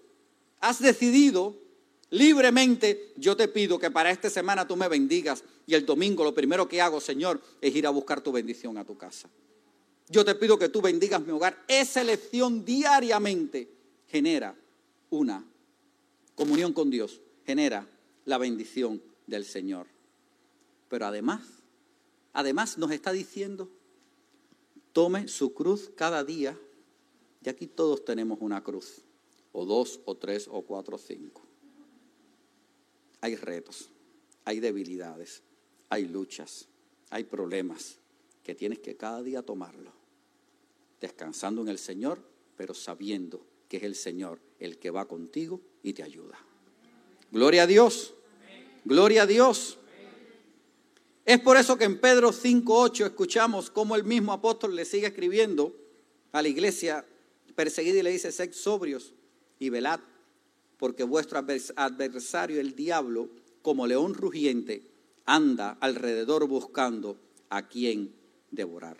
has 0.65 0.81
decidido 0.81 1.55
libremente, 2.09 3.13
yo 3.17 3.37
te 3.37 3.49
pido 3.49 3.79
que 3.79 3.91
para 3.91 4.11
esta 4.11 4.31
semana 4.31 4.67
tú 4.67 4.77
me 4.77 4.89
bendigas 4.89 5.45
y 5.67 5.75
el 5.75 5.85
domingo 5.85 6.25
lo 6.25 6.33
primero 6.35 6.67
que 6.67 6.81
hago, 6.81 7.03
Señor, 7.03 7.41
es 7.61 7.77
ir 7.77 7.87
a 7.87 7.91
buscar 7.91 8.23
tu 8.23 8.33
bendición 8.33 8.79
a 8.79 8.85
tu 8.85 8.97
casa. 8.97 9.29
Yo 10.09 10.25
te 10.25 10.35
pido 10.35 10.59
que 10.59 10.71
tú 10.71 10.81
bendigas 10.81 11.21
mi 11.21 11.33
hogar. 11.33 11.63
Esa 11.69 12.01
elección 12.01 12.65
diariamente 12.65 13.69
genera 14.09 14.57
una 15.11 15.45
comunión 16.35 16.73
con 16.73 16.91
Dios, 16.91 17.21
genera 17.45 17.87
la 18.25 18.39
bendición 18.39 19.03
del 19.27 19.45
Señor. 19.45 19.87
Pero 20.89 21.05
además, 21.07 21.43
además 22.33 22.79
nos 22.79 22.91
está 22.91 23.13
diciendo, 23.13 23.69
tome 24.95 25.29
su 25.29 25.53
cruz 25.53 25.91
cada 25.95 26.25
día, 26.25 26.59
y 27.45 27.51
aquí 27.51 27.67
todos 27.67 28.03
tenemos 28.05 28.39
una 28.41 28.63
cruz, 28.63 29.03
o 29.55 29.65
dos, 29.65 30.01
o 30.05 30.15
tres, 30.15 30.47
o 30.51 30.61
cuatro, 30.61 30.97
o 30.97 30.99
cinco 30.99 31.41
hay 33.25 33.37
retos, 33.37 33.89
hay 34.45 34.61
debilidades, 34.61 35.43
hay 35.89 36.07
luchas, 36.07 36.69
hay 37.09 37.25
problemas 37.25 37.97
que 38.43 38.55
tienes 38.55 38.81
que 38.81 38.99
cada 38.99 39.23
día 39.23 39.41
tomarlo, 39.41 39.91
descansando 41.01 41.63
en 41.63 41.69
el 41.69 41.79
Señor, 41.79 42.19
pero 42.55 42.75
sabiendo 42.75 43.41
que 43.67 43.79
es 43.79 43.83
el 43.85 43.95
Señor 43.95 44.41
el 44.59 44.77
que 44.77 44.91
va 44.91 45.09
contigo 45.09 45.63
y 45.83 45.95
te 45.95 46.03
ayuda. 46.03 46.39
Gloria 47.33 47.63
a 47.63 47.67
Dios, 47.67 48.13
gloria 48.85 49.23
a 49.23 49.27
Dios. 49.27 49.79
Es 51.25 51.41
por 51.41 51.57
eso 51.57 51.79
que 51.79 51.85
en 51.85 51.99
Pedro 51.99 52.31
5.8 52.31 53.07
escuchamos 53.07 53.71
cómo 53.71 53.97
el 53.97 54.05
mismo 54.05 54.35
apóstol 54.35 54.77
le 54.77 54.85
sigue 54.85 55.07
escribiendo 55.07 55.75
a 56.33 56.43
la 56.43 56.49
iglesia 56.49 57.07
perseguida 57.55 58.01
y 58.01 58.03
le 58.03 58.11
dice, 58.11 58.31
sed 58.31 58.53
sobrios 58.53 59.15
y 59.65 59.71
velad 59.71 60.01
porque 60.79 61.05
vuestro 61.05 61.39
adversario, 61.39 62.61
el 62.61 62.75
diablo, 62.75 63.31
como 63.63 63.87
león 63.87 64.15
rugiente, 64.15 64.83
anda 65.25 65.79
alrededor 65.81 66.47
buscando 66.47 67.17
a 67.49 67.69
quien 67.69 68.13
devorar. 68.51 68.99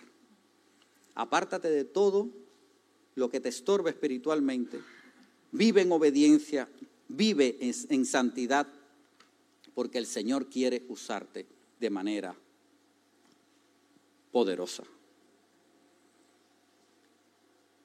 Apártate 1.15 1.69
de 1.69 1.85
todo 1.85 2.31
lo 3.15 3.29
que 3.29 3.41
te 3.41 3.51
estorbe 3.51 3.91
espiritualmente. 3.91 4.81
Vive 5.53 5.83
en 5.83 5.93
obediencia, 5.93 6.69
vive 7.09 7.59
en, 7.61 7.75
en 7.91 8.07
santidad, 8.07 8.67
porque 9.75 9.99
el 9.99 10.07
Señor 10.07 10.47
quiere 10.47 10.85
usarte 10.89 11.47
de 11.79 11.91
manera 11.91 12.35
poderosa. 14.33 14.85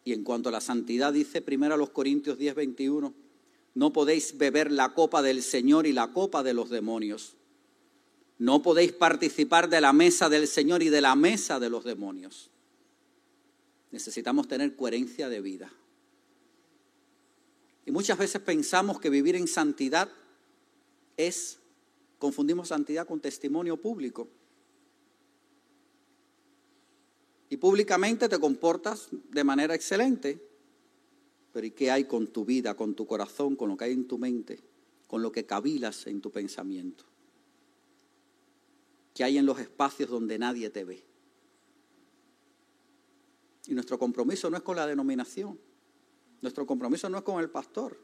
Y 0.10 0.14
en 0.14 0.24
cuanto 0.24 0.49
a 0.49 0.51
la 0.51 0.60
santidad, 0.60 1.14
dice 1.14 1.39
primero 1.39 1.76
a 1.76 1.78
los 1.78 1.91
Corintios 1.91 2.39
10, 2.39 2.55
21, 2.55 3.14
no 3.76 3.93
podéis 3.93 4.39
beber 4.39 4.72
la 4.72 4.95
copa 4.95 5.22
del 5.22 5.43
Señor 5.43 5.86
y 5.86 5.93
la 5.93 6.12
copa 6.14 6.41
de 6.41 6.55
los 6.55 6.72
demonios. 6.72 7.36
No 8.39 8.64
podéis 8.64 8.91
participar 8.91 9.70
de 9.70 9.82
la 9.82 9.93
mesa 9.93 10.28
del 10.28 10.47
Señor 10.47 10.82
y 10.82 10.89
de 10.89 11.01
la 11.01 11.16
mesa 11.16 11.60
de 11.60 11.70
los 11.70 11.84
demonios. 11.84 12.49
Necesitamos 13.91 14.47
tener 14.47 14.76
coherencia 14.76 15.30
de 15.30 15.41
vida. 15.41 15.72
Y 17.86 17.91
muchas 17.91 18.18
veces 18.18 18.41
pensamos 18.41 18.99
que 18.99 19.12
vivir 19.12 19.36
en 19.36 19.47
santidad 19.47 20.10
es, 21.18 21.60
confundimos 22.18 22.70
santidad 22.70 23.05
con 23.05 23.20
testimonio 23.20 23.78
público. 23.78 24.28
Y 27.50 27.58
públicamente 27.58 28.30
te 28.30 28.39
comportas 28.39 29.10
de 29.12 29.43
manera 29.43 29.74
excelente, 29.74 30.39
pero 31.52 31.66
¿y 31.66 31.72
qué 31.72 31.89
hay 31.89 32.06
con 32.06 32.28
tu 32.28 32.45
vida, 32.45 32.76
con 32.76 32.93
tu 32.93 33.08
corazón, 33.08 33.56
con 33.56 33.70
lo 33.70 33.78
que 33.78 33.86
hay 33.86 33.93
en 33.93 34.08
tu 34.08 34.20
mente, 34.20 34.60
con 35.08 35.22
lo 35.22 35.32
que 35.32 35.45
cavilas 35.45 36.06
en 36.06 36.22
tu 36.22 36.32
pensamiento? 36.32 37.06
¿Qué 39.16 39.24
hay 39.24 39.38
en 39.38 39.45
los 39.45 39.60
espacios 39.60 40.10
donde 40.10 40.38
nadie 40.38 40.70
te 40.70 40.84
ve? 40.84 41.04
Y 43.66 43.74
nuestro 43.74 43.97
compromiso 43.97 44.50
no 44.50 44.58
es 44.58 44.64
con 44.64 44.76
la 44.76 44.86
denominación, 44.86 45.60
nuestro 46.41 46.66
compromiso 46.66 47.10
no 47.10 47.18
es 47.18 47.24
con 47.24 47.41
el 47.41 47.50
pastor, 47.50 48.00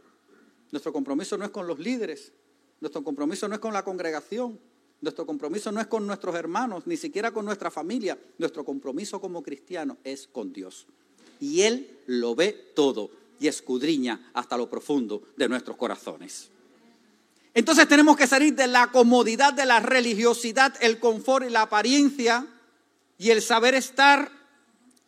nuestro 0.71 0.91
compromiso 0.91 1.37
no 1.37 1.45
es 1.45 1.51
con 1.51 1.67
los 1.67 1.79
líderes, 1.79 2.33
nuestro 2.81 3.03
compromiso 3.03 3.47
no 3.47 3.55
es 3.55 3.61
con 3.61 3.73
la 3.73 3.85
congregación, 3.85 4.59
nuestro 5.01 5.25
compromiso 5.25 5.71
no 5.71 5.81
es 5.81 5.87
con 5.87 6.07
nuestros 6.07 6.35
hermanos, 6.35 6.87
ni 6.87 6.97
siquiera 6.97 7.31
con 7.31 7.45
nuestra 7.45 7.69
familia, 7.69 8.17
nuestro 8.37 8.63
compromiso 8.63 9.19
como 9.19 9.43
cristiano 9.43 9.97
es 10.03 10.27
con 10.27 10.51
Dios. 10.53 10.87
y 11.39 11.61
Él 11.61 11.99
lo 12.07 12.33
ve 12.33 12.71
todo 12.75 13.11
y 13.39 13.47
escudriña 13.47 14.31
hasta 14.33 14.57
lo 14.57 14.69
profundo 14.69 15.21
de 15.35 15.49
nuestros 15.49 15.75
corazones. 15.75 16.49
Entonces 17.53 17.87
tenemos 17.87 18.15
que 18.17 18.27
salir 18.27 18.55
de 18.55 18.67
la 18.67 18.91
comodidad 18.91 19.53
de 19.53 19.65
la 19.65 19.79
religiosidad, 19.79 20.73
el 20.81 20.99
confort 20.99 21.45
y 21.45 21.49
la 21.49 21.63
apariencia 21.63 22.47
y 23.17 23.29
el 23.31 23.41
saber 23.41 23.75
estar 23.75 24.31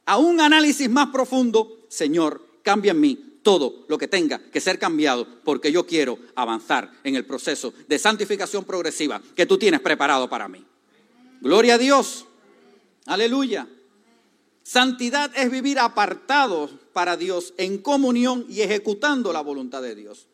a 0.05 0.17
un 0.17 0.39
análisis 0.41 0.89
más 0.89 1.09
profundo. 1.09 1.85
Señor, 1.89 2.45
cambia 2.63 2.91
en 2.91 2.99
mí 2.99 3.26
todo 3.47 3.85
lo 3.87 3.97
que 3.97 4.09
tenga 4.09 4.39
que 4.51 4.59
ser 4.59 4.77
cambiado 4.77 5.25
porque 5.45 5.71
yo 5.71 5.85
quiero 5.85 6.19
avanzar 6.35 6.91
en 7.05 7.15
el 7.15 7.25
proceso 7.25 7.73
de 7.87 7.97
santificación 7.97 8.65
progresiva 8.65 9.21
que 9.37 9.45
tú 9.45 9.57
tienes 9.57 9.79
preparado 9.79 10.29
para 10.29 10.49
mí. 10.49 10.65
Gloria 11.39 11.75
a 11.75 11.77
Dios. 11.77 12.25
Aleluya. 13.05 13.65
Santidad 14.63 15.31
es 15.33 15.49
vivir 15.49 15.79
apartados 15.79 16.71
para 16.91 17.15
Dios, 17.15 17.53
en 17.55 17.77
comunión 17.77 18.45
y 18.49 18.63
ejecutando 18.63 19.31
la 19.31 19.39
voluntad 19.39 19.81
de 19.81 19.95
Dios. 19.95 20.27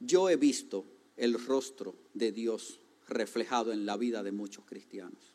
Yo 0.00 0.28
he 0.28 0.34
visto 0.34 0.84
el 1.16 1.38
rostro 1.46 1.94
de 2.12 2.32
Dios 2.32 2.80
reflejado 3.06 3.72
en 3.72 3.86
la 3.86 3.96
vida 3.96 4.24
de 4.24 4.32
muchos 4.32 4.64
cristianos. 4.64 5.32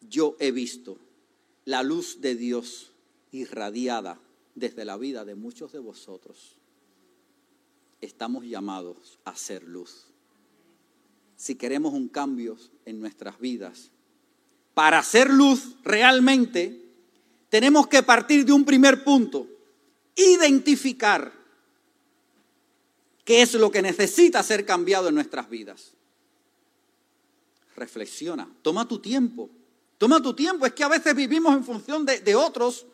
Yo 0.00 0.34
he 0.40 0.50
visto 0.50 0.98
la 1.64 1.84
luz 1.84 2.20
de 2.20 2.34
Dios 2.34 2.90
irradiada 3.34 4.18
desde 4.54 4.84
la 4.84 4.96
vida 4.96 5.24
de 5.24 5.34
muchos 5.34 5.72
de 5.72 5.80
vosotros. 5.80 6.56
Estamos 8.00 8.44
llamados 8.44 9.18
a 9.24 9.34
ser 9.36 9.64
luz. 9.64 10.06
Si 11.36 11.56
queremos 11.56 11.92
un 11.92 12.08
cambio 12.08 12.56
en 12.84 13.00
nuestras 13.00 13.38
vidas, 13.40 13.90
para 14.72 14.98
hacer 14.98 15.30
luz 15.30 15.76
realmente, 15.82 16.80
tenemos 17.48 17.88
que 17.88 18.02
partir 18.02 18.44
de 18.44 18.52
un 18.52 18.64
primer 18.64 19.02
punto, 19.04 19.48
identificar 20.14 21.32
qué 23.24 23.42
es 23.42 23.54
lo 23.54 23.70
que 23.70 23.82
necesita 23.82 24.42
ser 24.42 24.64
cambiado 24.64 25.08
en 25.08 25.14
nuestras 25.14 25.48
vidas. 25.48 25.92
Reflexiona, 27.76 28.48
toma 28.62 28.86
tu 28.86 29.00
tiempo, 29.00 29.50
toma 29.98 30.22
tu 30.22 30.34
tiempo. 30.34 30.66
Es 30.66 30.72
que 30.72 30.84
a 30.84 30.88
veces 30.88 31.14
vivimos 31.16 31.54
en 31.54 31.64
función 31.64 32.04
de, 32.04 32.20
de 32.20 32.36
otros, 32.36 32.86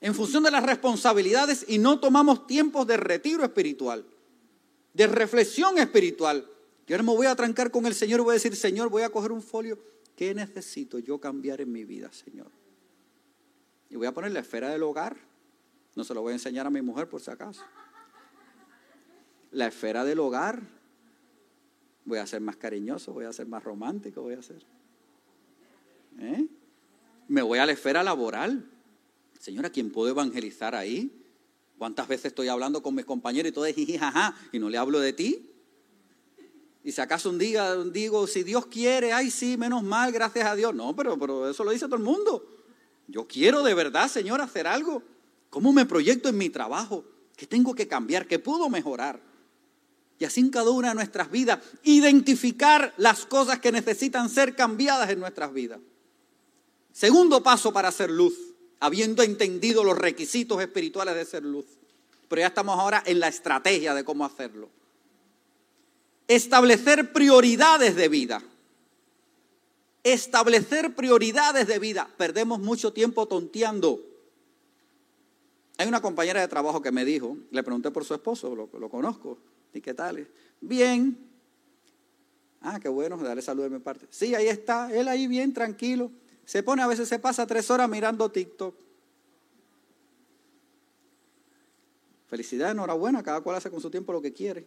en 0.00 0.14
función 0.14 0.42
de 0.42 0.50
las 0.50 0.64
responsabilidades 0.64 1.64
y 1.68 1.78
no 1.78 2.00
tomamos 2.00 2.46
tiempos 2.46 2.86
de 2.86 2.96
retiro 2.96 3.44
espiritual, 3.44 4.04
de 4.94 5.06
reflexión 5.06 5.78
espiritual. 5.78 6.48
Yo 6.86 6.96
ahora 6.96 7.02
me 7.02 7.14
voy 7.14 7.26
a 7.26 7.36
trancar 7.36 7.70
con 7.70 7.86
el 7.86 7.94
Señor 7.94 8.20
y 8.20 8.22
voy 8.24 8.32
a 8.32 8.34
decir, 8.34 8.56
Señor, 8.56 8.88
voy 8.88 9.02
a 9.02 9.10
coger 9.10 9.32
un 9.32 9.42
folio 9.42 9.78
¿Qué 10.20 10.34
necesito 10.34 10.98
yo 10.98 11.18
cambiar 11.18 11.62
en 11.62 11.72
mi 11.72 11.86
vida, 11.86 12.12
Señor? 12.12 12.48
Y 13.88 13.96
voy 13.96 14.06
a 14.06 14.12
poner 14.12 14.32
la 14.32 14.40
esfera 14.40 14.68
del 14.68 14.82
hogar. 14.82 15.16
No 15.96 16.04
se 16.04 16.12
lo 16.12 16.20
voy 16.20 16.32
a 16.32 16.34
enseñar 16.34 16.66
a 16.66 16.70
mi 16.70 16.82
mujer 16.82 17.08
por 17.08 17.22
si 17.22 17.30
acaso. 17.30 17.62
La 19.50 19.68
esfera 19.68 20.04
del 20.04 20.18
hogar. 20.18 20.60
Voy 22.04 22.18
a 22.18 22.26
ser 22.26 22.42
más 22.42 22.56
cariñoso, 22.56 23.14
voy 23.14 23.24
a 23.24 23.32
ser 23.32 23.46
más 23.46 23.64
romántico, 23.64 24.20
voy 24.20 24.34
a 24.34 24.42
ser. 24.42 24.62
¿Eh? 26.18 26.46
Me 27.26 27.40
voy 27.40 27.58
a 27.58 27.64
la 27.64 27.72
esfera 27.72 28.02
laboral. 28.02 28.70
Señora, 29.40 29.70
¿quién 29.70 29.90
puedo 29.90 30.10
evangelizar 30.10 30.74
ahí? 30.74 31.10
¿Cuántas 31.78 32.06
veces 32.06 32.26
estoy 32.26 32.48
hablando 32.48 32.82
con 32.82 32.94
mis 32.94 33.06
compañeros 33.06 33.48
y 33.48 33.52
todo 33.54 33.64
es 33.64 33.74
jijijaja 33.74 34.36
y 34.52 34.58
no 34.58 34.68
le 34.68 34.76
hablo 34.76 35.00
de 35.00 35.14
ti? 35.14 35.50
Y 36.84 36.92
si 36.92 37.00
acaso 37.00 37.30
un 37.30 37.38
día 37.38 37.74
digo, 37.84 38.26
si 38.26 38.42
Dios 38.42 38.66
quiere, 38.66 39.14
ay 39.14 39.30
sí, 39.30 39.56
menos 39.56 39.82
mal, 39.82 40.12
gracias 40.12 40.46
a 40.46 40.54
Dios. 40.54 40.74
No, 40.74 40.94
pero, 40.94 41.18
pero 41.18 41.48
eso 41.48 41.64
lo 41.64 41.70
dice 41.70 41.86
todo 41.86 41.96
el 41.96 42.02
mundo. 42.02 42.46
Yo 43.08 43.26
quiero 43.26 43.62
de 43.62 43.72
verdad, 43.72 44.10
Señor, 44.10 44.42
hacer 44.42 44.66
algo. 44.66 45.02
¿Cómo 45.48 45.72
me 45.72 45.86
proyecto 45.86 46.28
en 46.28 46.36
mi 46.36 46.50
trabajo? 46.50 47.06
¿Qué 47.34 47.46
tengo 47.46 47.74
que 47.74 47.88
cambiar? 47.88 48.26
¿Qué 48.26 48.38
puedo 48.38 48.68
mejorar? 48.68 49.22
Y 50.18 50.26
así 50.26 50.40
en 50.40 50.50
cada 50.50 50.68
una 50.68 50.88
de 50.90 50.96
nuestras 50.96 51.30
vidas, 51.30 51.60
identificar 51.82 52.92
las 52.98 53.24
cosas 53.24 53.58
que 53.58 53.72
necesitan 53.72 54.28
ser 54.28 54.54
cambiadas 54.54 55.08
en 55.08 55.18
nuestras 55.18 55.50
vidas. 55.54 55.80
Segundo 56.92 57.42
paso 57.42 57.72
para 57.72 57.88
hacer 57.88 58.10
luz, 58.10 58.49
habiendo 58.80 59.22
entendido 59.22 59.84
los 59.84 59.96
requisitos 59.96 60.60
espirituales 60.60 61.14
de 61.14 61.24
ser 61.24 61.44
luz. 61.44 61.66
Pero 62.28 62.40
ya 62.40 62.48
estamos 62.48 62.78
ahora 62.78 63.02
en 63.06 63.20
la 63.20 63.28
estrategia 63.28 63.94
de 63.94 64.04
cómo 64.04 64.24
hacerlo 64.24 64.68
establecer 66.30 67.12
prioridades 67.12 67.96
de 67.96 68.08
vida. 68.08 68.40
Establecer 70.04 70.94
prioridades 70.94 71.66
de 71.66 71.80
vida. 71.80 72.08
Perdemos 72.16 72.60
mucho 72.60 72.92
tiempo 72.92 73.26
tonteando. 73.26 74.00
Hay 75.76 75.88
una 75.88 76.00
compañera 76.00 76.40
de 76.40 76.46
trabajo 76.46 76.80
que 76.80 76.92
me 76.92 77.04
dijo, 77.04 77.36
le 77.50 77.64
pregunté 77.64 77.90
por 77.90 78.04
su 78.04 78.14
esposo, 78.14 78.54
lo, 78.54 78.88
conozco, 78.88 79.38
¿y 79.74 79.80
qué 79.80 79.92
tal? 79.92 80.28
Bien. 80.60 81.18
Ah, 82.60 82.78
qué 82.78 82.88
bueno, 82.88 83.16
darle 83.16 83.42
salud 83.42 83.64
de 83.64 83.70
mi 83.70 83.80
parte. 83.80 84.06
Sí, 84.10 84.32
ahí 84.36 84.46
está, 84.46 84.94
él 84.94 85.08
ahí 85.08 85.26
bien 85.26 85.52
tranquilo. 85.52 86.12
Se 86.50 86.64
pone, 86.64 86.82
a 86.82 86.88
veces 86.88 87.08
se 87.08 87.20
pasa 87.20 87.46
tres 87.46 87.70
horas 87.70 87.88
mirando 87.88 88.28
TikTok. 88.28 88.74
Felicidad, 92.26 92.72
enhorabuena, 92.72 93.22
cada 93.22 93.40
cual 93.40 93.54
hace 93.54 93.70
con 93.70 93.80
su 93.80 93.88
tiempo 93.88 94.12
lo 94.12 94.20
que 94.20 94.32
quiere. 94.32 94.66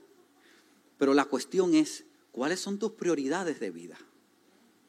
Pero 0.98 1.14
la 1.14 1.26
cuestión 1.26 1.76
es, 1.76 2.06
¿cuáles 2.32 2.62
son 2.62 2.80
tus 2.80 2.94
prioridades 2.94 3.60
de 3.60 3.70
vida? 3.70 3.98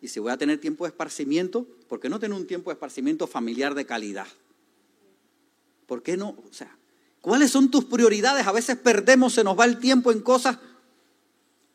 Y 0.01 0.07
si 0.07 0.21
voy 0.21 0.31
a 0.31 0.37
tener 0.37 0.61
tiempo 0.61 0.85
de 0.85 0.91
esparcimiento, 0.91 1.67
¿por 1.89 1.99
qué 1.99 2.09
no 2.09 2.21
tener 2.21 2.39
un 2.39 2.47
tiempo 2.47 2.71
de 2.71 2.75
esparcimiento 2.75 3.27
familiar 3.27 3.75
de 3.75 3.87
calidad? 3.87 4.29
¿Por 5.87 6.01
qué 6.01 6.17
no? 6.17 6.37
O 6.49 6.53
sea, 6.53 6.79
¿cuáles 7.21 7.51
son 7.51 7.73
tus 7.73 7.87
prioridades? 7.87 8.47
A 8.47 8.53
veces 8.53 8.77
perdemos, 8.77 9.33
se 9.33 9.43
nos 9.43 9.59
va 9.59 9.65
el 9.65 9.81
tiempo 9.81 10.13
en 10.13 10.21
cosas. 10.21 10.61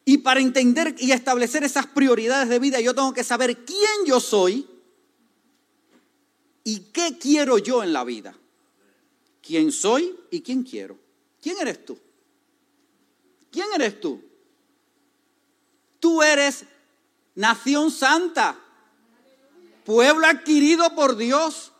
Y 0.05 0.19
para 0.19 0.39
entender 0.39 0.95
y 0.97 1.11
establecer 1.11 1.65
esas 1.65 1.87
prioridades 1.87 2.47
de 2.47 2.59
vida, 2.59 2.79
yo 2.79 2.95
tengo 2.95 3.13
que 3.13 3.25
saber 3.25 3.65
quién 3.65 4.05
yo 4.05 4.21
soy 4.21 4.78
y 6.69 6.91
qué 6.93 7.17
quiero 7.17 7.57
yo 7.57 7.81
en 7.81 7.91
la 7.91 8.03
vida. 8.03 8.35
¿Quién 9.41 9.71
soy 9.71 10.15
y 10.29 10.41
quién 10.41 10.61
quiero? 10.61 10.95
¿Quién 11.41 11.57
eres 11.59 11.83
tú? 11.83 11.97
¿Quién 13.51 13.65
eres 13.73 13.99
tú? 13.99 14.21
Tú 15.99 16.21
eres 16.21 16.65
nación 17.33 17.89
santa, 17.89 18.55
pueblo 19.83 20.27
adquirido 20.27 20.93
por 20.93 21.17
Dios, 21.17 21.71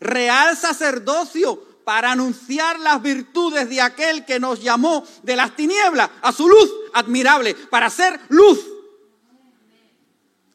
real 0.00 0.56
sacerdocio 0.56 1.62
para 1.84 2.12
anunciar 2.12 2.80
las 2.80 3.02
virtudes 3.02 3.68
de 3.68 3.82
aquel 3.82 4.24
que 4.24 4.40
nos 4.40 4.62
llamó 4.62 5.04
de 5.22 5.36
las 5.36 5.54
tinieblas 5.54 6.08
a 6.22 6.32
su 6.32 6.48
luz 6.48 6.72
admirable, 6.94 7.54
para 7.54 7.90
ser 7.90 8.18
luz. 8.30 8.60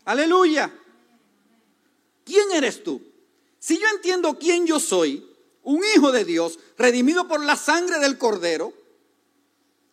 Aleluya. 0.06 0.74
¿Quién 2.26 2.52
eres 2.54 2.84
tú? 2.84 3.07
Si 3.60 3.78
yo 3.78 3.86
entiendo 3.96 4.38
quién 4.38 4.68
yo 4.68 4.80
soy, 4.80 5.26
un 5.64 5.82
hijo 5.96 6.12
de 6.12 6.24
Dios, 6.24 6.60
redimido 6.78 7.28
por 7.28 7.44
la 7.44 7.56
sangre 7.56 8.00
del 8.00 8.18
cordero, 8.18 8.74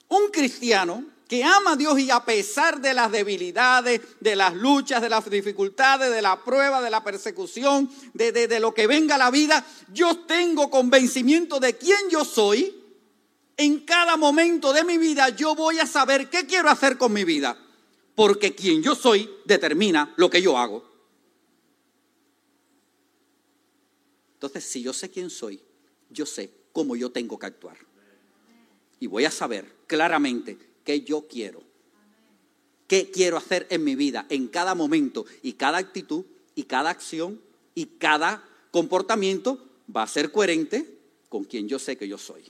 un 0.08 0.30
cristiano 0.30 1.04
que 1.28 1.42
ama 1.42 1.72
a 1.72 1.76
Dios 1.76 1.98
y 1.98 2.10
a 2.10 2.24
pesar 2.24 2.80
de 2.80 2.94
las 2.94 3.10
debilidades, 3.10 4.00
de 4.20 4.36
las 4.36 4.54
luchas, 4.54 5.02
de 5.02 5.08
las 5.08 5.28
dificultades, 5.28 6.12
de 6.12 6.22
la 6.22 6.44
prueba, 6.44 6.82
de 6.82 6.90
la 6.90 7.02
persecución, 7.02 7.90
de, 8.12 8.30
de, 8.30 8.60
lo 8.60 8.74
que 8.74 8.86
venga 8.86 9.14
a 9.14 9.18
la 9.18 9.30
vida, 9.30 9.64
yo 9.92 10.18
tengo 10.18 10.70
convencimiento 10.70 11.58
de 11.60 11.76
quién 11.76 11.98
yo 12.10 12.24
soy. 12.24 12.82
En 13.56 13.80
cada 13.80 14.16
momento 14.16 14.72
de 14.72 14.84
mi 14.84 14.98
vida 14.98 15.30
yo 15.30 15.54
voy 15.54 15.78
a 15.78 15.86
saber 15.86 16.28
qué 16.28 16.46
quiero 16.46 16.68
hacer 16.68 16.98
con 16.98 17.12
mi 17.12 17.24
vida, 17.24 17.56
porque 18.14 18.54
quien 18.54 18.82
yo 18.82 18.94
soy 18.94 19.30
determina 19.44 20.12
lo 20.16 20.28
que 20.28 20.42
yo 20.42 20.58
hago. 20.58 20.93
Entonces, 24.44 24.70
si 24.70 24.82
yo 24.82 24.92
sé 24.92 25.10
quién 25.10 25.30
soy, 25.30 25.60
yo 26.10 26.26
sé 26.26 26.50
cómo 26.72 26.96
yo 26.96 27.10
tengo 27.10 27.38
que 27.38 27.46
actuar 27.46 27.78
y 29.00 29.06
voy 29.06 29.24
a 29.26 29.30
saber 29.30 29.70
claramente 29.86 30.56
qué 30.82 31.02
yo 31.02 31.26
quiero. 31.28 31.62
¿Qué 32.86 33.10
quiero 33.10 33.36
hacer 33.36 33.66
en 33.70 33.84
mi 33.84 33.94
vida, 33.94 34.24
en 34.28 34.48
cada 34.48 34.74
momento? 34.74 35.26
Y 35.42 35.54
cada 35.54 35.76
actitud, 35.76 36.24
y 36.54 36.64
cada 36.64 36.88
acción, 36.88 37.40
y 37.74 37.84
cada 37.84 38.42
comportamiento 38.70 39.58
va 39.94 40.02
a 40.02 40.06
ser 40.06 40.32
coherente 40.32 40.98
con 41.28 41.44
quien 41.44 41.68
yo 41.68 41.78
sé 41.78 41.96
que 41.96 42.08
yo 42.08 42.16
soy. 42.16 42.44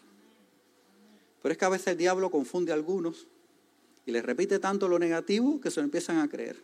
Pero 1.42 1.52
es 1.52 1.58
que 1.58 1.64
a 1.64 1.70
veces 1.70 1.88
el 1.88 1.98
diablo 1.98 2.30
confunde 2.30 2.70
a 2.70 2.74
algunos 2.74 3.26
y 4.06 4.12
les 4.12 4.24
repite 4.24 4.60
tanto 4.60 4.88
lo 4.88 4.98
negativo 4.98 5.60
que 5.60 5.70
se 5.72 5.80
lo 5.80 5.84
empiezan 5.84 6.18
a 6.18 6.28
creer. 6.28 6.62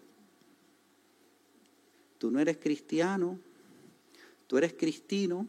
Tú 2.18 2.30
no 2.30 2.38
eres 2.38 2.58
cristiano, 2.58 3.38
tú 4.50 4.58
eres 4.58 4.72
cristino, 4.72 5.46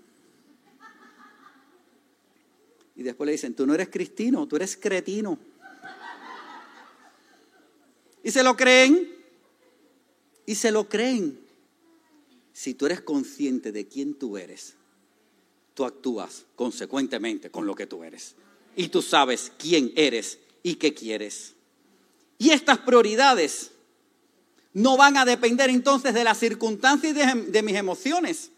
y 2.96 3.02
después 3.02 3.26
le 3.26 3.32
dicen, 3.32 3.56
tú 3.56 3.66
no 3.66 3.74
eres 3.74 3.90
cristino, 3.90 4.48
tú 4.48 4.58
eres 4.58 4.78
cretino. 4.78 5.40
Y 8.24 8.30
se 8.30 8.44
lo 8.44 8.56
creen. 8.56 9.12
Y 10.46 10.54
se 10.54 10.70
lo 10.70 10.88
creen. 10.88 11.40
Si 12.54 12.76
tú 12.76 12.86
eres 12.86 13.02
consciente 13.02 13.72
de 13.72 13.88
quién 13.88 14.14
tú 14.14 14.38
eres, 14.38 14.76
tú 15.74 15.84
actúas 15.84 16.46
consecuentemente 16.56 17.50
con 17.50 17.66
lo 17.66 17.74
que 17.74 17.88
tú 17.88 18.04
eres. 18.04 18.36
Y 18.76 18.90
tú 18.90 19.02
sabes 19.02 19.52
quién 19.58 19.92
eres 19.96 20.38
y 20.62 20.76
qué 20.76 20.94
quieres. 20.94 21.56
Y 22.38 22.52
estas 22.52 22.78
prioridades 22.78 23.72
no 24.74 24.96
van 24.96 25.18
a 25.18 25.26
depender 25.26 25.72
entonces 25.72 26.14
de 26.14 26.24
las 26.24 26.38
circunstancias 26.38 27.14
y 27.14 27.16
de, 27.16 27.52
de, 27.52 27.64
mis 27.64 27.76
emociones, 27.76 28.52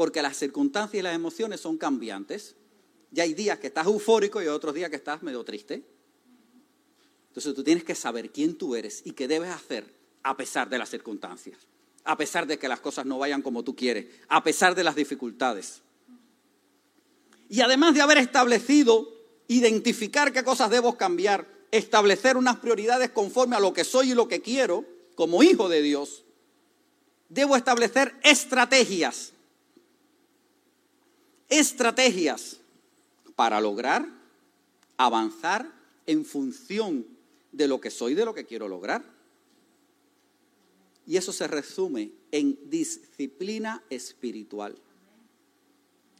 porque 0.00 0.22
las 0.22 0.38
circunstancias 0.38 0.98
y 0.98 1.02
las 1.02 1.14
emociones 1.14 1.60
son 1.60 1.76
cambiantes. 1.76 2.56
Ya 3.10 3.24
hay 3.24 3.34
días 3.34 3.58
que 3.58 3.66
estás 3.66 3.86
eufórico 3.86 4.42
y 4.42 4.46
otros 4.46 4.74
días 4.74 4.88
que 4.88 4.96
estás 4.96 5.22
medio 5.22 5.44
triste. 5.44 5.84
Entonces 7.28 7.54
tú 7.54 7.62
tienes 7.62 7.84
que 7.84 7.94
saber 7.94 8.30
quién 8.30 8.56
tú 8.56 8.74
eres 8.74 9.02
y 9.04 9.10
qué 9.10 9.28
debes 9.28 9.50
hacer 9.50 9.94
a 10.22 10.38
pesar 10.38 10.70
de 10.70 10.78
las 10.78 10.88
circunstancias, 10.88 11.58
a 12.04 12.16
pesar 12.16 12.46
de 12.46 12.58
que 12.58 12.66
las 12.66 12.80
cosas 12.80 13.04
no 13.04 13.18
vayan 13.18 13.42
como 13.42 13.62
tú 13.62 13.76
quieres, 13.76 14.06
a 14.28 14.42
pesar 14.42 14.74
de 14.74 14.84
las 14.84 14.96
dificultades. 14.96 15.82
Y 17.50 17.60
además 17.60 17.92
de 17.94 18.00
haber 18.00 18.16
establecido, 18.16 19.06
identificar 19.48 20.32
qué 20.32 20.42
cosas 20.42 20.70
debo 20.70 20.96
cambiar, 20.96 21.46
establecer 21.72 22.38
unas 22.38 22.56
prioridades 22.56 23.10
conforme 23.10 23.54
a 23.54 23.60
lo 23.60 23.74
que 23.74 23.84
soy 23.84 24.12
y 24.12 24.14
lo 24.14 24.28
que 24.28 24.40
quiero 24.40 24.86
como 25.14 25.42
hijo 25.42 25.68
de 25.68 25.82
Dios, 25.82 26.24
debo 27.28 27.54
establecer 27.54 28.14
estrategias. 28.22 29.34
Estrategias 31.50 32.60
para 33.34 33.60
lograr 33.60 34.06
avanzar 34.96 35.70
en 36.06 36.24
función 36.24 37.06
de 37.52 37.66
lo 37.66 37.80
que 37.80 37.90
soy, 37.90 38.14
de 38.14 38.24
lo 38.24 38.34
que 38.34 38.44
quiero 38.44 38.68
lograr. 38.68 39.04
Y 41.06 41.16
eso 41.16 41.32
se 41.32 41.48
resume 41.48 42.12
en 42.30 42.58
disciplina 42.70 43.82
espiritual. 43.90 44.76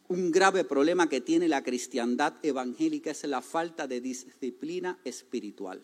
Un 0.09 0.33
grave 0.33 0.65
problema 0.65 1.09
que 1.09 1.21
tiene 1.21 1.47
la 1.47 1.63
cristiandad 1.63 2.35
evangélica 2.43 3.13
es 3.13 3.23
la 3.25 3.43
falta 3.43 3.87
de 3.87 4.01
disciplina 4.01 4.99
espiritual. 5.05 5.81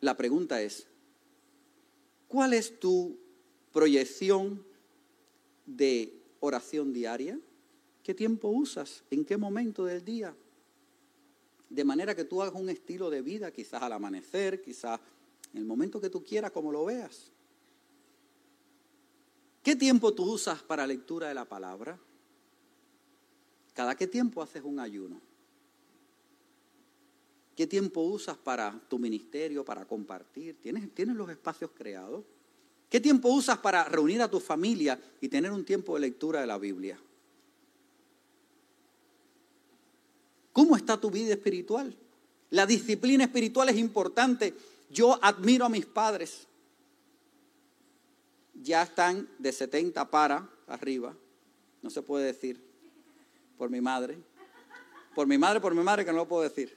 La 0.00 0.16
pregunta 0.16 0.60
es, 0.60 0.88
¿cuál 2.26 2.54
es 2.54 2.80
tu 2.80 3.16
proyección 3.72 4.64
de 5.66 6.12
oración 6.40 6.92
diaria? 6.92 7.38
¿Qué 8.02 8.14
tiempo 8.14 8.48
usas? 8.48 9.04
¿En 9.10 9.24
qué 9.24 9.36
momento 9.36 9.84
del 9.84 10.04
día? 10.04 10.34
De 11.68 11.84
manera 11.84 12.14
que 12.14 12.24
tú 12.24 12.42
hagas 12.42 12.60
un 12.60 12.68
estilo 12.68 13.08
de 13.10 13.22
vida, 13.22 13.52
quizás 13.52 13.82
al 13.82 13.92
amanecer, 13.92 14.60
quizás 14.60 15.00
en 15.52 15.58
el 15.60 15.64
momento 15.64 16.00
que 16.00 16.10
tú 16.10 16.22
quieras, 16.24 16.50
como 16.50 16.72
lo 16.72 16.84
veas. 16.84 17.30
¿Qué 19.62 19.76
tiempo 19.76 20.12
tú 20.12 20.32
usas 20.32 20.62
para 20.62 20.86
lectura 20.86 21.28
de 21.28 21.34
la 21.34 21.44
palabra? 21.44 21.98
¿Cada 23.74 23.94
qué 23.94 24.06
tiempo 24.06 24.42
haces 24.42 24.62
un 24.64 24.80
ayuno? 24.80 25.20
¿Qué 27.54 27.66
tiempo 27.66 28.00
usas 28.00 28.36
para 28.36 28.80
tu 28.88 28.98
ministerio, 28.98 29.64
para 29.64 29.84
compartir? 29.84 30.56
¿Tienes, 30.60 30.92
¿Tienes 30.94 31.14
los 31.14 31.30
espacios 31.30 31.70
creados? 31.72 32.24
¿Qué 32.90 33.00
tiempo 33.00 33.28
usas 33.28 33.58
para 33.58 33.84
reunir 33.84 34.20
a 34.20 34.30
tu 34.30 34.40
familia 34.40 35.00
y 35.20 35.28
tener 35.28 35.52
un 35.52 35.64
tiempo 35.64 35.94
de 35.94 36.00
lectura 36.00 36.40
de 36.40 36.46
la 36.46 36.58
Biblia? 36.58 36.98
¿Cómo 40.52 40.76
está 40.76 41.00
tu 41.00 41.10
vida 41.10 41.32
espiritual? 41.32 41.96
La 42.50 42.66
disciplina 42.66 43.24
espiritual 43.24 43.68
es 43.70 43.76
importante. 43.76 44.54
Yo 44.90 45.18
admiro 45.22 45.64
a 45.64 45.70
mis 45.70 45.86
padres. 45.86 46.46
Ya 48.54 48.82
están 48.82 49.28
de 49.38 49.50
70 49.52 50.10
para 50.10 50.48
arriba. 50.66 51.14
No 51.80 51.88
se 51.88 52.02
puede 52.02 52.26
decir. 52.26 52.62
Por 53.56 53.70
mi 53.70 53.80
madre. 53.80 54.18
Por 55.14 55.26
mi 55.26 55.38
madre, 55.38 55.60
por 55.60 55.74
mi 55.74 55.82
madre, 55.82 56.04
que 56.04 56.12
no 56.12 56.18
lo 56.18 56.28
puedo 56.28 56.42
decir. 56.42 56.76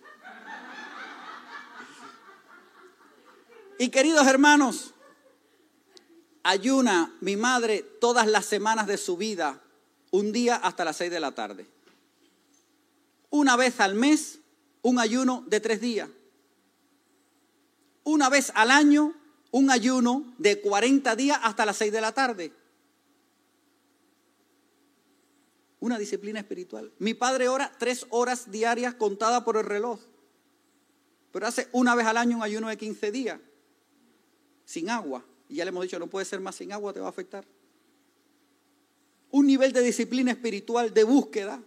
Y 3.78 3.90
queridos 3.90 4.26
hermanos, 4.28 4.94
ayuna 6.44 7.14
mi 7.20 7.36
madre 7.36 7.82
todas 8.00 8.26
las 8.26 8.46
semanas 8.46 8.88
de 8.88 8.98
su 8.98 9.18
vida, 9.18 9.62
un 10.12 10.32
día 10.32 10.56
hasta 10.56 10.86
las 10.86 10.96
6 10.96 11.12
de 11.12 11.20
la 11.20 11.34
tarde 11.34 11.75
una 13.30 13.56
vez 13.56 13.80
al 13.80 13.96
mes 13.96 14.40
un 14.82 15.00
ayuno 15.00 15.44
de 15.48 15.60
tres 15.60 15.82
días. 15.82 16.10
Una 18.04 18.30
vez 18.30 18.52
al 18.56 18.72
año 18.72 19.16
un 19.52 19.72
ayuno 19.72 20.34
de 20.38 20.62
40 20.62 21.16
días 21.16 21.40
hasta 21.42 21.66
las 21.66 21.78
6 21.78 21.92
de 21.92 22.02
la 22.02 22.12
tarde. 22.12 22.54
Una 25.80 25.98
disciplina 25.98 26.40
espiritual. 26.40 26.92
Mi 27.00 27.14
padre 27.14 27.48
ora 27.48 27.72
tres 27.78 28.06
horas 28.10 28.52
diarias 28.52 28.96
contadas 28.96 29.44
por 29.44 29.58
el 29.58 29.64
reloj. 29.64 30.00
Pero 31.32 31.48
hace 31.48 31.68
una 31.72 31.96
vez 31.96 32.06
al 32.06 32.18
año 32.18 32.38
un 32.38 32.44
ayuno 32.44 32.70
de 32.70 32.78
15 32.78 33.12
días. 33.12 33.40
Sin 34.66 34.90
agua. 34.90 35.24
Y 35.48 35.56
ya 35.56 35.66
le 35.66 35.70
hemos 35.70 35.84
dicho, 35.84 36.00
no 36.00 36.08
puede 36.08 36.26
ser 36.26 36.40
más 36.40 36.56
sin 36.56 36.72
agua, 36.72 36.94
te 36.94 37.00
va 37.00 37.08
a 37.08 37.10
afectar. 37.10 37.46
Un 39.32 39.48
nivel 39.48 39.74
de 39.74 39.82
disciplina 39.82 40.32
espiritual, 40.32 40.94
de 40.94 41.04
búsqueda, 41.04 41.62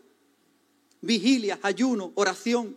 vigilia, 1.00 1.58
ayuno, 1.62 2.12
oración. 2.14 2.76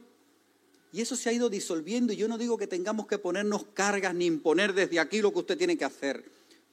Y 0.94 1.02
eso 1.02 1.16
se 1.16 1.30
ha 1.30 1.34
ido 1.34 1.50
disolviendo 1.50 2.12
y 2.12 2.18
yo 2.18 2.28
no 2.28 2.38
digo 2.38 2.58
que 2.58 2.68
tengamos 2.68 3.08
que 3.08 3.18
ponernos 3.18 3.64
cargas 3.74 4.14
ni 4.14 4.26
imponer 4.26 4.74
desde 4.74 5.00
aquí 5.00 5.22
lo 5.22 5.32
que 5.32 5.40
usted 5.40 5.58
tiene 5.58 5.78
que 5.78 5.86
hacer. 5.86 6.26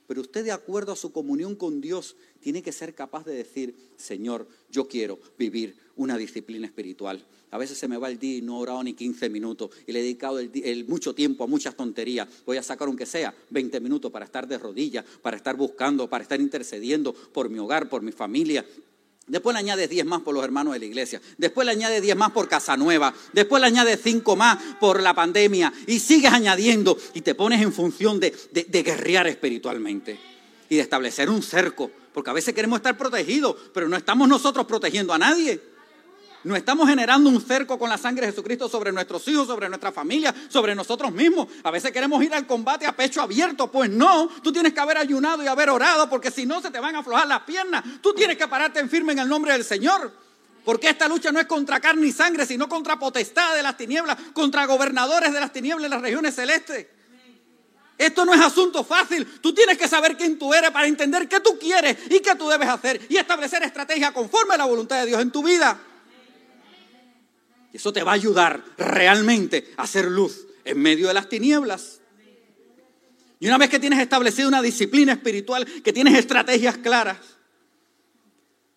Pero 0.08 0.22
usted 0.22 0.42
de 0.42 0.52
acuerdo 0.52 0.92
a 0.92 0.96
su 0.96 1.12
comunión 1.12 1.54
con 1.54 1.80
Dios 1.80 2.16
tiene 2.40 2.62
que 2.62 2.72
ser 2.72 2.94
capaz 2.94 3.24
de 3.26 3.34
decir, 3.34 3.74
Señor, 3.96 4.48
yo 4.70 4.88
quiero 4.88 5.18
vivir 5.38 5.76
una 5.96 6.16
disciplina 6.16 6.66
espiritual. 6.66 7.22
A 7.50 7.58
veces 7.58 7.78
se 7.78 7.88
me 7.88 7.96
va 7.96 8.08
el 8.08 8.18
día 8.18 8.38
y 8.38 8.42
no 8.42 8.58
he 8.58 8.62
orado 8.62 8.82
ni 8.82 8.94
15 8.94 9.28
minutos 9.28 9.70
y 9.86 9.92
le 9.92 10.00
he 10.00 10.02
dedicado 10.02 10.38
mucho 10.86 11.14
tiempo 11.14 11.44
a 11.44 11.46
muchas 11.46 11.76
tonterías. 11.76 12.26
Voy 12.46 12.56
a 12.56 12.62
sacar 12.62 12.88
aunque 12.88 13.06
sea 13.06 13.34
20 13.50 13.80
minutos 13.80 14.10
para 14.10 14.24
estar 14.24 14.48
de 14.48 14.58
rodillas, 14.58 15.04
para 15.22 15.36
estar 15.36 15.56
buscando, 15.56 16.08
para 16.08 16.22
estar 16.22 16.40
intercediendo 16.40 17.12
por 17.12 17.48
mi 17.48 17.58
hogar, 17.58 17.88
por 17.88 18.02
mi 18.02 18.12
familia, 18.12 18.64
Después 19.28 19.54
le 19.54 19.60
añades 19.60 19.88
10 19.90 20.06
más 20.06 20.22
por 20.22 20.34
los 20.34 20.42
hermanos 20.42 20.72
de 20.72 20.80
la 20.80 20.86
iglesia. 20.86 21.20
Después 21.36 21.66
le 21.66 21.72
añades 21.72 22.02
10 22.02 22.16
más 22.16 22.32
por 22.32 22.48
Casa 22.48 22.76
Nueva. 22.76 23.14
Después 23.32 23.60
le 23.60 23.66
añades 23.66 24.00
5 24.02 24.36
más 24.36 24.58
por 24.80 25.02
la 25.02 25.14
pandemia. 25.14 25.72
Y 25.86 26.00
sigues 26.00 26.32
añadiendo 26.32 26.98
y 27.14 27.20
te 27.20 27.34
pones 27.34 27.62
en 27.62 27.72
función 27.72 28.18
de, 28.18 28.34
de 28.50 28.82
guerrear 28.82 29.26
espiritualmente 29.26 30.18
y 30.68 30.76
de 30.76 30.82
establecer 30.82 31.30
un 31.30 31.42
cerco. 31.42 31.90
Porque 32.12 32.30
a 32.30 32.32
veces 32.32 32.54
queremos 32.54 32.78
estar 32.78 32.96
protegidos, 32.96 33.54
pero 33.72 33.88
no 33.88 33.96
estamos 33.96 34.28
nosotros 34.28 34.66
protegiendo 34.66 35.12
a 35.12 35.18
nadie. 35.18 35.60
No 36.48 36.56
estamos 36.56 36.88
generando 36.88 37.28
un 37.28 37.42
cerco 37.42 37.78
con 37.78 37.90
la 37.90 37.98
sangre 37.98 38.24
de 38.24 38.32
Jesucristo 38.32 38.70
sobre 38.70 38.90
nuestros 38.90 39.28
hijos, 39.28 39.46
sobre 39.46 39.68
nuestra 39.68 39.92
familia, 39.92 40.34
sobre 40.48 40.74
nosotros 40.74 41.12
mismos. 41.12 41.46
A 41.62 41.70
veces 41.70 41.92
queremos 41.92 42.24
ir 42.24 42.32
al 42.32 42.46
combate 42.46 42.86
a 42.86 42.96
pecho 42.96 43.20
abierto. 43.20 43.70
Pues 43.70 43.90
no, 43.90 44.28
tú 44.42 44.50
tienes 44.50 44.72
que 44.72 44.80
haber 44.80 44.96
ayunado 44.96 45.42
y 45.42 45.46
haber 45.46 45.68
orado 45.68 46.08
porque 46.08 46.30
si 46.30 46.46
no 46.46 46.62
se 46.62 46.70
te 46.70 46.80
van 46.80 46.96
a 46.96 47.00
aflojar 47.00 47.28
las 47.28 47.42
piernas. 47.42 47.84
Tú 48.00 48.14
tienes 48.14 48.38
que 48.38 48.48
pararte 48.48 48.80
en 48.80 48.88
firme 48.88 49.12
en 49.12 49.18
el 49.18 49.28
nombre 49.28 49.52
del 49.52 49.62
Señor. 49.62 50.10
Porque 50.64 50.88
esta 50.88 51.06
lucha 51.06 51.30
no 51.32 51.38
es 51.38 51.44
contra 51.44 51.80
carne 51.80 52.06
y 52.06 52.12
sangre, 52.12 52.46
sino 52.46 52.66
contra 52.66 52.98
potestad 52.98 53.54
de 53.54 53.62
las 53.62 53.76
tinieblas, 53.76 54.16
contra 54.32 54.64
gobernadores 54.64 55.34
de 55.34 55.40
las 55.40 55.52
tinieblas 55.52 55.84
en 55.84 55.90
las 55.90 56.00
regiones 56.00 56.34
celestes. 56.34 56.86
Esto 57.98 58.24
no 58.24 58.32
es 58.32 58.40
asunto 58.40 58.84
fácil. 58.84 59.26
Tú 59.42 59.52
tienes 59.52 59.76
que 59.76 59.86
saber 59.86 60.16
quién 60.16 60.38
tú 60.38 60.54
eres 60.54 60.70
para 60.70 60.86
entender 60.86 61.28
qué 61.28 61.40
tú 61.40 61.58
quieres 61.58 61.98
y 62.08 62.20
qué 62.20 62.34
tú 62.36 62.48
debes 62.48 62.70
hacer 62.70 63.02
y 63.10 63.18
establecer 63.18 63.62
estrategia 63.64 64.14
conforme 64.14 64.54
a 64.54 64.56
la 64.56 64.64
voluntad 64.64 64.98
de 65.00 65.04
Dios 65.04 65.20
en 65.20 65.30
tu 65.30 65.42
vida. 65.42 65.78
Y 67.72 67.76
eso 67.76 67.92
te 67.92 68.02
va 68.02 68.12
a 68.12 68.14
ayudar 68.14 68.64
realmente 68.76 69.72
a 69.76 69.82
hacer 69.82 70.06
luz 70.06 70.46
en 70.64 70.78
medio 70.78 71.08
de 71.08 71.14
las 71.14 71.28
tinieblas. 71.28 72.00
Y 73.40 73.46
una 73.46 73.58
vez 73.58 73.70
que 73.70 73.78
tienes 73.78 74.00
establecido 74.00 74.48
una 74.48 74.62
disciplina 74.62 75.12
espiritual, 75.12 75.66
que 75.82 75.92
tienes 75.92 76.18
estrategias 76.18 76.78
claras, 76.78 77.18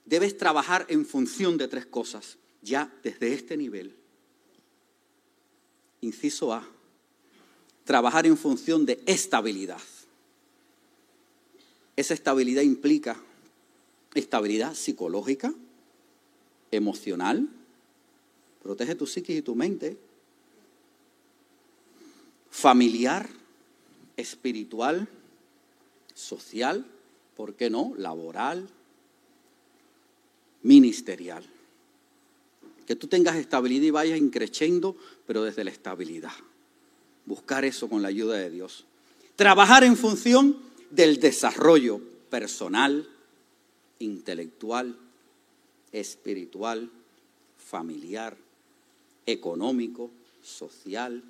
debes 0.05 0.37
trabajar 0.37 0.85
en 0.89 1.05
función 1.05 1.57
de 1.57 1.67
tres 1.67 1.85
cosas, 1.85 2.37
ya 2.61 2.93
desde 3.01 3.33
este 3.33 3.57
nivel. 3.57 3.95
Inciso 6.01 6.53
A, 6.53 6.67
trabajar 7.85 8.25
en 8.27 8.37
función 8.37 8.85
de 8.85 9.01
estabilidad. 9.05 9.81
Esa 11.95 12.13
estabilidad 12.13 12.61
implica 12.61 13.17
estabilidad 14.13 14.75
psicológica, 14.75 15.53
emocional, 16.71 17.49
Protege 18.61 18.95
tu 18.95 19.07
psiquis 19.07 19.37
y 19.37 19.41
tu 19.41 19.55
mente. 19.55 19.97
Familiar, 22.49 23.29
espiritual, 24.17 25.07
social, 26.13 26.85
¿por 27.35 27.55
qué 27.55 27.69
no? 27.69 27.93
Laboral, 27.97 28.69
ministerial. 30.63 31.43
Que 32.85 32.95
tú 32.95 33.07
tengas 33.07 33.37
estabilidad 33.37 33.85
y 33.85 33.91
vayas 33.91 34.19
increciendo, 34.19 34.95
pero 35.25 35.43
desde 35.43 35.63
la 35.63 35.71
estabilidad. 35.71 36.33
Buscar 37.25 37.65
eso 37.65 37.89
con 37.89 38.01
la 38.01 38.09
ayuda 38.09 38.37
de 38.37 38.49
Dios. 38.49 38.85
Trabajar 39.35 39.83
en 39.83 39.95
función 39.95 40.57
del 40.89 41.19
desarrollo 41.19 42.01
personal, 42.29 43.07
intelectual, 43.99 44.97
espiritual, 45.91 46.89
familiar, 47.57 48.37
económico, 49.25 50.11
social. 50.41 51.23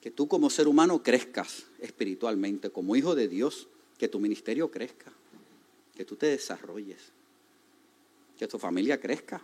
Que 0.00 0.10
tú 0.10 0.28
como 0.28 0.50
ser 0.50 0.68
humano 0.68 1.02
crezcas 1.02 1.66
espiritualmente, 1.80 2.70
como 2.70 2.96
hijo 2.96 3.14
de 3.14 3.28
Dios, 3.28 3.68
que 3.98 4.08
tu 4.08 4.18
ministerio 4.18 4.70
crezca, 4.70 5.12
que 5.94 6.04
tú 6.04 6.16
te 6.16 6.26
desarrolles, 6.26 7.12
que 8.38 8.48
tu 8.48 8.58
familia 8.58 9.00
crezca, 9.00 9.40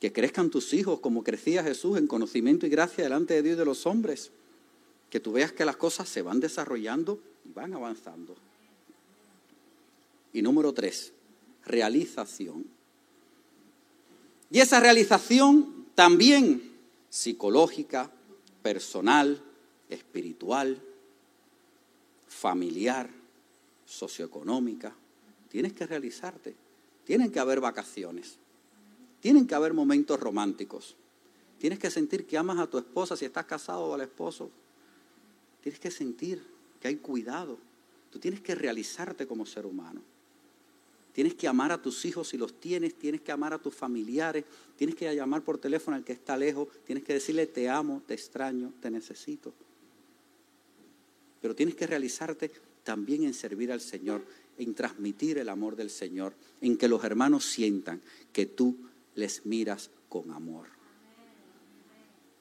que 0.00 0.12
crezcan 0.12 0.50
tus 0.50 0.72
hijos 0.72 0.98
como 1.00 1.22
crecía 1.22 1.62
Jesús 1.62 1.98
en 1.98 2.06
conocimiento 2.06 2.66
y 2.66 2.70
gracia 2.70 3.04
delante 3.04 3.34
de 3.34 3.42
Dios 3.42 3.54
y 3.54 3.58
de 3.58 3.64
los 3.64 3.86
hombres, 3.86 4.32
que 5.10 5.20
tú 5.20 5.32
veas 5.32 5.52
que 5.52 5.64
las 5.64 5.76
cosas 5.76 6.08
se 6.08 6.22
van 6.22 6.40
desarrollando 6.40 7.20
y 7.44 7.52
van 7.52 7.74
avanzando. 7.74 8.34
Y 10.32 10.42
número 10.42 10.72
tres, 10.72 11.12
realización. 11.64 12.64
Y 14.50 14.58
esa 14.60 14.80
realización 14.80 15.86
también 15.94 16.72
psicológica, 17.08 18.10
personal, 18.62 19.42
espiritual, 19.88 20.80
familiar, 22.28 23.10
socioeconómica. 23.86 24.94
Tienes 25.48 25.72
que 25.72 25.86
realizarte. 25.86 26.54
Tienen 27.04 27.30
que 27.30 27.40
haber 27.40 27.60
vacaciones. 27.60 28.36
Tienen 29.20 29.46
que 29.46 29.54
haber 29.54 29.74
momentos 29.74 30.18
románticos. 30.18 30.96
Tienes 31.58 31.78
que 31.78 31.90
sentir 31.90 32.26
que 32.26 32.38
amas 32.38 32.58
a 32.58 32.66
tu 32.66 32.78
esposa 32.78 33.16
si 33.16 33.24
estás 33.24 33.44
casado 33.44 33.82
o 33.86 33.94
al 33.94 34.00
esposo. 34.00 34.50
Tienes 35.62 35.78
que 35.78 35.90
sentir 35.90 36.42
que 36.80 36.88
hay 36.88 36.96
cuidado. 36.96 37.58
Tú 38.10 38.18
tienes 38.18 38.40
que 38.40 38.54
realizarte 38.54 39.26
como 39.26 39.44
ser 39.44 39.66
humano. 39.66 40.00
Tienes 41.12 41.34
que 41.34 41.48
amar 41.48 41.72
a 41.72 41.82
tus 41.82 42.04
hijos 42.04 42.28
si 42.28 42.38
los 42.38 42.60
tienes, 42.60 42.94
tienes 42.94 43.20
que 43.20 43.32
amar 43.32 43.52
a 43.52 43.58
tus 43.58 43.74
familiares, 43.74 44.44
tienes 44.76 44.94
que 44.94 45.12
llamar 45.14 45.42
por 45.42 45.58
teléfono 45.58 45.96
al 45.96 46.04
que 46.04 46.12
está 46.12 46.36
lejos, 46.36 46.68
tienes 46.84 47.04
que 47.04 47.14
decirle 47.14 47.46
te 47.46 47.68
amo, 47.68 48.02
te 48.06 48.14
extraño, 48.14 48.72
te 48.80 48.90
necesito. 48.90 49.52
Pero 51.40 51.54
tienes 51.54 51.74
que 51.74 51.86
realizarte 51.86 52.50
también 52.84 53.24
en 53.24 53.34
servir 53.34 53.72
al 53.72 53.80
Señor, 53.80 54.22
en 54.58 54.74
transmitir 54.74 55.38
el 55.38 55.48
amor 55.48 55.74
del 55.74 55.90
Señor, 55.90 56.34
en 56.60 56.76
que 56.76 56.88
los 56.88 57.02
hermanos 57.02 57.44
sientan 57.44 58.00
que 58.32 58.46
tú 58.46 58.76
les 59.14 59.46
miras 59.46 59.90
con 60.08 60.30
amor. 60.30 60.66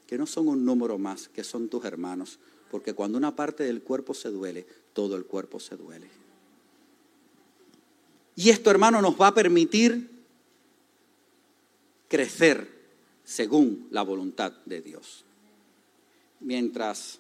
Que 0.06 0.18
no 0.18 0.26
son 0.26 0.48
un 0.48 0.66
número 0.66 0.98
más, 0.98 1.30
que 1.30 1.44
son 1.44 1.70
tus 1.70 1.86
hermanos, 1.86 2.40
porque 2.70 2.94
cuando 2.94 3.18
una 3.18 3.36
parte 3.36 3.64
del 3.64 3.82
cuerpo 3.82 4.14
se 4.14 4.30
duele, 4.30 4.66
todo 4.94 5.16
el 5.16 5.26
cuerpo 5.26 5.60
se 5.60 5.76
duele. 5.76 6.29
Y 8.40 8.52
esto, 8.52 8.72
hermano, 8.72 9.02
nos 9.02 9.20
va 9.20 9.28
a 9.28 9.34
permitir 9.34 10.10
crecer 12.08 12.70
según 13.26 13.90
la 13.92 14.02
voluntad 14.02 14.54
de 14.64 14.80
Dios. 14.80 15.26
Mientras 16.40 17.20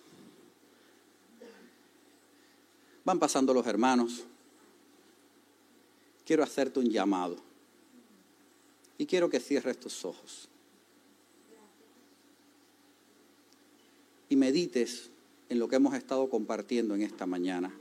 van 3.03 3.19
pasando 3.19 3.53
los 3.53 3.67
hermanos, 3.67 4.23
quiero 6.25 6.41
hacerte 6.41 6.79
un 6.79 6.89
llamado 6.89 7.35
y 8.97 9.05
quiero 9.05 9.29
que 9.29 9.41
cierres 9.41 9.77
tus 9.77 10.05
ojos 10.05 10.47
y 14.29 14.37
medites 14.37 15.09
en 15.49 15.59
lo 15.59 15.67
que 15.67 15.75
hemos 15.75 15.95
estado 15.95 16.29
compartiendo 16.29 16.95
en 16.95 17.01
esta 17.01 17.25
mañana. 17.25 17.77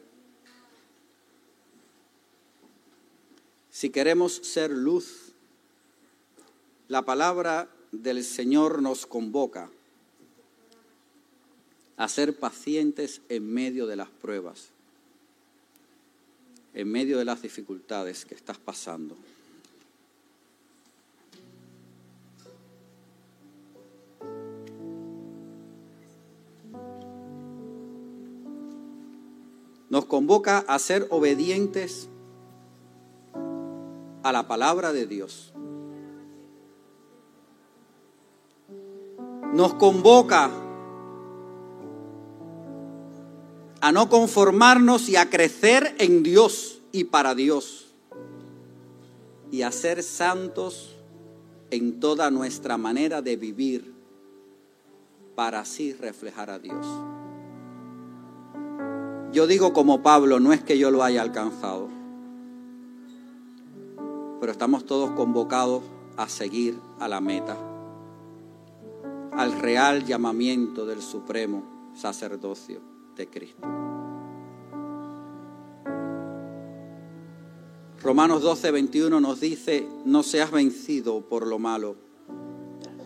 Si 3.78 3.90
queremos 3.90 4.32
ser 4.42 4.72
luz, 4.72 5.34
la 6.88 7.02
palabra 7.02 7.68
del 7.92 8.24
Señor 8.24 8.82
nos 8.82 9.06
convoca 9.06 9.70
a 11.96 12.08
ser 12.08 12.36
pacientes 12.36 13.20
en 13.28 13.48
medio 13.48 13.86
de 13.86 13.94
las 13.94 14.08
pruebas, 14.08 14.70
en 16.74 16.90
medio 16.90 17.18
de 17.18 17.24
las 17.24 17.40
dificultades 17.40 18.24
que 18.24 18.34
estás 18.34 18.58
pasando. 18.58 19.16
Nos 29.88 30.04
convoca 30.06 30.64
a 30.66 30.80
ser 30.80 31.06
obedientes 31.10 32.08
a 34.28 34.32
la 34.32 34.46
palabra 34.46 34.92
de 34.92 35.06
Dios. 35.06 35.52
Nos 39.52 39.74
convoca 39.74 40.50
a 43.80 43.92
no 43.92 44.08
conformarnos 44.08 45.08
y 45.08 45.16
a 45.16 45.30
crecer 45.30 45.94
en 45.98 46.22
Dios 46.22 46.82
y 46.92 47.04
para 47.04 47.34
Dios 47.34 47.94
y 49.50 49.62
a 49.62 49.72
ser 49.72 50.02
santos 50.02 50.96
en 51.70 52.00
toda 52.00 52.30
nuestra 52.30 52.76
manera 52.76 53.22
de 53.22 53.36
vivir 53.36 53.94
para 55.34 55.60
así 55.60 55.92
reflejar 55.94 56.50
a 56.50 56.58
Dios. 56.58 56.86
Yo 59.32 59.46
digo 59.46 59.72
como 59.72 60.02
Pablo, 60.02 60.40
no 60.40 60.52
es 60.52 60.62
que 60.62 60.78
yo 60.78 60.90
lo 60.90 61.02
haya 61.04 61.22
alcanzado, 61.22 61.88
pero 64.40 64.52
estamos 64.52 64.84
todos 64.84 65.10
convocados 65.10 65.82
a 66.16 66.28
seguir 66.28 66.78
a 66.98 67.08
la 67.08 67.20
meta, 67.20 67.56
al 69.32 69.52
real 69.60 70.04
llamamiento 70.04 70.86
del 70.86 71.02
supremo 71.02 71.92
sacerdocio 71.94 72.80
de 73.16 73.28
Cristo. 73.28 73.66
Romanos 78.02 78.42
12, 78.42 78.70
21 78.70 79.20
nos 79.20 79.40
dice, 79.40 79.88
no 80.04 80.22
seas 80.22 80.52
vencido 80.52 81.20
por 81.20 81.46
lo 81.46 81.58
malo, 81.58 81.96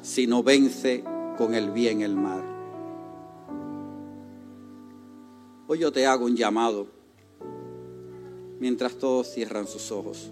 sino 0.03 0.43
vence 0.43 1.03
con 1.39 1.55
el 1.55 1.71
bien 1.71 2.03
el 2.03 2.15
mal. 2.15 2.43
Hoy 5.67 5.79
yo 5.79 5.91
te 5.91 6.07
hago 6.07 6.27
un 6.27 6.37
llamado 6.37 6.87
mientras 8.61 8.97
todos 8.97 9.29
cierran 9.33 9.67
sus 9.67 9.91
ojos. 9.91 10.31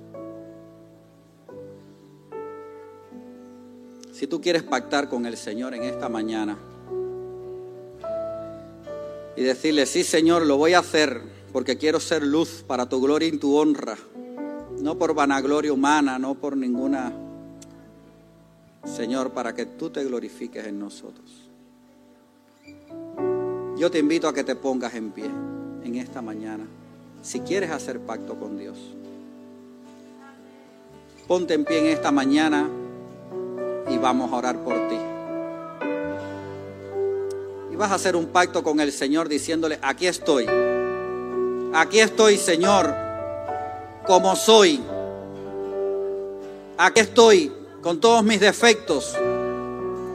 Si 4.21 4.27
tú 4.27 4.39
quieres 4.39 4.63
pactar 4.63 5.09
con 5.09 5.25
el 5.25 5.35
Señor 5.35 5.73
en 5.73 5.83
esta 5.83 6.11
mañana 6.11 6.59
y 9.35 9.43
decirle, 9.43 9.87
sí 9.87 10.05
Señor, 10.05 10.45
lo 10.45 10.59
voy 10.59 10.75
a 10.75 10.81
hacer 10.81 11.23
porque 11.55 11.79
quiero 11.79 12.01
ser 12.01 12.23
luz 12.23 12.63
para 12.67 12.87
tu 12.87 13.01
gloria 13.01 13.29
y 13.29 13.39
tu 13.39 13.57
honra, 13.57 13.97
no 14.79 14.99
por 14.99 15.15
vanagloria 15.15 15.73
humana, 15.73 16.19
no 16.19 16.35
por 16.35 16.55
ninguna, 16.55 17.15
Señor, 18.85 19.31
para 19.31 19.55
que 19.55 19.65
tú 19.65 19.89
te 19.89 20.05
glorifiques 20.05 20.67
en 20.67 20.79
nosotros. 20.79 21.49
Yo 23.79 23.91
te 23.91 24.01
invito 24.01 24.29
a 24.29 24.35
que 24.35 24.45
te 24.45 24.55
pongas 24.55 24.93
en 24.97 25.13
pie 25.13 25.31
en 25.83 25.95
esta 25.95 26.21
mañana, 26.21 26.67
si 27.23 27.41
quieres 27.41 27.71
hacer 27.71 28.01
pacto 28.01 28.39
con 28.39 28.59
Dios. 28.59 28.77
Ponte 31.27 31.55
en 31.55 31.65
pie 31.65 31.79
en 31.79 31.87
esta 31.87 32.13
mañana 32.13 32.69
vamos 34.01 34.33
a 34.33 34.37
orar 34.37 34.57
por 34.59 34.75
ti. 34.89 34.97
Y 37.73 37.77
vas 37.77 37.93
a 37.93 37.95
hacer 37.95 38.17
un 38.17 38.27
pacto 38.27 38.63
con 38.63 38.81
el 38.81 38.93
Señor 38.93 39.29
diciéndole, 39.29 39.79
aquí 39.83 40.07
estoy, 40.07 40.47
aquí 41.75 42.01
estoy 42.01 42.37
Señor, 42.37 42.95
como 44.07 44.35
soy, 44.35 44.81
aquí 46.79 47.01
estoy 47.01 47.53
con 47.83 48.01
todos 48.01 48.25
mis 48.25 48.41
defectos, 48.41 49.17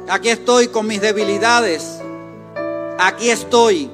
aquí 0.10 0.30
estoy 0.30 0.68
con 0.68 0.88
mis 0.88 1.02
debilidades, 1.02 2.00
aquí 2.98 3.30
estoy. 3.30 3.90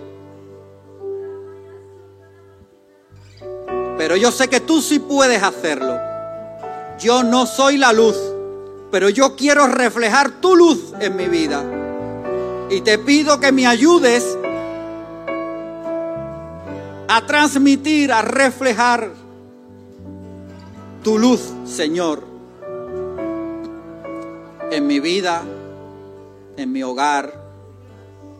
Pero 3.98 4.16
yo 4.16 4.32
sé 4.32 4.48
que 4.48 4.60
tú 4.60 4.82
sí 4.82 4.98
puedes 4.98 5.44
hacerlo. 5.44 5.96
Yo 7.00 7.22
no 7.22 7.46
soy 7.46 7.78
la 7.78 7.94
luz 7.94 8.30
pero 8.92 9.10
yo 9.10 9.36
quiero 9.36 9.68
reflejar 9.68 10.42
tu 10.42 10.56
luz 10.56 10.94
en 11.00 11.16
mi 11.16 11.26
vida. 11.26 11.64
Y 12.70 12.82
te 12.82 12.98
pido 12.98 13.39
que 13.39 13.52
me 13.52 13.66
ayudes 13.66 14.38
a 17.08 17.26
transmitir, 17.26 18.12
a 18.12 18.22
reflejar 18.22 19.12
tu 21.04 21.18
luz, 21.18 21.42
Señor, 21.66 22.24
en 24.72 24.88
mi 24.88 25.00
vida, 25.00 25.42
en 26.58 26.72
mi 26.72 26.84
hogar, 26.84 27.34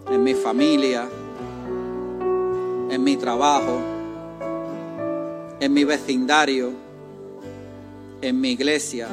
en 0.10 0.24
mi 0.24 0.34
familia, 0.34 1.08
en 2.90 3.04
mi 3.04 3.18
trabajo, 3.18 3.80
en 5.60 5.74
mi 5.74 5.84
vecindario, 5.84 6.72
en 8.22 8.40
mi 8.40 8.52
iglesia, 8.52 9.08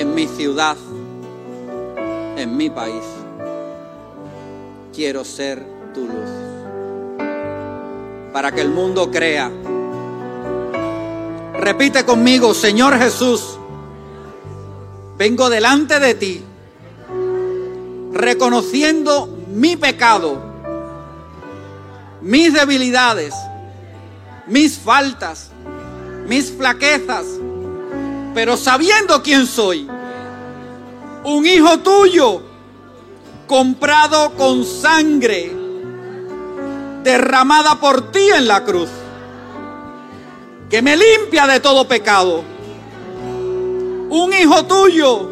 en 0.00 0.14
mi 0.14 0.28
ciudad, 0.28 0.76
en 2.36 2.56
mi 2.56 2.70
país. 2.70 3.02
Quiero 4.94 5.24
ser 5.24 5.66
tu 5.92 6.06
luz. 6.06 6.30
Para 8.32 8.52
que 8.52 8.60
el 8.60 8.68
mundo 8.68 9.10
crea. 9.10 9.50
Repite 11.54 12.04
conmigo, 12.04 12.54
Señor 12.54 12.96
Jesús, 12.96 13.58
vengo 15.16 15.50
delante 15.50 15.98
de 15.98 16.14
ti, 16.14 16.44
reconociendo 18.12 19.28
mi 19.48 19.76
pecado, 19.76 20.40
mis 22.22 22.52
debilidades, 22.52 23.34
mis 24.46 24.78
faltas, 24.78 25.50
mis 26.28 26.52
flaquezas, 26.52 27.37
pero 28.34 28.56
sabiendo 28.56 29.22
quién 29.22 29.46
soy. 29.46 29.88
Un 31.24 31.46
hijo 31.46 31.78
tuyo, 31.78 32.42
comprado 33.46 34.34
con 34.34 34.64
sangre, 34.64 35.52
derramada 37.02 37.80
por 37.80 38.10
ti 38.12 38.30
en 38.34 38.48
la 38.48 38.64
cruz, 38.64 38.88
que 40.70 40.80
me 40.82 40.96
limpia 40.96 41.46
de 41.46 41.60
todo 41.60 41.86
pecado. 41.86 42.44
Un 44.10 44.32
hijo 44.32 44.64
tuyo, 44.64 45.30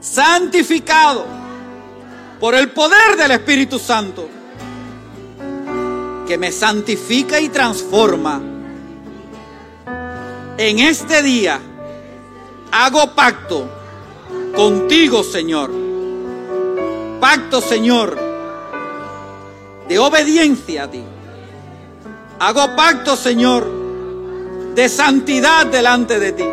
santificado 0.00 1.24
por 2.40 2.54
el 2.54 2.70
poder 2.70 3.16
del 3.16 3.30
Espíritu 3.30 3.78
Santo 3.78 4.36
que 6.26 6.36
me 6.36 6.50
santifica 6.52 7.40
y 7.40 7.48
transforma. 7.48 8.42
En 10.58 10.78
este 10.78 11.22
día 11.22 11.60
hago 12.72 13.14
pacto 13.14 13.68
contigo, 14.54 15.22
Señor. 15.22 15.70
Pacto, 17.20 17.60
Señor, 17.60 18.18
de 19.86 19.98
obediencia 19.98 20.84
a 20.84 20.90
ti. 20.90 21.02
Hago 22.38 22.74
pacto, 22.74 23.16
Señor, 23.16 23.66
de 24.74 24.88
santidad 24.88 25.66
delante 25.66 26.18
de 26.18 26.32
ti. 26.32 26.44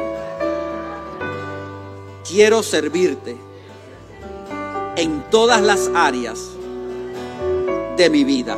Quiero 2.28 2.62
servirte 2.62 3.38
en 4.98 5.24
todas 5.30 5.62
las 5.62 5.90
áreas 5.96 6.50
de 7.96 8.10
mi 8.10 8.26
vida 8.26 8.58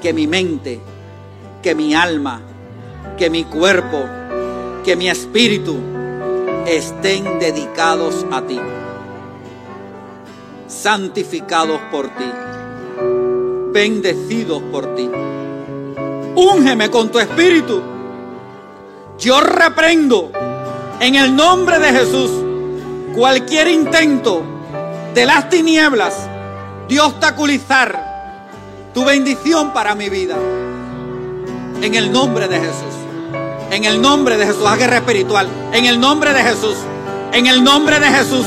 que 0.00 0.12
mi 0.12 0.28
mente, 0.28 0.80
que 1.60 1.74
mi 1.74 1.94
alma, 1.94 2.40
que 3.16 3.30
mi 3.30 3.44
cuerpo, 3.44 4.04
que 4.84 4.96
mi 4.96 5.08
espíritu 5.08 5.76
estén 6.66 7.38
dedicados 7.38 8.26
a 8.30 8.42
ti, 8.42 8.60
santificados 10.66 11.80
por 11.90 12.08
ti, 12.08 12.30
bendecidos 13.72 14.62
por 14.70 14.94
ti. 14.94 15.10
Úngeme 16.34 16.90
con 16.90 17.10
tu 17.10 17.18
espíritu. 17.18 17.82
Yo 19.18 19.40
reprendo 19.40 20.32
en 21.00 21.14
el 21.14 21.34
nombre 21.36 21.78
de 21.78 21.92
Jesús 21.92 22.30
cualquier 23.14 23.68
intento 23.68 24.42
de 25.14 25.26
las 25.26 25.48
tinieblas 25.48 26.28
de 26.88 27.00
obstaculizar 27.00 28.90
tu 28.94 29.04
bendición 29.04 29.72
para 29.72 29.94
mi 29.94 30.08
vida. 30.08 30.36
En 31.82 31.94
el 31.94 32.12
nombre 32.12 32.48
de 32.48 32.60
Jesús. 32.60 32.91
En 33.72 33.84
el 33.84 34.02
nombre 34.02 34.36
de 34.36 34.44
Jesús. 34.44 34.66
Haz 34.66 34.76
guerra 34.76 34.96
espiritual. 34.96 35.48
En 35.72 35.86
el 35.86 35.98
nombre 35.98 36.34
de 36.34 36.42
Jesús. 36.42 36.76
En 37.32 37.46
el 37.46 37.64
nombre 37.64 37.98
de 37.98 38.06
Jesús. 38.06 38.44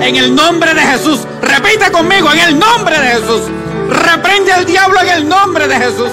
En 0.00 0.14
el 0.14 0.32
nombre 0.32 0.72
de 0.72 0.80
Jesús. 0.80 1.20
Repite 1.42 1.90
conmigo. 1.90 2.32
En 2.32 2.38
el 2.38 2.56
nombre 2.56 2.96
de 3.00 3.06
Jesús. 3.08 3.42
Reprende 3.88 4.52
al 4.52 4.64
diablo 4.64 5.00
en 5.00 5.08
el 5.08 5.28
nombre 5.28 5.66
de 5.66 5.74
Jesús. 5.74 6.10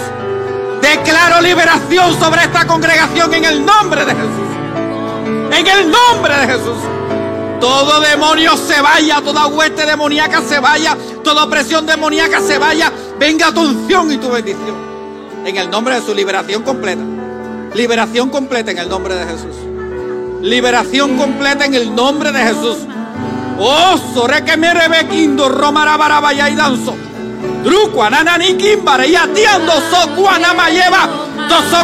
Declaro 0.81 1.39
liberación 1.41 2.19
sobre 2.19 2.41
esta 2.41 2.65
congregación 2.65 3.31
en 3.35 3.45
el 3.45 3.63
nombre 3.63 4.03
de 4.03 4.11
Jesús. 4.11 4.49
En 5.55 5.67
el 5.67 5.91
nombre 5.91 6.35
de 6.37 6.47
Jesús. 6.47 6.77
Todo 7.59 7.99
demonio 7.99 8.57
se 8.57 8.81
vaya, 8.81 9.21
toda 9.21 9.47
hueste 9.47 9.85
demoníaca 9.85 10.41
se 10.41 10.59
vaya, 10.59 10.97
toda 11.23 11.43
opresión 11.43 11.85
demoníaca 11.85 12.39
se 12.39 12.57
vaya 12.59 12.91
venga 13.19 13.51
tu 13.51 13.61
unción 13.61 14.11
y 14.11 14.17
tu 14.17 14.31
bendición. 14.31 14.75
En 15.45 15.57
el 15.57 15.69
nombre 15.69 15.95
de 15.95 16.01
su 16.01 16.13
liberación 16.13 16.63
completa. 16.63 17.16
Liberación 17.77 18.31
completa 18.31 18.71
en 18.71 18.79
el 18.79 18.89
nombre 18.89 19.13
de 19.13 19.23
Jesús. 19.23 19.55
Liberación 20.41 21.15
completa 21.15 21.63
en 21.63 21.75
el 21.75 21.93
nombre 21.93 22.31
de 22.31 22.39
Jesús. 22.39 22.77
Oh, 23.59 23.95
que 24.43 24.57
me 24.57 24.73
rebequindo, 24.73 25.45
y 25.45 26.55
danzo. 26.55 26.95
Druqua, 27.63 28.09
nanani 28.09 28.55
kimbare, 28.55 29.07
y 29.07 29.13
socuana 29.13 30.55
toso 31.47 31.77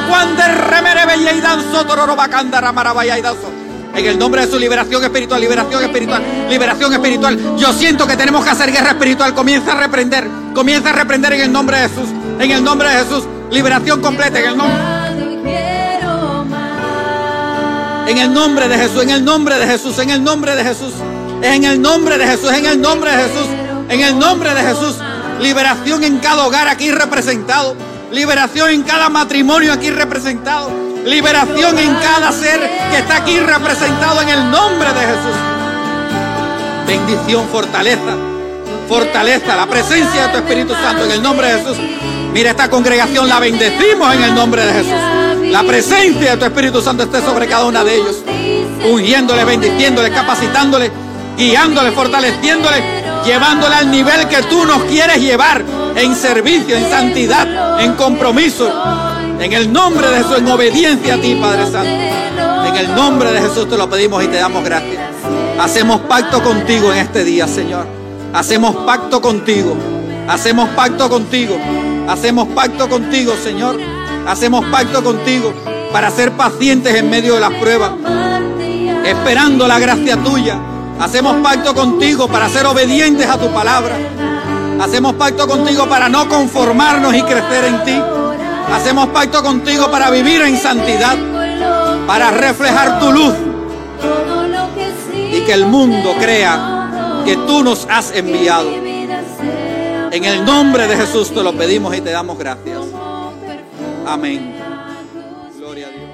y 1.15 1.41
danzo, 1.41 1.85
tororo 1.85 2.15
bacanda, 2.15 2.73
y 3.05 3.21
danzo 3.21 3.51
en 3.93 4.05
el 4.07 4.17
nombre 4.17 4.47
de 4.47 4.51
su 4.51 4.57
liberación 4.57 5.03
espiritual, 5.03 5.39
liberación 5.39 5.83
espiritual, 5.83 6.23
liberación 6.49 6.93
espiritual. 6.93 7.57
Yo 7.57 7.71
siento 7.71 8.07
que 8.07 8.17
tenemos 8.17 8.43
que 8.43 8.49
hacer 8.49 8.71
guerra 8.71 8.89
espiritual. 8.89 9.35
Comienza 9.35 9.73
a 9.73 9.75
reprender, 9.75 10.27
comienza 10.55 10.89
a 10.89 10.93
reprender 10.93 11.33
en 11.33 11.41
el 11.41 11.51
nombre 11.51 11.77
de 11.77 11.89
Jesús, 11.89 12.09
en 12.39 12.49
el 12.49 12.63
nombre 12.63 12.89
de 12.89 12.95
Jesús. 13.03 13.25
Liberación 13.51 14.01
completa 14.01 14.39
en 14.39 14.45
el 14.47 14.57
nombre. 14.57 14.92
En 18.13 18.19
el 18.19 18.31
nombre 18.31 18.67
de 18.67 18.77
Jesús, 18.77 19.01
en 19.01 19.09
el 19.09 19.25
nombre 19.25 19.57
de 19.57 19.65
Jesús, 19.65 19.97
en 19.97 20.11
el 20.11 20.23
nombre 20.23 20.55
de 20.55 20.63
Jesús. 20.63 20.93
En 21.41 21.63
el 21.63 21.81
nombre 21.81 22.15
de 22.19 22.27
Jesús, 22.27 22.53
en 22.53 22.65
el 22.67 22.79
nombre 22.79 23.09
de 23.09 23.17
Jesús, 23.23 23.47
en 23.89 24.01
el 24.01 24.19
nombre 24.19 24.53
de 24.53 24.61
Jesús. 24.61 24.97
Liberación 25.41 26.03
en 26.03 26.19
cada 26.19 26.45
hogar 26.45 26.67
aquí 26.67 26.91
representado. 26.91 27.75
Liberación 28.11 28.69
en 28.69 28.83
cada 28.83 29.09
matrimonio 29.09 29.73
aquí 29.73 29.89
representado 29.89 30.69
liberación 31.05 31.77
en 31.79 31.95
cada 31.95 32.31
ser 32.31 32.61
que 32.91 32.99
está 32.99 33.17
aquí 33.17 33.37
representado 33.39 34.21
en 34.21 34.29
el 34.29 34.51
nombre 34.51 34.87
de 34.93 34.99
Jesús. 34.99 35.35
Bendición, 36.87 37.47
fortaleza, 37.49 38.15
fortaleza, 38.87 39.55
la 39.55 39.65
presencia 39.65 40.27
de 40.27 40.29
tu 40.29 40.37
Espíritu 40.37 40.73
Santo 40.75 41.03
en 41.05 41.11
el 41.11 41.21
nombre 41.21 41.51
de 41.51 41.59
Jesús. 41.59 41.77
Mira 42.31 42.51
esta 42.51 42.69
congregación, 42.69 43.27
la 43.27 43.39
bendecimos 43.39 44.13
en 44.13 44.23
el 44.23 44.35
nombre 44.35 44.63
de 44.63 44.73
Jesús. 44.73 45.22
La 45.51 45.63
presencia 45.63 46.31
de 46.31 46.37
tu 46.37 46.45
Espíritu 46.45 46.81
Santo 46.81 47.03
esté 47.03 47.21
sobre 47.21 47.47
cada 47.47 47.65
una 47.65 47.83
de 47.83 47.95
ellos, 47.95 48.17
ungiéndole, 48.91 49.45
bendiciéndole, 49.45 50.11
capacitándole, 50.11 50.91
guiándole, 51.37 51.91
fortaleciéndole, 51.91 52.83
llevándole 53.25 53.75
al 53.75 53.91
nivel 53.91 54.27
que 54.27 54.41
tú 54.43 54.65
nos 54.65 54.83
quieres 54.83 55.17
llevar 55.19 55.63
en 55.95 56.15
servicio, 56.15 56.75
en 56.75 56.89
santidad, 56.89 57.79
en 57.81 57.93
compromiso 57.93 58.71
en 59.43 59.51
el 59.51 59.73
nombre 59.73 60.09
de 60.09 60.17
Jesús, 60.17 60.37
en 60.37 60.47
obediencia 60.47 61.15
a 61.15 61.17
ti, 61.21 61.35
Padre 61.35 61.69
Santo. 61.69 61.89
En 62.67 62.75
el 62.77 62.95
nombre 62.95 63.31
de 63.31 63.41
Jesús 63.41 63.67
te 63.69 63.77
lo 63.77 63.89
pedimos 63.89 64.23
y 64.23 64.27
te 64.27 64.37
damos 64.37 64.63
gracias. 64.63 65.01
Hacemos 65.59 66.01
pacto 66.01 66.41
contigo 66.41 66.93
en 66.93 66.99
este 66.99 67.23
día, 67.23 67.47
Señor. 67.47 67.85
Hacemos 68.33 68.75
pacto 68.85 69.21
contigo. 69.21 69.75
Hacemos 70.27 70.69
pacto 70.69 71.09
contigo. 71.09 71.57
Hacemos 72.07 72.47
pacto 72.49 72.87
contigo, 72.87 73.33
Señor. 73.43 73.77
Hacemos 74.27 74.65
pacto 74.65 75.03
contigo 75.03 75.53
para 75.91 76.09
ser 76.09 76.31
pacientes 76.31 76.95
en 76.95 77.09
medio 77.09 77.35
de 77.35 77.41
las 77.41 77.53
pruebas. 77.53 77.91
Esperando 79.05 79.67
la 79.67 79.79
gracia 79.79 80.17
tuya. 80.17 80.57
Hacemos 80.99 81.37
pacto 81.43 81.73
contigo 81.73 82.27
para 82.27 82.47
ser 82.49 82.65
obedientes 82.65 83.27
a 83.27 83.37
tu 83.37 83.51
palabra. 83.51 83.95
Hacemos 84.81 85.13
pacto 85.13 85.47
contigo 85.47 85.87
para 85.87 86.09
no 86.09 86.27
conformarnos 86.27 87.13
y 87.13 87.21
crecer 87.21 87.65
en 87.65 87.83
ti. 87.83 88.01
Hacemos 88.73 89.07
pacto 89.09 89.43
contigo 89.43 89.91
para 89.91 90.09
vivir 90.09 90.41
en 90.41 90.57
santidad, 90.57 91.17
para 92.07 92.31
reflejar 92.31 92.99
tu 92.99 93.11
luz 93.11 93.33
y 95.31 95.41
que 95.41 95.53
el 95.53 95.65
mundo 95.65 96.15
crea 96.19 97.21
que 97.25 97.35
tú 97.37 97.63
nos 97.63 97.85
has 97.89 98.11
enviado. 98.15 98.69
En 100.11 100.25
el 100.25 100.45
nombre 100.45 100.87
de 100.87 100.95
Jesús 100.95 101.33
te 101.33 101.43
lo 101.43 101.53
pedimos 101.53 101.95
y 101.95 102.01
te 102.01 102.11
damos 102.11 102.37
gracias. 102.37 102.79
Amén. 104.05 104.53
Gloria 105.57 105.87
a 105.87 105.91
Dios. 105.91 106.09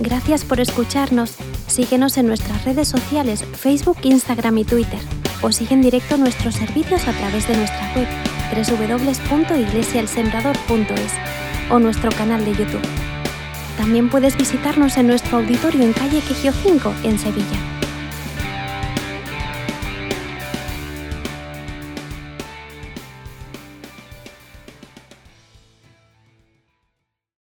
Gracias 0.00 0.44
por 0.44 0.60
escucharnos. 0.60 1.34
Síguenos 1.66 2.18
en 2.18 2.28
nuestras 2.28 2.64
redes 2.64 2.86
sociales, 2.88 3.44
Facebook, 3.44 3.98
Instagram 4.02 4.58
y 4.58 4.64
Twitter. 4.64 5.00
O 5.42 5.52
sigue 5.52 5.74
en 5.74 5.82
directo 5.82 6.16
nuestros 6.16 6.56
servicios 6.56 7.06
a 7.06 7.12
través 7.12 7.46
de 7.46 7.56
nuestra 7.56 7.94
web 7.94 8.08
www.iglesialsembrador.es 8.54 11.12
o 11.70 11.78
nuestro 11.78 12.10
canal 12.10 12.44
de 12.44 12.50
YouTube. 12.52 12.82
También 13.76 14.10
puedes 14.10 14.36
visitarnos 14.36 14.96
en 14.96 15.06
nuestro 15.06 15.38
auditorio 15.38 15.82
en 15.82 15.92
calle 15.92 16.20
Quejío 16.20 16.52
5 16.52 16.94
en 17.04 17.16
Sevilla. 17.18 17.77